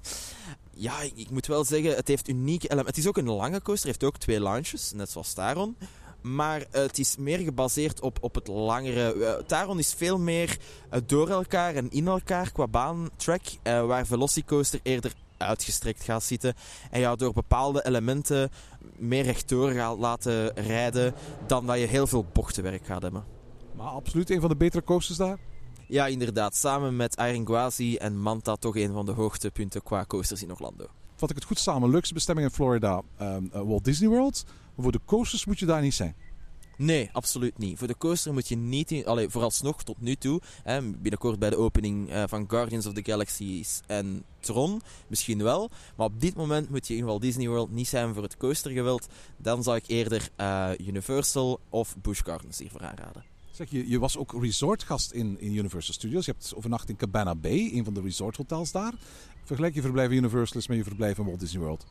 Ja, 0.74 1.00
ik, 1.14 1.30
moet 1.30 1.46
wel 1.46 1.64
zeggen, 1.64 1.96
het 1.96 2.08
heeft 2.08 2.28
unieke 2.28 2.66
elementen. 2.66 2.94
Het 2.94 3.04
is 3.04 3.08
ook 3.08 3.16
een 3.16 3.30
lange 3.30 3.62
coaster, 3.62 3.86
heeft 3.86 4.04
ook 4.04 4.18
twee 4.18 4.40
launches, 4.40 4.92
net 4.92 5.10
zoals 5.10 5.32
Taron. 5.32 5.76
Maar 6.20 6.64
het 6.70 6.98
is 6.98 7.16
meer 7.16 7.38
gebaseerd 7.38 8.00
op, 8.00 8.18
op 8.20 8.34
het 8.34 8.48
langere. 8.48 9.14
Uh, 9.14 9.32
Taron 9.32 9.78
is 9.78 9.94
veel 9.94 10.18
meer 10.18 10.58
uh, 10.92 11.00
door 11.06 11.28
elkaar 11.28 11.74
en 11.74 11.90
in 11.90 12.06
elkaar 12.06 12.52
qua 12.52 12.66
baantrack. 12.66 13.42
Waar 13.62 14.06
Velocicoaster 14.06 14.80
eerder 14.82 15.12
uitgestrekt 15.36 16.04
gaat 16.04 16.22
zitten. 16.22 16.54
En 16.90 17.00
jou 17.00 17.16
door 17.16 17.32
bepaalde 17.32 17.86
elementen 17.86 18.50
meer 18.96 19.24
rechtdoor 19.24 19.70
gaat 19.70 19.98
laten 19.98 20.54
rijden. 20.54 21.14
Dan 21.46 21.66
dat 21.66 21.78
je 21.78 21.86
heel 21.86 22.06
veel 22.06 22.26
bochtenwerk 22.32 22.86
gaat 22.86 23.02
hebben. 23.02 23.24
Maar 23.76 23.86
absoluut 23.86 24.30
een 24.30 24.40
van 24.40 24.48
de 24.48 24.56
betere 24.56 24.84
coasters 24.84 25.18
daar? 25.18 25.38
Ja, 25.91 26.07
inderdaad. 26.07 26.57
Samen 26.57 26.97
met 26.97 27.16
Iron 27.16 27.47
Gwazi 27.47 27.97
en 27.97 28.20
Manta 28.20 28.57
toch 28.57 28.76
een 28.76 28.93
van 28.93 29.07
de 29.07 29.12
hoogtepunten 29.12 29.82
qua 29.82 30.05
coasters 30.05 30.43
in 30.43 30.51
Orlando. 30.51 30.86
Vat 31.16 31.30
ik 31.30 31.36
het 31.36 31.45
goed 31.45 31.59
samen, 31.59 31.91
leukste 31.91 32.14
bestemming 32.14 32.49
in 32.49 32.55
Florida, 32.55 33.03
um, 33.20 33.51
Walt 33.53 33.84
Disney 33.84 34.09
World. 34.09 34.45
Maar 34.47 34.82
voor 34.82 34.93
de 34.93 35.01
coasters 35.05 35.45
moet 35.45 35.59
je 35.59 35.66
daar 35.66 35.82
niet 35.82 35.95
zijn. 35.95 36.14
Nee, 36.76 37.11
absoluut 37.12 37.59
niet. 37.59 37.78
Voor 37.78 37.86
de 37.86 37.97
coaster 37.97 38.32
moet 38.32 38.49
je 38.49 38.57
niet... 38.57 38.91
In, 38.91 39.07
allee, 39.07 39.28
vooralsnog, 39.28 39.82
tot 39.82 40.01
nu 40.01 40.14
toe, 40.14 40.41
hè, 40.62 40.82
binnenkort 40.82 41.38
bij 41.38 41.51
de 41.51 41.57
opening 41.57 42.11
uh, 42.11 42.22
van 42.26 42.45
Guardians 42.49 42.86
of 42.86 42.93
the 42.93 43.05
Galaxies 43.05 43.80
en 43.86 44.24
Tron, 44.38 44.80
misschien 45.07 45.43
wel. 45.43 45.70
Maar 45.97 46.07
op 46.07 46.20
dit 46.20 46.34
moment 46.34 46.70
moet 46.70 46.86
je 46.86 46.97
in 46.97 47.05
Walt 47.05 47.22
Disney 47.22 47.49
World 47.49 47.70
niet 47.70 47.88
zijn 47.88 48.14
voor 48.14 48.22
het 48.22 48.36
coastergeweld. 48.36 49.07
Dan 49.36 49.62
zou 49.62 49.76
ik 49.76 49.84
eerder 49.86 50.28
uh, 50.36 50.70
Universal 50.86 51.61
of 51.68 51.97
Busch 52.03 52.24
Gardens 52.24 52.59
hiervoor 52.59 52.82
aanraden. 52.82 53.29
Je, 53.68 53.88
je 53.88 53.98
was 53.98 54.16
ook 54.16 54.32
resortgast 54.40 55.12
in, 55.12 55.40
in 55.40 55.54
Universal 55.54 55.94
Studios. 55.94 56.24
Je 56.24 56.30
hebt 56.30 56.54
overnacht 56.56 56.88
in 56.88 56.96
Cabana 56.96 57.34
Bay, 57.34 57.70
een 57.72 57.84
van 57.84 57.94
de 57.94 58.00
resorthotels 58.00 58.72
daar. 58.72 58.92
Vergelijk 59.44 59.74
je 59.74 59.80
verblijf 59.80 60.11
in 60.11 60.16
Universal 60.16 60.61
met 60.68 60.76
je 60.76 60.84
verblijf 60.84 61.18
in 61.18 61.24
Walt 61.24 61.40
Disney 61.40 61.62
World? 61.62 61.86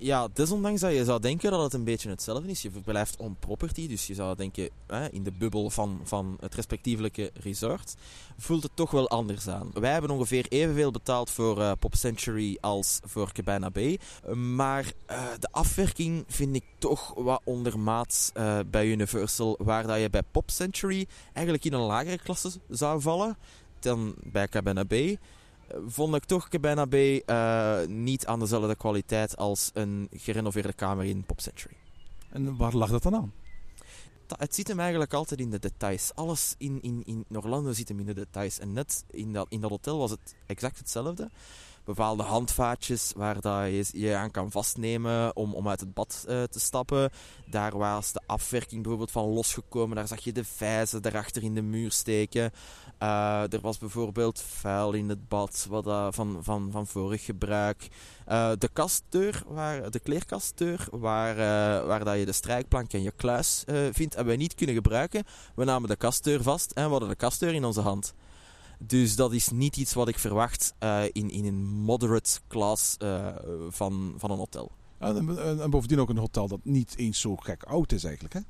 Ja, 0.00 0.28
desondanks 0.32 0.80
dat 0.80 0.92
je 0.92 1.04
zou 1.04 1.20
denken 1.20 1.50
dat 1.50 1.62
het 1.62 1.72
een 1.72 1.84
beetje 1.84 2.08
hetzelfde 2.08 2.50
is. 2.50 2.62
Je 2.62 2.70
verblijft 2.70 3.16
on 3.16 3.36
property, 3.38 3.88
dus 3.88 4.06
je 4.06 4.14
zou 4.14 4.36
denken 4.36 4.70
hè, 4.86 5.08
in 5.10 5.22
de 5.22 5.32
bubbel 5.32 5.70
van, 5.70 6.00
van 6.04 6.36
het 6.40 6.54
respectievelijke 6.54 7.30
resort. 7.34 7.94
Voelt 8.36 8.62
het 8.62 8.72
toch 8.74 8.90
wel 8.90 9.08
anders 9.08 9.48
aan. 9.48 9.70
Wij 9.72 9.92
hebben 9.92 10.10
ongeveer 10.10 10.46
evenveel 10.48 10.90
betaald 10.90 11.30
voor 11.30 11.58
uh, 11.58 11.72
Pop 11.78 11.94
Century 11.94 12.58
als 12.60 13.00
voor 13.04 13.32
Cabana 13.32 13.70
Bay. 13.70 13.98
Maar 14.34 14.84
uh, 15.10 15.22
de 15.38 15.48
afwerking 15.50 16.24
vind 16.26 16.54
ik 16.54 16.64
toch 16.78 17.14
wat 17.14 17.40
ondermaats 17.44 18.30
uh, 18.36 18.58
bij 18.70 18.86
Universal. 18.86 19.58
Waar 19.62 19.86
dat 19.86 20.00
je 20.00 20.10
bij 20.10 20.22
Pop 20.30 20.50
Century 20.50 21.06
eigenlijk 21.32 21.64
in 21.64 21.72
een 21.72 21.80
lagere 21.80 22.18
klasse 22.18 22.50
zou 22.68 23.00
vallen 23.00 23.36
dan 23.80 24.14
bij 24.22 24.48
Cabana 24.48 24.84
Bay 24.84 25.18
vond 25.86 26.14
ik 26.14 26.24
toch 26.24 26.48
Cabana 26.48 26.86
Bay 26.86 27.22
uh, 27.26 27.86
niet 27.86 28.26
aan 28.26 28.38
dezelfde 28.38 28.76
kwaliteit 28.76 29.36
als 29.36 29.70
een 29.74 30.08
gerenoveerde 30.12 30.72
kamer 30.72 31.04
in 31.04 31.24
Pop 31.24 31.40
Century. 31.40 31.76
En 32.30 32.56
waar 32.56 32.74
lag 32.74 32.90
dat 32.90 33.02
dan 33.02 33.14
aan? 33.14 33.32
Het 34.36 34.54
zit 34.54 34.68
hem 34.68 34.80
eigenlijk 34.80 35.14
altijd 35.14 35.40
in 35.40 35.50
de 35.50 35.58
details. 35.58 36.14
Alles 36.14 36.54
in, 36.58 36.82
in, 36.82 37.02
in 37.04 37.24
Orlando 37.36 37.72
zit 37.72 37.88
hem 37.88 38.00
in 38.00 38.06
de 38.06 38.14
details. 38.14 38.58
En 38.58 38.72
net 38.72 39.04
in 39.10 39.32
dat, 39.32 39.46
in 39.48 39.60
dat 39.60 39.70
hotel 39.70 39.98
was 39.98 40.10
het 40.10 40.34
exact 40.46 40.78
hetzelfde 40.78 41.30
bepaalde 41.88 42.22
handvaatjes 42.22 43.12
waar 43.16 43.40
dat 43.40 43.66
je 43.68 44.00
je 44.00 44.14
aan 44.14 44.30
kan 44.30 44.50
vastnemen 44.50 45.36
om, 45.36 45.54
om 45.54 45.68
uit 45.68 45.80
het 45.80 45.94
bad 45.94 46.24
uh, 46.28 46.42
te 46.42 46.60
stappen. 46.60 47.10
Daar 47.46 47.78
was 47.78 48.12
de 48.12 48.20
afwerking 48.26 48.80
bijvoorbeeld 48.80 49.10
van 49.10 49.28
losgekomen. 49.28 49.96
Daar 49.96 50.08
zag 50.08 50.20
je 50.20 50.32
de 50.32 50.44
vijzen 50.44 51.06
erachter 51.06 51.42
in 51.42 51.54
de 51.54 51.62
muur 51.62 51.92
steken. 51.92 52.50
Uh, 53.02 53.52
er 53.52 53.60
was 53.60 53.78
bijvoorbeeld 53.78 54.40
vuil 54.40 54.92
in 54.92 55.08
het 55.08 55.28
bad 55.28 55.66
wat, 55.68 55.86
uh, 55.86 56.06
van, 56.10 56.38
van, 56.42 56.68
van 56.70 56.86
vorig 56.86 57.24
gebruik. 57.24 57.88
de 58.58 58.68
kastdeur, 58.72 59.42
waar, 59.46 59.90
de 59.90 60.00
kleerkastdeur, 60.00 60.88
waar, 60.90 61.36
waar 61.86 62.04
dat 62.04 62.18
je 62.18 62.24
de 62.24 62.32
strijkplank 62.32 62.92
en 62.92 63.02
je 63.02 63.12
kluis 63.16 63.64
vindt, 63.92 64.14
hebben 64.14 64.34
we 64.34 64.40
niet 64.40 64.54
kunnen 64.54 64.74
gebruiken. 64.74 65.24
We 65.54 65.64
namen 65.64 65.88
de 65.88 65.96
kastdeur 65.96 66.42
vast 66.42 66.72
en 66.72 66.84
we 66.84 66.90
hadden 66.90 67.08
de 67.08 67.14
kastdeur 67.14 67.54
in 67.54 67.64
onze 67.64 67.80
hand. 67.80 68.14
Dus 68.78 69.16
dat 69.16 69.32
is 69.32 69.48
niet 69.48 69.76
iets 69.76 69.92
wat 69.92 70.08
ik 70.08 70.18
verwacht 70.18 70.74
in, 71.12 71.30
in 71.30 71.44
een 71.44 71.64
moderate 71.64 72.40
class 72.48 72.96
van, 73.68 74.14
van 74.16 74.30
een 74.30 74.38
hotel. 74.38 74.70
En, 74.98 75.38
en, 75.38 75.60
en, 75.60 75.70
bovendien 75.70 76.00
ook 76.00 76.08
een 76.08 76.16
hotel 76.16 76.48
dat 76.48 76.60
niet 76.62 76.96
eens 76.96 77.20
zo 77.20 77.36
gek 77.36 77.62
oud 77.62 77.92
is 77.92 78.04
eigenlijk, 78.04 78.34
hè? 78.34 78.40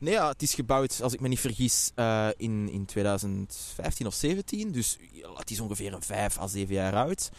Nee, 0.00 0.14
ja, 0.14 0.28
het 0.28 0.42
is 0.42 0.54
gebouwd, 0.54 1.00
als 1.02 1.12
ik 1.12 1.20
me 1.20 1.28
niet 1.28 1.40
vergis, 1.40 1.92
uh, 1.96 2.28
in, 2.36 2.68
in 2.70 2.84
2015 2.84 4.06
of 4.06 4.14
17. 4.14 4.72
Dus 4.72 4.98
het 5.34 5.50
is 5.50 5.60
ongeveer 5.60 5.92
een 5.92 6.02
5 6.02 6.38
à 6.38 6.46
7 6.46 6.74
jaar 6.74 6.94
oud. 6.94 7.30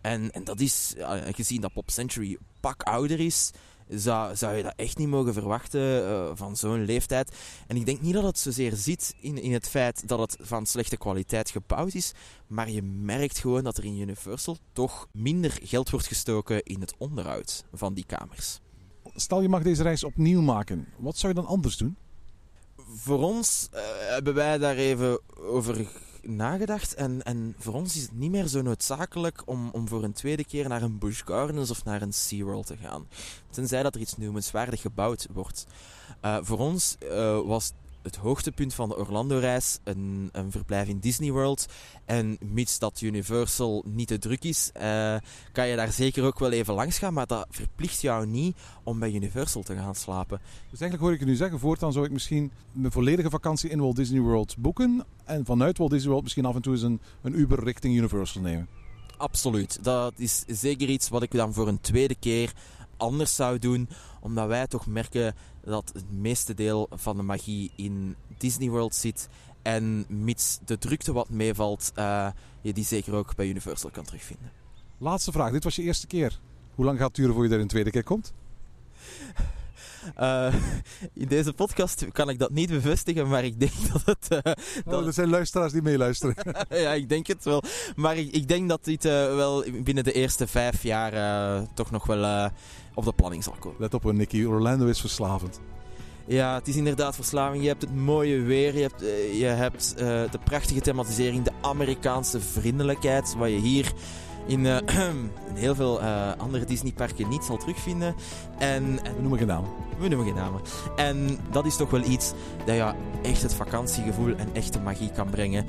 En, 0.00 0.30
en 0.30 0.44
dat 0.44 0.60
is, 0.60 0.94
gezien 1.34 1.60
dat 1.60 1.72
Pop 1.72 1.90
Century 1.90 2.38
pak 2.60 2.82
ouder 2.82 3.20
is, 3.20 3.50
zou, 3.88 4.36
zou 4.36 4.56
je 4.56 4.62
dat 4.62 4.72
echt 4.76 4.98
niet 4.98 5.08
mogen 5.08 5.32
verwachten 5.32 6.02
uh, 6.02 6.30
van 6.34 6.56
zo'n 6.56 6.84
leeftijd. 6.84 7.36
En 7.66 7.76
ik 7.76 7.86
denk 7.86 8.00
niet 8.00 8.14
dat 8.14 8.24
het 8.24 8.38
zozeer 8.38 8.76
zit 8.76 9.14
in, 9.20 9.42
in 9.42 9.52
het 9.52 9.68
feit 9.68 10.08
dat 10.08 10.18
het 10.18 10.36
van 10.40 10.66
slechte 10.66 10.96
kwaliteit 10.96 11.50
gebouwd 11.50 11.94
is, 11.94 12.12
maar 12.46 12.70
je 12.70 12.82
merkt 12.82 13.38
gewoon 13.38 13.64
dat 13.64 13.76
er 13.76 13.84
in 13.84 14.00
Universal 14.00 14.56
toch 14.72 15.08
minder 15.12 15.58
geld 15.62 15.90
wordt 15.90 16.06
gestoken 16.06 16.62
in 16.62 16.80
het 16.80 16.94
onderhoud 16.98 17.64
van 17.72 17.94
die 17.94 18.04
kamers. 18.06 18.60
Stel 19.14 19.42
je 19.42 19.48
mag 19.48 19.62
deze 19.62 19.82
reis 19.82 20.04
opnieuw 20.04 20.40
maken, 20.40 20.86
wat 20.96 21.16
zou 21.16 21.32
je 21.34 21.40
dan 21.40 21.48
anders 21.48 21.76
doen? 21.76 21.96
Voor 22.94 23.18
ons 23.18 23.68
uh, 23.74 23.80
hebben 23.98 24.34
wij 24.34 24.58
daar 24.58 24.76
even 24.76 25.20
over 25.36 25.86
nagedacht. 26.22 26.94
En, 26.94 27.22
en 27.22 27.54
voor 27.58 27.74
ons 27.74 27.96
is 27.96 28.02
het 28.02 28.12
niet 28.12 28.30
meer 28.30 28.46
zo 28.46 28.62
noodzakelijk 28.62 29.42
om, 29.46 29.70
om 29.72 29.88
voor 29.88 30.04
een 30.04 30.12
tweede 30.12 30.44
keer 30.44 30.68
naar 30.68 30.82
een 30.82 30.98
Busch 30.98 31.22
Gardens 31.24 31.70
of 31.70 31.84
naar 31.84 32.02
een 32.02 32.12
SeaWorld 32.12 32.66
te 32.66 32.76
gaan. 32.76 33.06
Tenzij 33.50 33.82
dat 33.82 33.94
er 33.94 34.00
iets 34.00 34.16
noemenswaardig 34.16 34.80
gebouwd 34.80 35.26
wordt. 35.32 35.66
Uh, 36.24 36.38
voor 36.40 36.58
ons 36.58 36.96
uh, 37.02 37.40
was 37.40 37.72
het 38.08 38.16
hoogtepunt 38.16 38.74
van 38.74 38.88
de 38.88 38.96
Orlando-reis 38.96 39.78
een, 39.84 40.28
een, 40.32 40.50
verblijf 40.50 40.88
in 40.88 40.98
Disney 40.98 41.30
World. 41.30 41.66
En 42.04 42.38
mits 42.44 42.78
dat 42.78 43.00
Universal 43.00 43.84
niet 43.86 44.08
te 44.08 44.18
druk 44.18 44.44
is, 44.44 44.70
uh, 44.76 45.16
kan 45.52 45.68
je 45.68 45.76
daar 45.76 45.92
zeker 45.92 46.24
ook 46.24 46.38
wel 46.38 46.50
even 46.50 46.74
langs 46.74 46.98
gaan. 46.98 47.14
Maar 47.14 47.26
dat 47.26 47.46
verplicht 47.50 48.00
jou 48.00 48.26
niet 48.26 48.56
om 48.82 48.98
bij 48.98 49.12
Universal 49.12 49.62
te 49.62 49.74
gaan 49.74 49.94
slapen. 49.94 50.40
Dus 50.70 50.80
eigenlijk 50.80 51.02
hoor 51.02 51.12
ik 51.12 51.18
je 51.18 51.26
nu 51.26 51.34
zeggen, 51.34 51.58
voortaan 51.58 51.92
zou 51.92 52.04
ik 52.04 52.12
misschien 52.12 52.52
mijn 52.72 52.92
volledige 52.92 53.30
vakantie 53.30 53.70
in 53.70 53.80
Walt 53.80 53.96
Disney 53.96 54.20
World 54.20 54.56
boeken. 54.58 55.04
En 55.24 55.44
vanuit 55.44 55.78
Walt 55.78 55.90
Disney 55.90 56.08
World 56.08 56.22
misschien 56.22 56.44
af 56.44 56.54
en 56.54 56.62
toe 56.62 56.72
eens 56.72 56.82
een, 56.82 57.00
een 57.22 57.38
Uber 57.38 57.64
richting 57.64 57.96
Universal 57.96 58.42
nemen. 58.42 58.68
Absoluut. 59.16 59.84
Dat 59.84 60.12
is 60.16 60.44
zeker 60.46 60.88
iets 60.88 61.08
wat 61.08 61.22
ik 61.22 61.30
dan 61.30 61.54
voor 61.54 61.68
een 61.68 61.80
tweede 61.80 62.14
keer 62.14 62.52
anders 62.98 63.34
zou 63.34 63.58
doen. 63.58 63.88
Omdat 64.20 64.46
wij 64.46 64.66
toch 64.66 64.86
merken 64.86 65.34
dat 65.64 65.90
het 65.94 66.12
meeste 66.12 66.54
deel 66.54 66.88
van 66.90 67.16
de 67.16 67.22
magie 67.22 67.70
in 67.76 68.16
Disney 68.38 68.68
World 68.68 68.94
zit. 68.94 69.28
En 69.62 70.04
mits 70.08 70.58
de 70.64 70.78
drukte 70.78 71.12
wat 71.12 71.28
meevalt, 71.28 71.92
uh, 71.98 72.28
je 72.60 72.72
die 72.72 72.84
zeker 72.84 73.14
ook 73.14 73.36
bij 73.36 73.48
Universal 73.48 73.90
kan 73.90 74.04
terugvinden. 74.04 74.50
Laatste 74.98 75.32
vraag. 75.32 75.52
Dit 75.52 75.64
was 75.64 75.76
je 75.76 75.82
eerste 75.82 76.06
keer. 76.06 76.40
Hoe 76.74 76.84
lang 76.84 76.98
gaat 76.98 77.06
het 77.06 77.16
duren 77.16 77.34
voor 77.34 77.46
je 77.46 77.54
er 77.54 77.60
een 77.60 77.66
tweede 77.66 77.90
keer 77.90 78.04
komt? 78.04 78.32
Uh, 80.20 80.54
in 81.22 81.28
deze 81.28 81.52
podcast 81.52 82.04
kan 82.12 82.28
ik 82.28 82.38
dat 82.38 82.50
niet 82.50 82.70
bevestigen, 82.70 83.28
maar 83.28 83.44
ik 83.44 83.60
denk 83.60 83.72
dat 83.92 84.02
het. 84.04 84.44
Uh, 84.46 84.54
dat... 84.84 85.00
Oh, 85.00 85.06
er 85.06 85.12
zijn 85.12 85.28
luisteraars 85.28 85.72
die 85.72 85.82
meeluisteren. 85.82 86.34
ja, 86.68 86.92
ik 86.92 87.08
denk 87.08 87.26
het 87.26 87.44
wel. 87.44 87.62
Maar 87.96 88.16
ik, 88.16 88.32
ik 88.32 88.48
denk 88.48 88.68
dat 88.68 88.84
dit 88.84 89.04
uh, 89.04 89.12
wel 89.12 89.64
binnen 89.82 90.04
de 90.04 90.12
eerste 90.12 90.46
vijf 90.46 90.82
jaar 90.82 91.66
toch 91.74 91.90
nog 91.90 92.06
wel 92.06 92.50
op 92.98 93.04
de 93.04 93.12
planning 93.12 93.44
zal 93.44 93.54
komen. 93.58 93.76
Let 93.80 93.94
op, 93.94 94.12
Nicky. 94.12 94.44
Orlando 94.44 94.86
is 94.86 95.00
verslavend. 95.00 95.60
Ja, 96.26 96.54
het 96.54 96.68
is 96.68 96.76
inderdaad 96.76 97.14
verslaving. 97.14 97.62
Je 97.62 97.68
hebt 97.68 97.82
het 97.82 97.94
mooie 97.94 98.40
weer, 98.40 98.74
je 98.74 98.82
hebt, 98.82 99.00
je 99.38 99.44
hebt 99.44 99.98
de 99.98 100.38
prachtige 100.44 100.80
thematisering, 100.80 101.44
de 101.44 101.52
Amerikaanse 101.60 102.40
vriendelijkheid, 102.40 103.34
wat 103.36 103.48
je 103.48 103.56
hier 103.56 103.92
in, 104.46 104.64
uh, 104.64 104.76
in 105.48 105.54
heel 105.54 105.74
veel 105.74 106.02
uh, 106.02 106.32
andere 106.36 106.64
Disneyparken 106.64 107.28
niet 107.28 107.44
zal 107.44 107.56
terugvinden. 107.56 108.14
En, 108.58 108.98
en, 109.02 109.14
we 109.14 109.20
noemen 109.20 109.38
geen 109.38 109.46
namen. 109.46 109.70
We 109.98 110.08
noemen 110.08 110.26
geen 110.26 110.36
namen. 110.36 110.60
En 110.96 111.38
dat 111.50 111.66
is 111.66 111.76
toch 111.76 111.90
wel 111.90 112.04
iets 112.04 112.32
dat 112.64 112.76
ja, 112.76 112.94
echt 113.22 113.42
het 113.42 113.54
vakantiegevoel 113.54 114.34
en 114.36 114.48
echte 114.52 114.80
magie 114.80 115.10
kan 115.10 115.30
brengen. 115.30 115.66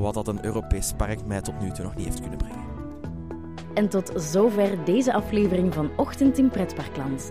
Wat 0.00 0.14
dat 0.14 0.28
een 0.28 0.44
Europees 0.44 0.92
park 0.96 1.26
mij 1.26 1.40
tot 1.40 1.60
nu 1.60 1.70
toe 1.70 1.84
nog 1.84 1.96
niet 1.96 2.06
heeft 2.06 2.20
kunnen 2.20 2.38
brengen. 2.38 2.75
En 3.76 3.88
tot 3.88 4.12
zover 4.14 4.84
deze 4.84 5.12
aflevering 5.12 5.74
van 5.74 5.90
Ochtend 5.96 6.38
in 6.38 6.48
Pretparkland. 6.48 7.30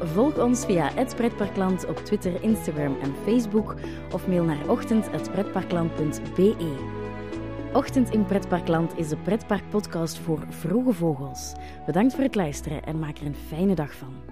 Volg 0.00 0.38
ons 0.38 0.64
via 0.64 0.90
het 0.94 1.16
Pretparkland 1.16 1.86
op 1.86 1.96
Twitter, 1.96 2.42
Instagram 2.42 2.96
en 3.02 3.14
Facebook 3.24 3.74
of 4.12 4.28
mail 4.28 4.44
naar 4.44 4.68
ochtend.pretparkland.be. 4.68 6.76
Ochtend 7.72 8.10
in 8.10 8.24
Pretparkland 8.24 8.98
is 8.98 9.08
de 9.08 9.16
pretparkpodcast 9.16 10.18
voor 10.18 10.46
vroege 10.48 10.92
vogels. 10.92 11.52
Bedankt 11.86 12.14
voor 12.14 12.24
het 12.24 12.34
luisteren 12.34 12.84
en 12.84 12.98
maak 12.98 13.18
er 13.18 13.26
een 13.26 13.36
fijne 13.48 13.74
dag 13.74 13.94
van. 13.94 14.31